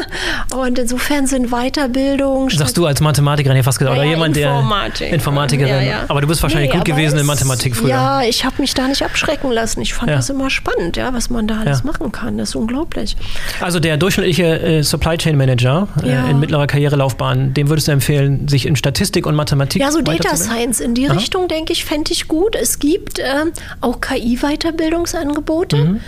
und 0.54 0.78
insofern 0.78 1.26
sind 1.26 1.50
Weiterbildung. 1.50 2.50
Sagst 2.50 2.76
du 2.76 2.86
als 2.86 3.00
Mathematikerin 3.00 3.56
ja 3.56 3.62
fast 3.62 3.78
gesagt, 3.78 3.96
ja, 3.96 4.02
oder 4.02 4.10
jemand, 4.10 4.36
Informatik. 4.36 4.98
der 4.98 5.12
Informatikerin. 5.12 5.68
Ja, 5.68 5.80
ja. 5.80 6.04
Aber 6.08 6.20
du 6.20 6.26
bist 6.26 6.42
wahrscheinlich 6.42 6.70
nee, 6.70 6.76
gut 6.76 6.84
gewesen 6.84 7.14
es, 7.14 7.20
in 7.20 7.26
Mathematik 7.26 7.76
früher. 7.76 7.90
Ja, 7.90 8.22
ich 8.22 8.44
habe 8.44 8.56
mich 8.58 8.74
da 8.74 8.88
nicht 8.88 9.02
abschrecken 9.02 9.50
lassen. 9.50 9.80
Ich 9.80 9.94
fand 9.94 10.10
das 10.10 10.28
immer 10.28 10.50
spannend, 10.50 10.96
ja, 10.96 11.12
was 11.12 11.30
man 11.30 11.46
da 11.46 11.60
alles 11.60 11.84
machen 11.84 12.12
kann. 12.12 12.36
Das 12.38 12.50
ist 12.50 12.54
unglaublich. 12.56 13.16
Also 13.60 13.80
der 13.80 13.96
durchschnittliche 13.96 14.60
äh, 14.60 14.82
Supply 14.82 15.16
Chain 15.16 15.36
Manager 15.36 15.88
äh, 16.02 16.30
in 16.30 16.40
mittlerer 16.40 16.66
Karrierelaufbahn, 16.66 17.54
dem 17.54 17.68
würdest 17.68 17.88
du 17.88 17.92
empfehlen, 17.92 18.48
sich 18.48 18.66
in 18.66 18.76
Statistik 18.76 19.26
und 19.26 19.34
Mathematik 19.34 19.80
Ja, 19.80 19.90
so 19.92 20.02
Data 20.02 20.36
Science 20.36 20.80
in 20.80 20.94
die 20.94 21.08
Aha. 21.08 21.16
Richtung, 21.16 21.48
denke 21.48 21.72
ich, 21.72 21.84
fände 21.84 22.07
ich 22.12 22.28
gut. 22.28 22.54
Es 22.54 22.78
gibt 22.78 23.18
äh, 23.18 23.44
auch 23.80 24.00
KI-Weiterbildungsangebote. 24.00 25.76
Mhm. 25.76 26.00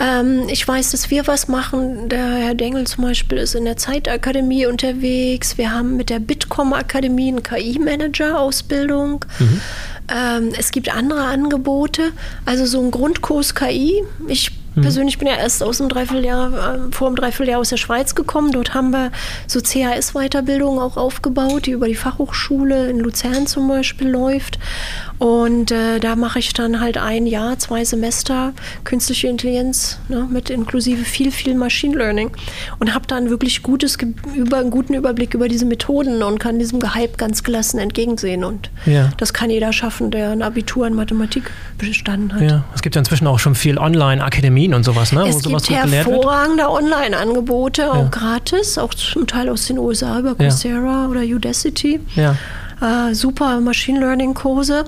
Ähm, 0.00 0.42
ich 0.48 0.66
weiß, 0.66 0.92
dass 0.92 1.10
wir 1.10 1.26
was 1.26 1.48
machen. 1.48 2.08
Der 2.08 2.24
Herr 2.24 2.54
Dengel 2.54 2.86
zum 2.86 3.04
Beispiel 3.04 3.38
ist 3.38 3.54
in 3.54 3.64
der 3.64 3.76
Zeitakademie 3.76 4.66
unterwegs. 4.66 5.58
Wir 5.58 5.72
haben 5.72 5.96
mit 5.96 6.10
der 6.10 6.20
Bitkom-Akademie 6.20 7.28
einen 7.28 7.42
KI-Manager-Ausbildung. 7.42 9.24
Mhm. 9.38 9.60
Ähm, 10.14 10.52
es 10.56 10.70
gibt 10.70 10.94
andere 10.94 11.24
Angebote, 11.24 12.12
also 12.44 12.64
so 12.64 12.80
ein 12.80 12.90
Grundkurs 12.90 13.54
KI. 13.54 14.02
Ich 14.28 14.52
Mhm. 14.78 14.82
Persönlich 14.82 15.18
bin 15.18 15.28
ja 15.28 15.36
erst 15.36 15.62
aus 15.62 15.78
dem 15.78 15.88
Dreivierteljahr, 15.88 16.76
äh, 16.88 16.92
vor 16.92 17.08
dem 17.08 17.16
Dreivierteljahr 17.16 17.60
aus 17.60 17.70
der 17.70 17.76
Schweiz 17.76 18.14
gekommen. 18.14 18.52
Dort 18.52 18.74
haben 18.74 18.90
wir 18.90 19.10
so 19.46 19.60
CAS-Weiterbildungen 19.60 20.78
auch 20.78 20.96
aufgebaut, 20.96 21.66
die 21.66 21.72
über 21.72 21.88
die 21.88 21.94
Fachhochschule 21.94 22.88
in 22.88 22.98
Luzern 22.98 23.46
zum 23.46 23.68
Beispiel 23.68 24.08
läuft. 24.08 24.58
Und 25.18 25.72
äh, 25.72 25.98
da 25.98 26.14
mache 26.14 26.38
ich 26.38 26.52
dann 26.52 26.80
halt 26.80 26.96
ein 26.96 27.26
Jahr, 27.26 27.58
zwei 27.58 27.84
Semester 27.84 28.52
künstliche 28.84 29.26
Intelligenz 29.26 29.98
ne, 30.08 30.28
mit 30.30 30.48
inklusive 30.48 31.04
viel, 31.04 31.32
viel 31.32 31.54
Machine 31.56 31.96
Learning 31.96 32.30
und 32.78 32.94
habe 32.94 33.06
dann 33.06 33.28
wirklich 33.28 33.62
gutes, 33.62 33.98
über, 34.34 34.58
einen 34.58 34.70
guten 34.70 34.94
Überblick 34.94 35.34
über 35.34 35.48
diese 35.48 35.64
Methoden 35.64 36.22
und 36.22 36.38
kann 36.38 36.58
diesem 36.58 36.78
Gehype 36.78 37.16
ganz 37.16 37.42
gelassen 37.42 37.78
entgegensehen. 37.78 38.44
Und 38.44 38.70
ja. 38.86 39.10
das 39.16 39.32
kann 39.32 39.50
jeder 39.50 39.72
schaffen, 39.72 40.10
der 40.10 40.30
ein 40.30 40.42
Abitur 40.42 40.86
in 40.86 40.94
Mathematik 40.94 41.50
bestanden 41.78 42.32
hat. 42.34 42.42
Ja, 42.42 42.64
es 42.74 42.82
gibt 42.82 42.94
ja 42.94 43.00
inzwischen 43.00 43.26
auch 43.26 43.40
schon 43.40 43.56
viel 43.56 43.78
Online-Akademien 43.78 44.74
und 44.74 44.84
sowas, 44.84 45.12
ne? 45.12 45.26
Es 45.26 45.36
wo 45.36 45.40
sowas 45.40 45.64
gibt 45.64 45.78
hervorragende 45.78 46.70
Online-Angebote, 46.70 47.90
auch 47.90 47.96
ja. 47.96 48.08
gratis, 48.08 48.78
auch 48.78 48.94
zum 48.94 49.26
Teil 49.26 49.48
aus 49.48 49.66
den 49.66 49.78
USA 49.78 50.20
über 50.20 50.34
Coursera 50.36 51.08
oder 51.08 51.22
Udacity. 51.22 52.00
Ja. 52.14 52.36
Äh, 52.80 53.14
super 53.14 53.60
Machine 53.60 54.00
Learning-Kurse. 54.00 54.84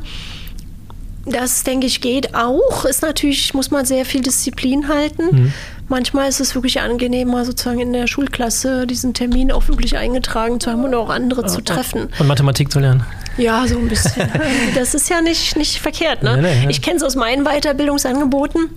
Das, 1.27 1.65
denke 1.65 1.87
ich, 1.87 2.01
geht 2.01 2.35
auch. 2.35 2.85
Ist 2.85 3.03
natürlich, 3.03 3.53
muss 3.55 3.71
man 3.71 3.85
sehr 3.85 4.05
viel 4.05 4.21
Disziplin 4.21 4.89
halten. 4.89 5.23
Mhm. 5.31 5.53
Manchmal 5.89 6.29
ist 6.29 6.41
es 6.41 6.55
wirklich 6.55 6.81
angenehmer, 6.81 7.45
sozusagen 7.45 7.81
in 7.81 7.93
der 7.93 8.07
Schulklasse 8.07 8.87
diesen 8.87 9.13
Termin 9.13 9.51
auch 9.51 9.69
wirklich 9.69 9.97
eingetragen 9.97 10.61
zu 10.61 10.71
haben 10.71 10.85
und 10.85 10.95
auch 10.95 11.11
andere 11.11 11.47
zu 11.47 11.61
treffen. 11.61 12.09
Und 12.19 12.29
Mathematik 12.29 12.71
zu 12.71 12.79
lernen. 12.79 13.05
Ja, 13.37 13.67
so 13.67 13.77
ein 13.77 13.89
bisschen. 13.89 14.31
das 14.75 14.95
ist 14.95 15.11
ja 15.11 15.21
nicht, 15.21 15.57
nicht 15.57 15.79
verkehrt. 15.79 16.23
Ne? 16.23 16.37
Nee, 16.37 16.43
nee, 16.43 16.67
nee. 16.67 16.71
Ich 16.71 16.81
kenne 16.81 16.99
es 16.99 17.03
aus 17.03 17.17
meinen 17.17 17.45
Weiterbildungsangeboten 17.45 18.71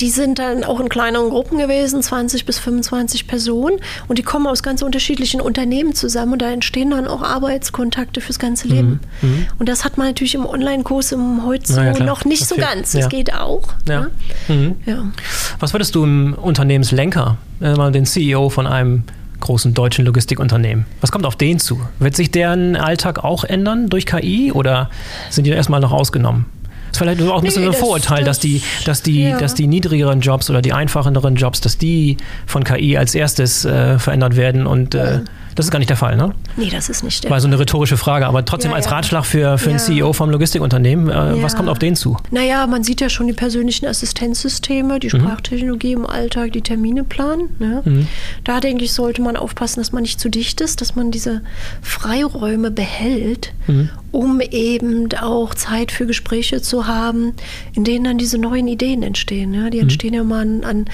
die 0.00 0.10
sind 0.10 0.38
dann 0.38 0.64
auch 0.64 0.80
in 0.80 0.88
kleineren 0.88 1.30
Gruppen 1.30 1.58
gewesen, 1.58 2.02
20 2.02 2.46
bis 2.46 2.58
25 2.58 3.26
Personen. 3.26 3.78
Und 4.08 4.18
die 4.18 4.22
kommen 4.22 4.46
aus 4.46 4.62
ganz 4.62 4.82
unterschiedlichen 4.82 5.40
Unternehmen 5.40 5.94
zusammen. 5.94 6.32
Und 6.32 6.42
da 6.42 6.50
entstehen 6.50 6.90
dann 6.90 7.06
auch 7.06 7.22
Arbeitskontakte 7.22 8.20
fürs 8.20 8.38
ganze 8.38 8.68
Leben. 8.68 9.00
Mhm. 9.20 9.28
mhm. 9.28 9.46
Und 9.58 9.68
das 9.68 9.84
hat 9.84 9.98
man 9.98 10.06
natürlich 10.06 10.34
im 10.34 10.46
Online-Kurs 10.46 11.12
im 11.12 11.44
heute 11.44 11.72
ja, 11.74 12.04
noch 12.04 12.24
nicht 12.24 12.42
das 12.42 12.48
so 12.48 12.56
ganz. 12.56 12.92
Das 12.92 13.02
ja. 13.02 13.08
geht 13.08 13.34
auch. 13.34 13.68
Ja. 13.88 14.08
Ne? 14.48 14.76
Mhm. 14.86 15.12
Was 15.58 15.74
würdest 15.74 15.94
du 15.94 16.04
im 16.04 16.34
Unternehmenslenker, 16.34 17.36
äh, 17.60 17.74
mal 17.74 17.92
den 17.92 18.06
CEO 18.06 18.48
von 18.48 18.66
einem 18.66 19.04
großen 19.40 19.72
deutschen 19.72 20.04
Logistikunternehmen. 20.04 20.84
Was 21.00 21.10
kommt 21.10 21.24
auf 21.24 21.34
den 21.34 21.58
zu? 21.58 21.80
Wird 21.98 22.14
sich 22.14 22.30
deren 22.30 22.76
Alltag 22.76 23.24
auch 23.24 23.42
ändern 23.44 23.88
durch 23.88 24.04
KI 24.04 24.52
oder 24.52 24.90
sind 25.30 25.46
die 25.46 25.50
erstmal 25.50 25.80
noch 25.80 25.92
ausgenommen? 25.92 26.44
Ist 26.90 26.98
vielleicht 26.98 27.22
auch 27.22 27.38
ein 27.38 27.44
bisschen 27.44 27.62
nee, 27.62 27.70
so 27.70 27.76
ein 27.76 27.78
Vorurteil, 27.78 28.24
das, 28.24 28.38
dass 28.38 28.40
die, 28.40 28.62
dass 28.84 29.02
die, 29.02 29.22
ja. 29.24 29.38
dass 29.38 29.54
die 29.54 29.66
niedrigeren 29.66 30.20
Jobs 30.20 30.50
oder 30.50 30.62
die 30.62 30.72
einfacheren 30.72 31.34
Jobs, 31.36 31.60
dass 31.60 31.78
die 31.78 32.16
von 32.46 32.64
KI 32.64 32.96
als 32.96 33.14
erstes 33.14 33.64
äh, 33.64 33.98
verändert 33.98 34.36
werden 34.36 34.66
und 34.66 34.94
äh, 34.94 35.20
das 35.54 35.66
ist 35.66 35.70
gar 35.70 35.78
nicht 35.78 35.90
der 35.90 35.96
Fall, 35.96 36.16
ne? 36.16 36.34
Nee, 36.56 36.70
das 36.70 36.88
ist 36.88 37.02
nicht 37.02 37.24
der 37.24 37.28
Fall. 37.28 37.36
War 37.36 37.40
so 37.40 37.48
eine 37.48 37.58
rhetorische 37.58 37.96
Frage, 37.96 38.26
aber 38.26 38.44
trotzdem 38.44 38.70
ja, 38.70 38.76
als 38.76 38.90
Ratschlag 38.90 39.24
für, 39.24 39.58
für 39.58 39.70
ja. 39.70 39.70
einen 39.70 39.78
CEO 39.78 40.12
vom 40.12 40.30
Logistikunternehmen, 40.30 41.08
äh, 41.08 41.42
was 41.42 41.56
kommt 41.56 41.68
auf 41.68 41.78
den 41.78 41.96
zu? 41.96 42.16
Naja, 42.30 42.66
man 42.66 42.84
sieht 42.84 43.00
ja 43.00 43.08
schon 43.08 43.26
die 43.26 43.32
persönlichen 43.32 43.86
Assistenzsysteme, 43.86 45.00
die 45.00 45.08
mhm. 45.08 45.20
Sprachtechnologie 45.20 45.92
im 45.92 46.06
Alltag, 46.06 46.52
die 46.52 46.62
Termine 46.62 47.04
planen. 47.04 47.50
Ne? 47.58 47.82
Mhm. 47.84 48.06
Da 48.44 48.60
denke 48.60 48.84
ich, 48.84 48.92
sollte 48.92 49.22
man 49.22 49.36
aufpassen, 49.36 49.80
dass 49.80 49.92
man 49.92 50.02
nicht 50.02 50.20
zu 50.20 50.28
dicht 50.28 50.60
ist, 50.60 50.80
dass 50.80 50.94
man 50.94 51.10
diese 51.10 51.42
Freiräume 51.82 52.70
behält, 52.70 53.52
mhm. 53.66 53.90
um 54.12 54.40
eben 54.40 55.08
auch 55.20 55.54
Zeit 55.54 55.92
für 55.92 56.06
Gespräche 56.06 56.62
zu 56.62 56.86
haben, 56.86 57.32
in 57.74 57.84
denen 57.84 58.04
dann 58.04 58.18
diese 58.18 58.38
neuen 58.38 58.68
Ideen 58.68 59.02
entstehen. 59.02 59.54
Ja? 59.54 59.70
Die 59.70 59.78
mhm. 59.78 59.82
entstehen 59.84 60.14
ja 60.14 60.24
mal 60.24 60.40
an, 60.40 60.64
an 60.64 60.84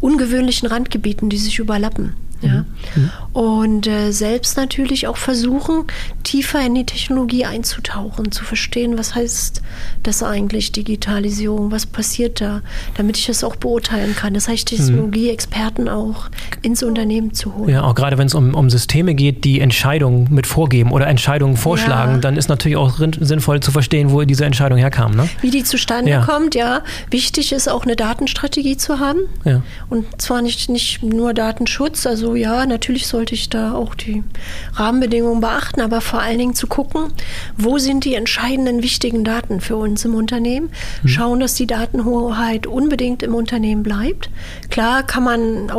ungewöhnlichen 0.00 0.68
Randgebieten, 0.68 1.30
die 1.30 1.38
sich 1.38 1.58
überlappen. 1.58 2.14
Ja? 2.42 2.64
Mhm. 2.94 3.10
Und 3.32 3.86
äh, 3.86 4.12
selbst 4.12 4.56
natürlich 4.56 5.06
auch 5.06 5.16
versuchen, 5.16 5.84
tiefer 6.22 6.60
in 6.64 6.74
die 6.74 6.84
Technologie 6.84 7.44
einzutauchen, 7.44 8.30
zu 8.30 8.44
verstehen, 8.44 8.98
was 8.98 9.14
heißt 9.14 9.62
das 10.02 10.22
eigentlich, 10.22 10.72
Digitalisierung, 10.72 11.70
was 11.70 11.86
passiert 11.86 12.40
da, 12.40 12.60
damit 12.94 13.16
ich 13.16 13.26
das 13.26 13.42
auch 13.42 13.56
beurteilen 13.56 14.14
kann. 14.14 14.34
Das 14.34 14.48
heißt, 14.48 14.66
Technologie-Experten 14.66 15.88
auch 15.88 16.28
ins 16.62 16.82
Unternehmen 16.82 17.32
zu 17.32 17.54
holen. 17.54 17.70
Ja, 17.70 17.82
auch 17.84 17.94
gerade 17.94 18.18
wenn 18.18 18.26
es 18.26 18.34
um, 18.34 18.54
um 18.54 18.68
Systeme 18.68 19.14
geht, 19.14 19.44
die 19.44 19.60
Entscheidungen 19.60 20.28
mit 20.30 20.46
vorgeben 20.46 20.92
oder 20.92 21.06
Entscheidungen 21.06 21.56
vorschlagen, 21.56 22.14
ja. 22.14 22.18
dann 22.18 22.36
ist 22.36 22.48
natürlich 22.48 22.76
auch 22.76 22.98
sinnvoll 23.20 23.60
zu 23.60 23.70
verstehen, 23.70 24.10
wo 24.10 24.22
diese 24.22 24.44
Entscheidung 24.44 24.78
herkam. 24.78 25.12
Ne? 25.12 25.28
Wie 25.40 25.50
die 25.50 25.64
zustande 25.64 26.10
ja. 26.10 26.24
kommt, 26.24 26.54
ja. 26.54 26.82
Wichtig 27.10 27.52
ist 27.52 27.68
auch 27.68 27.84
eine 27.84 27.96
Datenstrategie 27.96 28.76
zu 28.76 28.98
haben. 28.98 29.20
Ja. 29.44 29.62
Und 29.88 30.20
zwar 30.20 30.42
nicht, 30.42 30.68
nicht 30.68 31.02
nur 31.02 31.34
Datenschutz, 31.34 32.06
also 32.06 32.31
ja, 32.34 32.66
natürlich 32.66 33.06
sollte 33.06 33.34
ich 33.34 33.48
da 33.48 33.74
auch 33.74 33.94
die 33.94 34.22
Rahmenbedingungen 34.74 35.40
beachten, 35.40 35.80
aber 35.80 36.00
vor 36.00 36.20
allen 36.20 36.38
Dingen 36.38 36.54
zu 36.54 36.66
gucken, 36.66 37.12
wo 37.56 37.78
sind 37.78 38.04
die 38.04 38.14
entscheidenden 38.14 38.82
wichtigen 38.82 39.24
Daten 39.24 39.60
für 39.60 39.76
uns 39.76 40.04
im 40.04 40.14
Unternehmen. 40.14 40.70
Mhm. 41.02 41.08
Schauen, 41.08 41.40
dass 41.40 41.54
die 41.54 41.66
Datenhoheit 41.66 42.66
unbedingt 42.66 43.22
im 43.22 43.34
Unternehmen 43.34 43.82
bleibt. 43.82 44.30
Klar 44.70 45.02
kann 45.02 45.24
man 45.24 45.70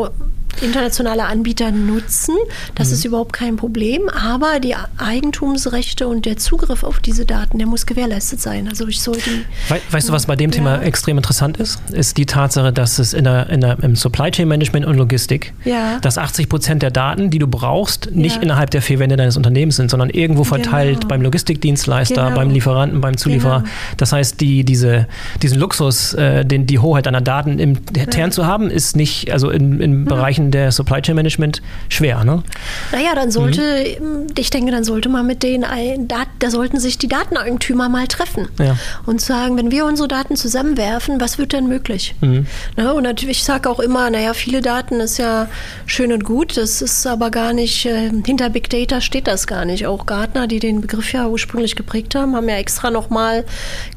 internationale 0.62 1.26
Anbieter 1.26 1.72
nutzen. 1.72 2.36
Das 2.76 2.88
mhm. 2.88 2.94
ist 2.94 3.06
überhaupt 3.06 3.34
kein 3.34 3.56
Problem. 3.56 4.10
Aber 4.10 4.60
die 4.60 4.76
Eigentumsrechte 4.98 6.08
und 6.08 6.26
der 6.26 6.38
Zugriff 6.38 6.84
auf 6.84 7.00
diese 7.00 7.26
Daten, 7.26 7.58
der 7.58 7.68
muss 7.68 7.86
gewährleistet 7.86 8.42
sein. 8.42 8.68
Also 8.68 8.88
ich 8.88 9.02
sollte. 9.02 9.30
We 9.70 9.80
weißt 9.92 10.10
du, 10.10 10.14
was 10.14 10.26
bei 10.26 10.36
dem 10.36 10.52
ja. 10.52 10.58
Thema 10.58 10.82
extrem 10.82 11.18
interessant 11.18 11.58
ist? 11.58 11.80
Ist 11.92 12.18
die 12.18 12.26
Tatsache, 12.26 12.72
dass 12.74 13.00
es 13.00 13.14
in 13.14 13.24
der, 13.24 13.50
in 13.50 13.62
der, 13.62 13.82
im 13.84 13.96
Supply 13.96 14.32
Chain 14.32 14.48
Management 14.48 14.86
und 14.86 14.98
Logistik, 14.98 15.54
ja. 15.66 16.00
dass 16.00 16.18
80 16.18 16.50
Prozent 16.50 16.82
der 16.82 16.92
Daten, 16.92 17.30
die 17.30 17.40
du 17.40 17.48
brauchst, 17.48 18.12
nicht 18.12 18.38
ja. 18.38 18.42
innerhalb 18.42 18.72
der 18.72 18.82
vier 18.82 19.00
Wände 19.00 19.18
deines 19.18 19.38
Unternehmens 19.38 19.76
sind, 19.76 19.90
sondern 19.90 20.10
irgendwo 20.10 20.44
verteilt 20.44 21.02
genau. 21.02 21.08
beim 21.08 21.22
Logistikdienstleister, 21.22 22.24
genau. 22.24 22.36
beim 22.36 22.50
Lieferanten, 22.50 23.02
beim 23.02 23.18
Zulieferer. 23.18 23.60
Genau. 23.60 23.72
Das 23.98 24.12
heißt, 24.14 24.40
die, 24.42 24.64
diese, 24.64 25.08
diesen 25.42 25.60
Luxus, 25.60 26.14
äh, 26.14 26.46
den, 26.46 26.66
die 26.66 26.80
Hoheit 26.80 27.06
deiner 27.06 27.22
Daten 27.22 27.60
im 27.60 27.78
intern 27.96 28.32
zu 28.32 28.46
haben, 28.46 28.70
ist 28.70 28.96
nicht, 28.96 29.32
also 29.32 29.50
in, 29.50 29.80
in 29.80 30.06
Bereichen 30.06 30.43
Bereichen 30.44 30.52
der 30.52 30.72
Supply 30.72 31.02
Chain 31.02 31.16
Management 31.16 31.62
schwer, 31.90 32.24
ne? 32.24 32.44
Naja, 32.92 33.16
dann 33.16 33.32
sollte, 33.32 33.62
mhm. 34.00 34.28
ich 34.38 34.50
denke, 34.50 34.72
dann 34.72 34.84
sollte 34.84 35.10
man 35.10 35.26
mit 35.26 35.44
denen, 35.44 35.66
da 36.08 36.50
sollten 36.50 36.80
sich 36.80 36.98
die 36.98 37.08
Dateneigentümer 37.08 37.90
mal 37.90 38.08
treffen 38.08 38.48
ja. 38.60 38.78
und 39.06 39.22
sagen, 39.22 39.58
wenn 39.58 39.72
wir 39.72 39.86
unsere 39.86 40.08
Daten 40.08 40.36
zusammenwerfen, 40.36 41.20
was 41.20 41.38
wird 41.38 41.54
denn 41.54 41.68
möglich? 41.68 42.16
Mhm. 42.22 42.46
Na, 42.76 42.92
und 42.92 43.04
natürlich, 43.04 43.38
ich 43.38 43.44
sage 43.44 43.70
auch 43.70 43.80
immer, 43.80 44.10
naja, 44.10 44.34
viele 44.34 44.62
Daten 44.62 45.00
ist 45.00 45.18
ja 45.18 45.48
schön 45.86 46.12
und 46.12 46.24
gut, 46.24 46.58
das 46.58 46.82
ist 46.82 47.06
aber 47.08 47.32
gar 47.32 47.54
nicht, 47.54 47.86
äh, 47.86 48.10
hinter 48.26 48.50
Big 48.50 48.70
Data 48.70 49.02
steht 49.02 49.28
das 49.28 49.48
gar 49.48 49.66
nicht. 49.66 49.86
Auch 49.86 50.06
Gartner, 50.06 50.48
die 50.48 50.60
den 50.60 50.82
Begriff 50.82 51.14
ja 51.14 51.28
ursprünglich 51.28 51.76
geprägt 51.76 52.16
haben, 52.16 52.36
haben 52.36 52.50
ja 52.50 52.56
extra 52.56 52.92
nochmal 52.92 53.46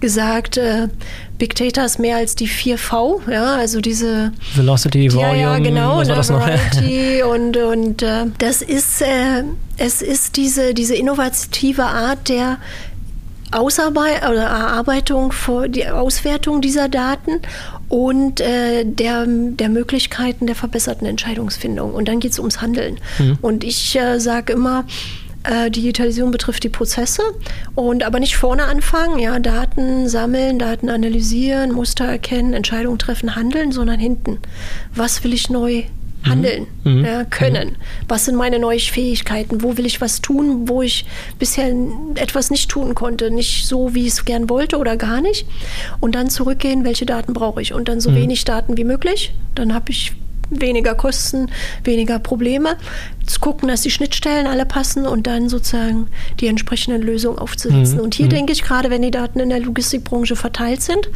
gesagt, 0.00 0.56
äh, 0.56 0.88
Big 1.38 1.54
Data 1.54 1.84
ist 1.84 1.98
mehr 1.98 2.16
als 2.16 2.34
die 2.34 2.48
4V, 2.48 3.30
ja, 3.30 3.56
also 3.56 3.80
diese 3.80 4.32
Velocity, 4.54 5.12
Volume, 5.12 5.38
ja, 5.38 5.54
ja 5.54 5.58
genau, 5.58 5.98
was 5.98 6.08
war 6.08 6.16
das 6.16 6.30
noch? 6.30 6.46
und 7.32 7.56
und 7.56 8.02
äh, 8.02 8.26
das 8.38 8.62
ist 8.62 9.02
äh, 9.02 9.42
es 9.76 10.02
ist 10.02 10.36
diese 10.36 10.72
diese 10.74 10.94
innovative 10.94 11.84
Art 11.84 12.28
der 12.28 12.58
Ausarbeit 13.52 14.28
oder 14.28 14.42
Erarbeitung, 14.42 15.32
die 15.68 15.86
Auswertung 15.86 16.60
dieser 16.60 16.88
Daten 16.88 17.40
und 17.88 18.40
äh, 18.40 18.84
der, 18.84 19.24
der 19.26 19.68
Möglichkeiten 19.68 20.46
der 20.46 20.56
verbesserten 20.56 21.06
Entscheidungsfindung. 21.06 21.94
Und 21.94 22.08
dann 22.08 22.18
geht 22.18 22.32
es 22.32 22.38
ums 22.38 22.60
Handeln. 22.60 22.98
Mhm. 23.18 23.38
Und 23.42 23.62
ich 23.62 23.96
äh, 23.96 24.18
sage 24.18 24.52
immer, 24.52 24.84
Äh, 25.48 25.70
Digitalisierung 25.70 26.30
betrifft 26.30 26.64
die 26.64 26.68
Prozesse 26.68 27.22
und 27.74 28.02
aber 28.02 28.18
nicht 28.18 28.36
vorne 28.36 28.64
anfangen, 28.64 29.18
ja, 29.18 29.38
Daten 29.38 30.08
sammeln, 30.08 30.58
Daten 30.58 30.88
analysieren, 30.90 31.72
Muster 31.72 32.04
erkennen, 32.04 32.52
Entscheidungen 32.52 32.98
treffen, 32.98 33.36
handeln, 33.36 33.70
sondern 33.72 34.00
hinten. 34.00 34.38
Was 34.94 35.22
will 35.22 35.32
ich 35.32 35.48
neu 35.50 35.84
handeln 36.26 36.66
mhm. 36.84 37.04
ja, 37.04 37.24
können. 37.24 37.68
Mhm. 37.68 37.76
Was 38.08 38.24
sind 38.24 38.36
meine 38.36 38.58
neuen 38.58 38.80
Fähigkeiten? 38.80 39.62
Wo 39.62 39.76
will 39.76 39.86
ich 39.86 40.00
was 40.00 40.20
tun, 40.20 40.68
wo 40.68 40.82
ich 40.82 41.06
bisher 41.38 41.72
etwas 42.16 42.50
nicht 42.50 42.68
tun 42.68 42.94
konnte? 42.94 43.30
Nicht 43.30 43.66
so, 43.66 43.94
wie 43.94 44.02
ich 44.02 44.14
es 44.14 44.24
gern 44.24 44.50
wollte 44.50 44.78
oder 44.78 44.96
gar 44.96 45.20
nicht. 45.20 45.46
Und 46.00 46.14
dann 46.14 46.28
zurückgehen, 46.28 46.84
welche 46.84 47.06
Daten 47.06 47.32
brauche 47.32 47.62
ich? 47.62 47.72
Und 47.72 47.88
dann 47.88 48.00
so 48.00 48.10
mhm. 48.10 48.16
wenig 48.16 48.44
Daten 48.44 48.76
wie 48.76 48.84
möglich. 48.84 49.34
Dann 49.54 49.72
habe 49.72 49.90
ich 49.90 50.12
weniger 50.50 50.94
Kosten, 50.94 51.50
weniger 51.84 52.18
Probleme 52.18 52.76
zu 53.26 53.40
gucken, 53.40 53.68
dass 53.68 53.82
die 53.82 53.90
Schnittstellen 53.90 54.46
alle 54.46 54.64
passen 54.64 55.06
und 55.06 55.26
dann 55.26 55.48
sozusagen 55.48 56.06
die 56.40 56.46
entsprechenden 56.46 57.02
Lösungen 57.02 57.38
aufzusetzen. 57.38 57.98
Mhm. 57.98 58.04
Und 58.04 58.14
hier 58.14 58.26
mhm. 58.26 58.30
denke 58.30 58.52
ich 58.52 58.62
gerade, 58.62 58.90
wenn 58.90 59.02
die 59.02 59.10
Daten 59.10 59.40
in 59.40 59.48
der 59.48 59.60
Logistikbranche 59.60 60.36
verteilt 60.36 60.82
sind, 60.82 61.08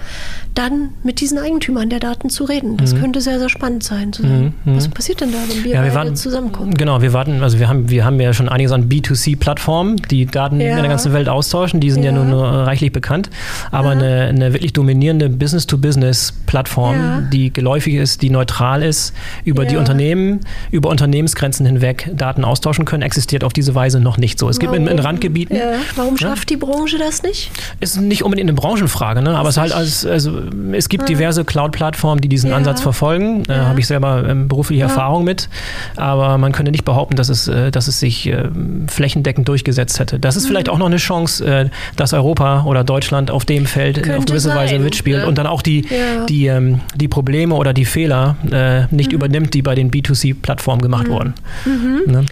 dann 0.54 0.90
mit 1.02 1.20
diesen 1.20 1.38
Eigentümern 1.38 1.88
der 1.88 2.00
Daten 2.00 2.28
zu 2.28 2.44
reden. 2.44 2.76
Das 2.76 2.94
mhm. 2.94 3.00
könnte 3.00 3.20
sehr, 3.20 3.38
sehr 3.38 3.48
spannend 3.48 3.84
sein. 3.84 4.12
Sagen, 4.12 4.54
mhm. 4.64 4.76
Was 4.76 4.88
passiert 4.88 5.20
denn 5.20 5.32
da, 5.32 5.38
wenn 5.48 5.64
wir, 5.64 5.72
ja, 5.72 5.84
wir 5.84 5.94
warten, 5.94 6.16
zusammenkommen? 6.16 6.74
Genau, 6.74 7.00
wir 7.00 7.12
warten, 7.12 7.42
also 7.42 7.58
wir 7.58 7.68
haben, 7.68 7.88
wir 7.88 8.04
haben 8.04 8.20
ja 8.20 8.32
schon 8.32 8.48
einiges 8.48 8.72
an 8.72 8.88
B2C-Plattformen, 8.88 9.96
die 10.10 10.26
Daten 10.26 10.60
ja. 10.60 10.70
in 10.70 10.76
der 10.76 10.88
ganzen 10.88 11.12
Welt 11.12 11.28
austauschen. 11.28 11.80
Die 11.80 11.90
sind 11.90 12.02
ja, 12.02 12.10
ja 12.10 12.16
nur, 12.16 12.24
nur, 12.24 12.44
reichlich 12.44 12.92
bekannt. 12.92 13.30
Aber 13.70 13.90
eine, 13.90 14.26
eine, 14.26 14.52
wirklich 14.52 14.72
dominierende 14.72 15.28
Business-to-Business-Plattform, 15.28 17.28
die 17.32 17.52
geläufig 17.52 17.94
ist, 17.94 18.22
die 18.22 18.30
neutral 18.30 18.82
ist, 18.82 19.14
über 19.44 19.64
die 19.64 19.76
Unternehmen, 19.76 20.40
über 20.70 20.88
Unternehmensgrenzen 20.88 21.66
hinweg 21.66 22.10
Daten 22.14 22.44
austauschen 22.44 22.84
können, 22.84 23.02
existiert 23.02 23.44
auf 23.44 23.52
diese 23.52 23.74
Weise 23.74 24.00
noch 24.00 24.18
nicht 24.18 24.38
so. 24.38 24.48
Es 24.48 24.58
gibt 24.58 24.74
in, 24.74 24.86
in, 24.86 24.98
Randgebieten. 24.98 25.56
Ja. 25.56 25.72
Warum 25.96 26.16
schafft 26.16 26.50
ja? 26.50 26.56
die 26.56 26.60
Branche 26.64 26.98
das 26.98 27.22
nicht? 27.22 27.50
Ist 27.80 28.00
nicht 28.00 28.22
unbedingt 28.22 28.48
eine 28.48 28.56
Branchenfrage, 28.56 29.22
ne? 29.22 29.36
aber 29.36 29.48
es, 29.48 29.56
halt 29.56 29.72
als, 29.72 30.04
also, 30.04 30.40
es 30.72 30.88
gibt 30.88 31.08
ja. 31.08 31.16
diverse 31.16 31.44
Cloud-Plattformen, 31.44 32.20
die 32.20 32.28
diesen 32.28 32.52
Ansatz 32.52 32.80
verfolgen. 32.80 33.44
Da 33.44 33.66
habe 33.66 33.80
ich 33.80 33.86
selber 33.86 34.28
ähm, 34.28 34.48
berufliche 34.48 34.82
Erfahrung 34.82 35.24
mit. 35.24 35.48
Aber 35.96 36.38
man 36.38 36.52
könnte 36.52 36.72
nicht 36.72 36.84
behaupten, 36.84 37.16
dass 37.16 37.28
es, 37.28 37.48
äh, 37.48 37.70
dass 37.70 37.88
es 37.88 38.00
sich 38.00 38.26
äh, 38.26 38.48
flächendeckend 38.88 39.48
durchgesetzt 39.48 39.98
hätte. 39.98 40.18
Das 40.18 40.36
ist 40.36 40.44
mhm. 40.44 40.48
vielleicht 40.48 40.68
auch 40.68 40.78
noch 40.78 40.86
eine 40.86 40.96
Chance, 40.96 41.44
äh, 41.44 41.68
dass 41.96 42.12
Europa 42.12 42.64
oder 42.64 42.84
Deutschland 42.84 43.30
auf 43.30 43.44
dem 43.44 43.66
Feld 43.66 44.02
könnte 44.02 44.18
auf 44.18 44.24
gewisse 44.26 44.48
sein. 44.48 44.56
Weise 44.56 44.78
mitspielt 44.78 45.24
und 45.26 45.38
dann 45.38 45.46
auch 45.46 45.62
die, 45.62 45.86
die, 46.28 46.46
ähm, 46.46 46.80
die 46.94 47.08
Probleme 47.08 47.54
oder 47.54 47.72
die 47.72 47.84
Fehler 47.84 48.36
äh, 48.50 48.94
nicht 48.94 49.09
mhm. 49.10 49.16
übernimmt, 49.16 49.54
die 49.54 49.62
bei 49.62 49.74
den 49.74 49.90
B2C-Plattformen 49.90 50.82
gemacht 50.82 51.08
mhm. 51.08 51.12
wurden. 51.12 51.34
Mhm. 51.64 52.02
Ne? 52.06 52.26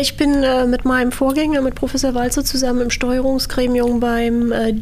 Ich 0.00 0.16
bin 0.16 0.42
äh, 0.42 0.66
mit 0.66 0.84
meinem 0.84 1.12
Vorgänger, 1.12 1.60
mit 1.62 1.74
Professor 1.74 2.14
Walzer, 2.14 2.44
zusammen 2.44 2.82
im 2.82 2.90
Steuerungsgremium 2.90 4.00
beim 4.00 4.52
äh, 4.52 4.72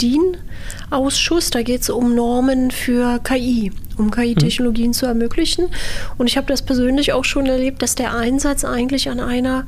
DIN-Ausschuss. 0.91 1.51
Da 1.51 1.63
geht 1.63 1.83
es 1.83 1.91
um 1.91 2.15
Normen 2.15 2.71
für 2.71 3.19
KI 3.21 3.73
um 3.99 4.11
KI-Technologien 4.11 4.89
mhm. 4.89 4.93
zu 4.93 5.07
ermöglichen. 5.07 5.67
Und 6.17 6.27
ich 6.27 6.37
habe 6.37 6.47
das 6.47 6.63
persönlich 6.63 7.13
auch 7.13 7.25
schon 7.25 7.47
erlebt, 7.47 7.83
dass 7.83 7.95
der 7.95 8.17
Einsatz 8.17 8.65
eigentlich 8.65 9.11
an 9.11 9.21
einer 9.21 9.67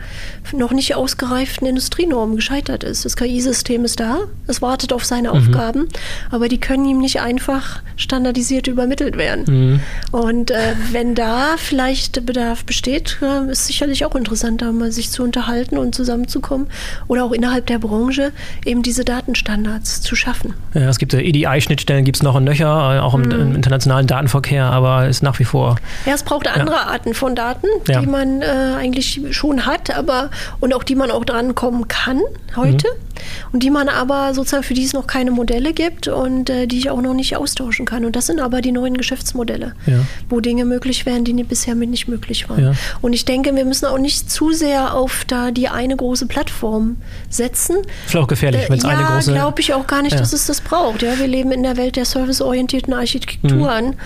noch 0.52 0.72
nicht 0.72 0.94
ausgereiften 0.94 1.66
Industrienorm 1.66 2.36
gescheitert 2.36 2.84
ist. 2.84 3.04
Das 3.04 3.16
KI-System 3.16 3.84
ist 3.84 4.00
da, 4.00 4.18
es 4.46 4.62
wartet 4.62 4.92
auf 4.92 5.04
seine 5.04 5.30
mhm. 5.30 5.36
Aufgaben, 5.36 5.88
aber 6.30 6.48
die 6.48 6.58
können 6.58 6.84
ihm 6.84 6.98
nicht 6.98 7.20
einfach 7.20 7.82
standardisiert 7.96 8.66
übermittelt 8.66 9.16
werden. 9.16 9.44
Mhm. 9.46 9.80
Und 10.12 10.50
äh, 10.50 10.74
wenn 10.92 11.14
da 11.14 11.56
vielleicht 11.56 12.24
Bedarf 12.24 12.64
besteht, 12.64 13.18
äh, 13.22 13.50
ist 13.50 13.66
sicherlich 13.66 14.04
auch 14.04 14.14
interessant, 14.14 14.62
da 14.62 14.72
mal 14.72 14.92
sich 14.92 15.10
zu 15.10 15.22
unterhalten 15.22 15.78
und 15.78 15.94
zusammenzukommen 15.94 16.68
oder 17.08 17.24
auch 17.24 17.32
innerhalb 17.32 17.66
der 17.66 17.78
Branche 17.78 18.32
eben 18.64 18.82
diese 18.82 19.04
Datenstandards 19.04 20.00
zu 20.00 20.14
schaffen. 20.14 20.54
Ja, 20.74 20.88
es 20.88 20.98
gibt 20.98 21.09
EDI-Schnittstellen, 21.18 22.04
gibt 22.04 22.16
es 22.16 22.22
noch 22.22 22.36
in 22.36 22.44
Nöcher, 22.44 22.96
äh, 22.96 23.00
auch 23.00 23.14
im, 23.14 23.22
mhm. 23.22 23.32
im 23.32 23.54
internationalen 23.54 24.06
Daten 24.06 24.20
Datenverkehr, 24.20 24.66
aber 24.66 25.08
ist 25.08 25.22
nach 25.22 25.38
wie 25.38 25.44
vor. 25.44 25.76
Ja, 26.06 26.14
es 26.14 26.22
braucht 26.22 26.46
andere 26.48 26.76
ja. 26.76 26.86
Arten 26.88 27.14
von 27.14 27.34
Daten, 27.34 27.66
die 27.86 27.92
ja. 27.92 28.02
man 28.02 28.42
äh, 28.42 28.46
eigentlich 28.78 29.20
schon 29.30 29.66
hat, 29.66 29.96
aber 29.96 30.30
und 30.60 30.74
auch 30.74 30.84
die 30.84 30.94
man 30.94 31.10
auch 31.10 31.24
drankommen 31.24 31.88
kann 31.88 32.20
heute. 32.56 32.86
Mhm 32.88 33.09
und 33.52 33.62
die 33.62 33.70
man 33.70 33.88
aber 33.88 34.34
sozusagen 34.34 34.62
für 34.62 34.74
die 34.74 34.84
es 34.84 34.92
noch 34.92 35.06
keine 35.06 35.30
Modelle 35.30 35.72
gibt 35.72 36.08
und 36.08 36.50
äh, 36.50 36.66
die 36.66 36.78
ich 36.78 36.90
auch 36.90 37.00
noch 37.00 37.14
nicht 37.14 37.36
austauschen 37.36 37.86
kann. 37.86 38.04
Und 38.04 38.16
das 38.16 38.26
sind 38.26 38.40
aber 38.40 38.60
die 38.60 38.72
neuen 38.72 38.96
Geschäftsmodelle, 38.96 39.74
ja. 39.86 40.00
wo 40.28 40.40
Dinge 40.40 40.64
möglich 40.64 41.06
wären, 41.06 41.24
die 41.24 41.32
bisher 41.42 41.74
nicht 41.74 42.08
möglich 42.08 42.48
waren. 42.48 42.62
Ja. 42.62 42.72
Und 43.00 43.12
ich 43.12 43.24
denke, 43.24 43.54
wir 43.54 43.64
müssen 43.64 43.86
auch 43.86 43.98
nicht 43.98 44.30
zu 44.30 44.52
sehr 44.52 44.94
auf 44.94 45.24
da 45.26 45.50
die 45.50 45.68
eine 45.68 45.96
große 45.96 46.26
Plattform 46.26 46.96
setzen. 47.28 47.76
Ist 48.06 48.16
auch 48.16 48.26
gefährlich, 48.26 48.68
wenn 48.68 48.78
es 48.78 48.84
äh, 48.84 48.88
eine 48.88 49.04
große. 49.04 49.32
Ja, 49.32 49.36
glaube 49.38 49.60
ich 49.60 49.74
auch 49.74 49.86
gar 49.86 50.02
nicht, 50.02 50.12
ja. 50.12 50.18
dass 50.18 50.32
es 50.32 50.46
das 50.46 50.60
braucht. 50.60 51.02
Ja, 51.02 51.18
wir 51.18 51.26
leben 51.26 51.52
in 51.52 51.62
der 51.62 51.76
Welt 51.76 51.96
der 51.96 52.04
serviceorientierten 52.04 52.92
Architekturen 52.92 53.96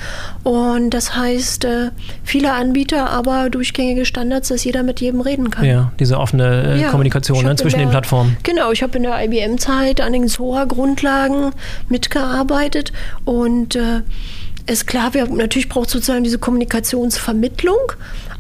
mhm. 0.45 0.51
und 0.51 0.91
das 0.91 1.17
heißt, 1.17 1.65
äh, 1.65 1.91
viele 2.23 2.53
Anbieter, 2.53 3.11
aber 3.11 3.51
durchgängige 3.51 4.05
Standards, 4.05 4.49
dass 4.49 4.65
jeder 4.65 4.83
mit 4.83 5.01
jedem 5.01 5.21
reden 5.21 5.51
kann. 5.51 5.65
Ja, 5.65 5.93
diese 5.99 6.19
offene 6.19 6.81
äh, 6.81 6.85
Kommunikation 6.85 7.45
ne, 7.45 7.57
zwischen 7.57 7.79
der, 7.79 7.87
den 7.87 7.91
Plattformen. 7.91 8.37
Genau, 8.43 8.73
ich 8.73 8.83
habe 8.83 8.97
in 8.97 9.04
der 9.05 9.25
IBM-Zeit 9.25 10.01
an 10.01 10.13
den 10.13 10.29
SOA-Grundlagen 10.29 11.53
mitgearbeitet 11.89 12.93
und 13.25 13.77
äh, 13.77 14.03
ist 14.67 14.87
klar, 14.87 15.13
wir, 15.13 15.27
natürlich 15.27 15.69
braucht 15.69 15.91
sozusagen 15.91 16.25
diese 16.25 16.39
Kommunikationsvermittlung, 16.39 17.77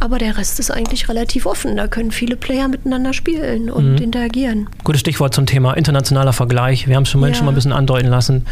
aber 0.00 0.18
der 0.18 0.38
Rest 0.38 0.58
ist 0.58 0.70
eigentlich 0.70 1.08
relativ 1.08 1.44
offen. 1.44 1.76
Da 1.76 1.86
können 1.86 2.12
viele 2.12 2.36
Player 2.36 2.66
miteinander 2.68 3.12
spielen 3.12 3.70
und 3.70 3.92
mhm. 3.92 3.98
interagieren. 3.98 4.68
Gutes 4.84 5.00
Stichwort 5.00 5.34
zum 5.34 5.44
Thema 5.44 5.74
internationaler 5.74 6.32
Vergleich. 6.32 6.88
Wir 6.88 6.96
haben 6.96 7.02
es 7.02 7.10
schon, 7.10 7.22
ja. 7.22 7.34
schon 7.34 7.44
mal 7.44 7.52
ein 7.52 7.54
bisschen 7.54 7.72
andeuten 7.72 8.08
lassen 8.08 8.46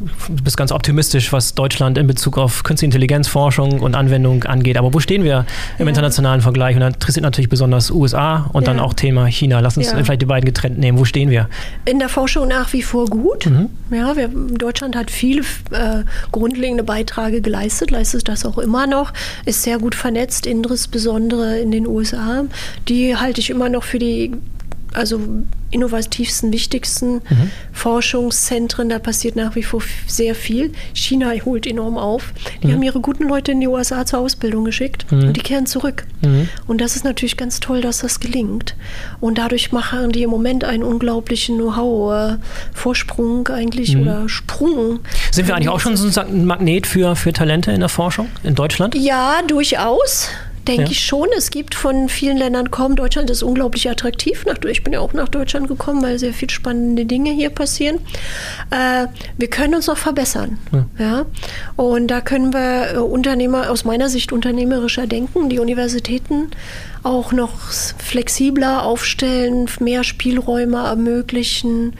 du 0.00 0.42
bist 0.42 0.56
ganz 0.56 0.72
optimistisch, 0.72 1.32
was 1.32 1.54
Deutschland 1.54 1.98
in 1.98 2.06
Bezug 2.06 2.38
auf 2.38 2.62
Künstliche 2.62 2.88
Intelligenz, 2.88 3.28
Forschung 3.28 3.80
und 3.80 3.94
Anwendung 3.94 4.44
angeht. 4.44 4.76
Aber 4.76 4.92
wo 4.94 5.00
stehen 5.00 5.24
wir 5.24 5.44
im 5.78 5.86
ja. 5.86 5.88
internationalen 5.88 6.40
Vergleich? 6.40 6.74
Und 6.74 6.80
da 6.80 6.88
interessiert 6.88 7.22
natürlich 7.22 7.48
besonders 7.48 7.90
USA 7.90 8.48
und 8.52 8.62
ja. 8.62 8.72
dann 8.72 8.80
auch 8.80 8.94
Thema 8.94 9.26
China. 9.26 9.60
Lass 9.60 9.76
uns 9.76 9.90
ja. 9.90 10.02
vielleicht 10.02 10.22
die 10.22 10.26
beiden 10.26 10.46
getrennt 10.46 10.78
nehmen. 10.78 10.98
Wo 10.98 11.04
stehen 11.04 11.30
wir? 11.30 11.48
In 11.84 11.98
der 11.98 12.08
Forschung 12.08 12.48
nach 12.48 12.72
wie 12.72 12.82
vor 12.82 13.06
gut. 13.06 13.46
Mhm. 13.46 13.68
Ja, 13.90 14.16
wir, 14.16 14.28
Deutschland 14.28 14.96
hat 14.96 15.10
viele 15.10 15.42
äh, 15.70 16.04
grundlegende 16.32 16.84
Beiträge 16.84 17.40
geleistet, 17.40 17.90
leistet 17.90 18.28
das 18.28 18.44
auch 18.44 18.58
immer 18.58 18.86
noch, 18.86 19.12
ist 19.44 19.62
sehr 19.62 19.78
gut 19.78 19.94
vernetzt, 19.94 20.46
insbesondere 20.46 21.58
in 21.58 21.70
den 21.70 21.86
USA. 21.86 22.44
Die 22.88 23.16
halte 23.16 23.40
ich 23.40 23.50
immer 23.50 23.68
noch 23.68 23.82
für 23.82 23.98
die 23.98 24.32
also 24.92 25.20
innovativsten, 25.70 26.52
wichtigsten 26.52 27.14
mhm. 27.14 27.50
Forschungszentren. 27.72 28.88
Da 28.88 28.98
passiert 28.98 29.36
nach 29.36 29.54
wie 29.54 29.62
vor 29.62 29.82
sehr 30.06 30.34
viel. 30.34 30.72
China 30.94 31.32
holt 31.44 31.66
enorm 31.66 31.98
auf. 31.98 32.32
Die 32.62 32.68
mhm. 32.68 32.72
haben 32.72 32.82
ihre 32.82 33.00
guten 33.00 33.28
Leute 33.28 33.52
in 33.52 33.60
die 33.60 33.68
USA 33.68 34.04
zur 34.04 34.20
Ausbildung 34.20 34.64
geschickt 34.64 35.10
mhm. 35.10 35.28
und 35.28 35.36
die 35.36 35.40
kehren 35.40 35.66
zurück. 35.66 36.04
Mhm. 36.22 36.48
Und 36.66 36.80
das 36.80 36.96
ist 36.96 37.04
natürlich 37.04 37.36
ganz 37.36 37.60
toll, 37.60 37.80
dass 37.80 37.98
das 37.98 38.20
gelingt. 38.20 38.74
Und 39.20 39.38
dadurch 39.38 39.72
machen 39.72 40.12
die 40.12 40.22
im 40.22 40.30
Moment 40.30 40.64
einen 40.64 40.82
unglaublichen 40.82 41.56
Know-how-Vorsprung 41.56 43.48
eigentlich 43.48 43.94
mhm. 43.94 44.02
oder 44.02 44.28
Sprung. 44.28 45.00
Sind 45.30 45.48
wir 45.48 45.54
eigentlich 45.54 45.68
auch 45.68 45.80
schon 45.80 45.96
so 45.96 46.20
ein 46.20 46.44
Magnet 46.44 46.86
für, 46.86 47.16
für 47.16 47.32
Talente 47.32 47.72
in 47.72 47.80
der 47.80 47.88
Forschung 47.88 48.28
in 48.42 48.54
Deutschland? 48.54 48.94
Ja, 48.94 49.40
durchaus 49.46 50.28
denke 50.68 50.84
ja. 50.84 50.90
ich 50.90 51.04
schon. 51.04 51.28
Es 51.36 51.50
gibt 51.50 51.74
von 51.74 52.08
vielen 52.08 52.36
Ländern 52.36 52.70
kommen. 52.70 52.96
Deutschland 52.96 53.30
ist 53.30 53.42
unglaublich 53.42 53.88
attraktiv. 53.88 54.44
Ich 54.68 54.84
bin 54.84 54.92
ja 54.92 55.00
auch 55.00 55.12
nach 55.12 55.28
Deutschland 55.28 55.68
gekommen, 55.68 56.02
weil 56.02 56.18
sehr 56.18 56.32
viele 56.32 56.50
spannende 56.50 57.06
Dinge 57.06 57.30
hier 57.30 57.50
passieren. 57.50 57.98
Äh, 58.70 59.06
wir 59.36 59.48
können 59.48 59.74
uns 59.74 59.86
noch 59.86 59.96
verbessern. 59.96 60.58
Ja. 60.72 60.86
ja. 60.98 61.26
Und 61.76 62.08
da 62.08 62.20
können 62.20 62.52
wir 62.52 62.94
äh, 62.94 62.96
Unternehmer, 62.98 63.70
aus 63.70 63.84
meiner 63.84 64.08
Sicht 64.08 64.32
unternehmerischer 64.32 65.06
denken, 65.06 65.48
die 65.48 65.58
Universitäten 65.58 66.50
auch 67.02 67.32
noch 67.32 67.52
flexibler 67.98 68.84
aufstellen, 68.84 69.68
mehr 69.80 70.04
Spielräume 70.04 70.78
ermöglichen. 70.78 71.94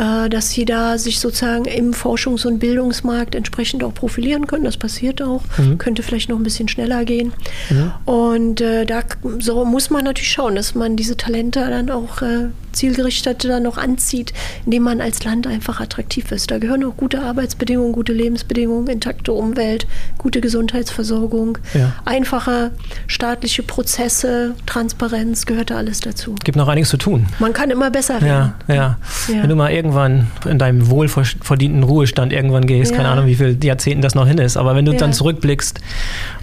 Äh, 0.00 0.30
dass 0.30 0.50
sie 0.50 0.64
da 0.64 0.96
sich 0.96 1.20
sozusagen 1.20 1.66
im 1.66 1.92
Forschungs- 1.92 2.46
und 2.46 2.58
Bildungsmarkt 2.58 3.34
entsprechend 3.34 3.84
auch 3.84 3.92
profilieren 3.92 4.46
können. 4.46 4.64
Das 4.64 4.78
passiert 4.78 5.20
auch, 5.20 5.42
mhm. 5.58 5.76
könnte 5.76 6.02
vielleicht 6.02 6.30
noch 6.30 6.38
ein 6.38 6.42
bisschen 6.42 6.68
schneller 6.68 7.04
gehen. 7.04 7.34
Mhm. 7.68 7.92
Und 8.06 8.60
äh, 8.62 8.86
da 8.86 9.02
so 9.40 9.66
muss 9.66 9.90
man 9.90 10.04
natürlich 10.04 10.30
schauen, 10.30 10.54
dass 10.54 10.74
man 10.74 10.96
diese 10.96 11.18
Talente 11.18 11.60
dann 11.68 11.90
auch 11.90 12.22
äh, 12.22 12.46
zielgerichtet 12.72 13.44
dann 13.44 13.62
noch 13.62 13.78
anzieht, 13.78 14.32
indem 14.64 14.84
man 14.84 15.00
als 15.00 15.24
Land 15.24 15.46
einfach 15.46 15.80
attraktiv 15.80 16.30
ist. 16.32 16.50
Da 16.50 16.58
gehören 16.58 16.84
auch 16.84 16.96
gute 16.96 17.22
Arbeitsbedingungen, 17.22 17.92
gute 17.92 18.12
Lebensbedingungen, 18.12 18.88
intakte 18.88 19.32
Umwelt, 19.32 19.86
gute 20.18 20.40
Gesundheitsversorgung, 20.40 21.58
ja. 21.74 21.92
einfache 22.04 22.70
staatliche 23.06 23.62
Prozesse, 23.62 24.54
Transparenz, 24.66 25.46
gehört 25.46 25.70
da 25.70 25.76
alles 25.76 26.00
dazu. 26.00 26.34
Gibt 26.44 26.56
noch 26.56 26.68
einiges 26.68 26.90
zu 26.90 26.96
tun. 26.96 27.26
Man 27.38 27.52
kann 27.52 27.70
immer 27.70 27.90
besser 27.90 28.20
werden. 28.20 28.52
Ja, 28.68 28.74
ja. 28.74 28.98
ja. 29.28 29.42
Wenn 29.42 29.48
du 29.48 29.56
mal 29.56 29.70
irgendwann 29.70 30.28
in 30.48 30.58
deinem 30.58 30.90
wohlverdienten 30.90 31.82
Ruhestand 31.82 32.32
irgendwann 32.32 32.66
gehst, 32.66 32.94
keine 32.94 33.08
Ahnung, 33.08 33.26
wie 33.26 33.34
viele 33.34 33.56
Jahrzehnten 33.62 34.02
das 34.02 34.14
noch 34.14 34.26
hin 34.26 34.38
ist, 34.38 34.56
aber 34.56 34.74
wenn 34.74 34.84
du 34.84 34.94
dann 34.94 35.12
zurückblickst 35.12 35.80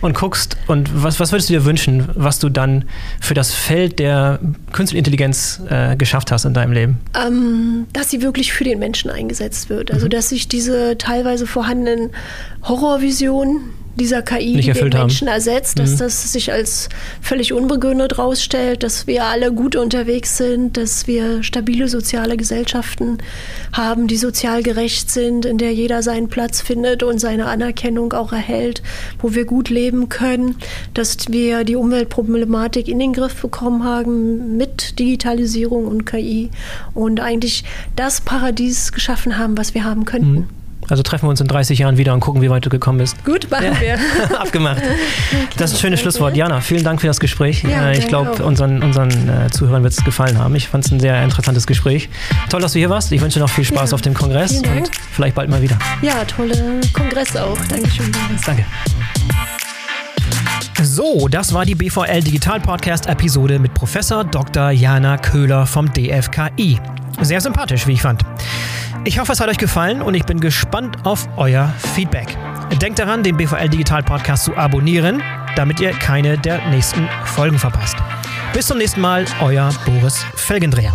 und 0.01 0.15
guckst 0.15 0.57
und 0.67 1.03
was, 1.03 1.19
was 1.19 1.31
würdest 1.31 1.49
du 1.49 1.53
dir 1.53 1.65
wünschen, 1.65 2.09
was 2.15 2.39
du 2.39 2.49
dann 2.49 2.85
für 3.19 3.33
das 3.33 3.53
Feld 3.53 3.99
der 3.99 4.39
Künstliche 4.71 4.99
Intelligenz 4.99 5.61
äh, 5.69 5.95
geschafft 5.95 6.16
geschafft 6.17 6.31
hast 6.31 6.45
in 6.45 6.53
deinem 6.53 6.71
Leben? 6.71 6.99
Ähm, 7.15 7.85
dass 7.93 8.09
sie 8.09 8.21
wirklich 8.21 8.51
für 8.51 8.63
den 8.63 8.79
Menschen 8.79 9.11
eingesetzt 9.11 9.69
wird. 9.69 9.91
Also, 9.91 10.05
mhm. 10.05 10.11
dass 10.11 10.29
sich 10.29 10.47
diese 10.47 10.97
teilweise 10.97 11.45
vorhandenen 11.45 12.09
Horrorvisionen, 12.63 13.61
dieser 13.97 14.21
KI, 14.21 14.53
die 14.61 14.71
den 14.71 14.89
Menschen 14.89 15.27
haben. 15.27 15.35
ersetzt, 15.35 15.79
dass 15.79 15.91
mhm. 15.91 15.97
das 15.97 16.31
sich 16.31 16.51
als 16.51 16.89
völlig 17.21 17.53
unbegründet 17.53 18.17
rausstellt, 18.17 18.83
dass 18.83 19.07
wir 19.07 19.25
alle 19.25 19.51
gut 19.51 19.75
unterwegs 19.75 20.37
sind, 20.37 20.77
dass 20.77 21.07
wir 21.07 21.43
stabile 21.43 21.87
soziale 21.87 22.37
Gesellschaften 22.37 23.17
haben, 23.73 24.07
die 24.07 24.17
sozial 24.17 24.63
gerecht 24.63 25.09
sind, 25.09 25.45
in 25.45 25.57
der 25.57 25.73
jeder 25.73 26.03
seinen 26.03 26.27
Platz 26.27 26.61
findet 26.61 27.03
und 27.03 27.19
seine 27.19 27.47
Anerkennung 27.47 28.13
auch 28.13 28.31
erhält, 28.31 28.81
wo 29.19 29.33
wir 29.33 29.45
gut 29.45 29.69
leben 29.69 30.09
können, 30.09 30.55
dass 30.93 31.29
wir 31.29 31.63
die 31.63 31.75
Umweltproblematik 31.75 32.87
in 32.87 32.99
den 32.99 33.13
Griff 33.13 33.41
bekommen 33.41 33.83
haben 33.83 34.57
mit 34.57 34.99
Digitalisierung 34.99 35.87
und 35.87 36.05
KI 36.05 36.49
und 36.93 37.19
eigentlich 37.19 37.63
das 37.95 38.21
Paradies 38.21 38.91
geschaffen 38.91 39.37
haben, 39.37 39.57
was 39.57 39.73
wir 39.73 39.83
haben 39.83 40.05
könnten. 40.05 40.31
Mhm. 40.31 40.56
Also 40.89 41.03
treffen 41.03 41.25
wir 41.25 41.29
uns 41.29 41.41
in 41.41 41.47
30 41.47 41.79
Jahren 41.79 41.97
wieder 41.97 42.13
und 42.13 42.21
gucken, 42.21 42.41
wie 42.41 42.49
weit 42.49 42.65
du 42.65 42.69
gekommen 42.69 42.99
bist. 42.99 43.23
Gut, 43.25 43.49
machen 43.51 43.65
ja. 43.65 43.79
wir. 43.79 44.39
Abgemacht. 44.39 44.77
Okay, 44.77 45.47
das 45.57 45.71
ist 45.71 45.77
ein 45.77 45.81
schönes 45.81 45.99
Schlusswort. 45.99 46.35
Jana, 46.35 46.61
vielen 46.61 46.83
Dank 46.83 47.01
für 47.01 47.07
das 47.07 47.19
Gespräch. 47.19 47.63
Ja, 47.63 47.89
äh, 47.89 47.97
ich 47.97 48.07
glaube, 48.07 48.43
unseren, 48.43 48.81
unseren 48.81 49.09
äh, 49.29 49.49
Zuhörern 49.51 49.83
wird 49.83 49.93
es 49.93 50.03
gefallen 50.03 50.37
haben. 50.37 50.55
Ich 50.55 50.67
fand 50.69 50.85
es 50.85 50.91
ein 50.91 50.99
sehr 50.99 51.21
interessantes 51.23 51.67
Gespräch. 51.67 52.09
Toll, 52.49 52.61
dass 52.61 52.73
du 52.73 52.79
hier 52.79 52.89
warst. 52.89 53.11
Ich 53.11 53.21
wünsche 53.21 53.39
dir 53.39 53.45
noch 53.45 53.51
viel 53.51 53.65
Spaß 53.65 53.91
ja, 53.91 53.95
auf 53.95 54.01
dem 54.01 54.13
Kongress 54.13 54.61
und 54.61 54.89
vielleicht 55.11 55.35
bald 55.35 55.49
mal 55.49 55.61
wieder. 55.61 55.77
Ja, 56.01 56.23
tolle 56.25 56.79
Kongress 56.93 57.35
auch. 57.35 57.57
Dankeschön. 57.69 58.11
Danke. 58.45 58.65
So, 60.81 61.27
das 61.27 61.53
war 61.53 61.65
die 61.65 61.75
BVL 61.75 62.21
Digital 62.21 62.59
Podcast 62.59 63.07
Episode 63.07 63.59
mit 63.59 63.73
Professor 63.73 64.23
Dr. 64.23 64.69
Jana 64.69 65.17
Köhler 65.17 65.65
vom 65.65 65.91
DFKI. 65.91 66.79
Sehr 67.21 67.41
sympathisch, 67.41 67.87
wie 67.87 67.93
ich 67.93 68.01
fand. 68.01 68.23
Ich 69.07 69.19
hoffe, 69.19 69.31
es 69.31 69.39
hat 69.39 69.47
euch 69.47 69.57
gefallen 69.57 70.01
und 70.01 70.15
ich 70.15 70.25
bin 70.25 70.41
gespannt 70.41 70.97
auf 71.05 71.29
euer 71.37 71.73
Feedback. 71.95 72.27
Denkt 72.81 72.99
daran, 72.99 73.23
den 73.23 73.37
BVL 73.37 73.69
Digital 73.69 74.03
Podcast 74.03 74.43
zu 74.43 74.57
abonnieren, 74.57 75.23
damit 75.55 75.79
ihr 75.79 75.91
keine 75.91 76.37
der 76.37 76.67
nächsten 76.71 77.07
Folgen 77.23 77.57
verpasst. 77.57 77.95
Bis 78.51 78.67
zum 78.67 78.79
nächsten 78.79 78.99
Mal, 78.99 79.23
euer 79.39 79.69
Boris 79.85 80.25
Felgendreher. 80.35 80.91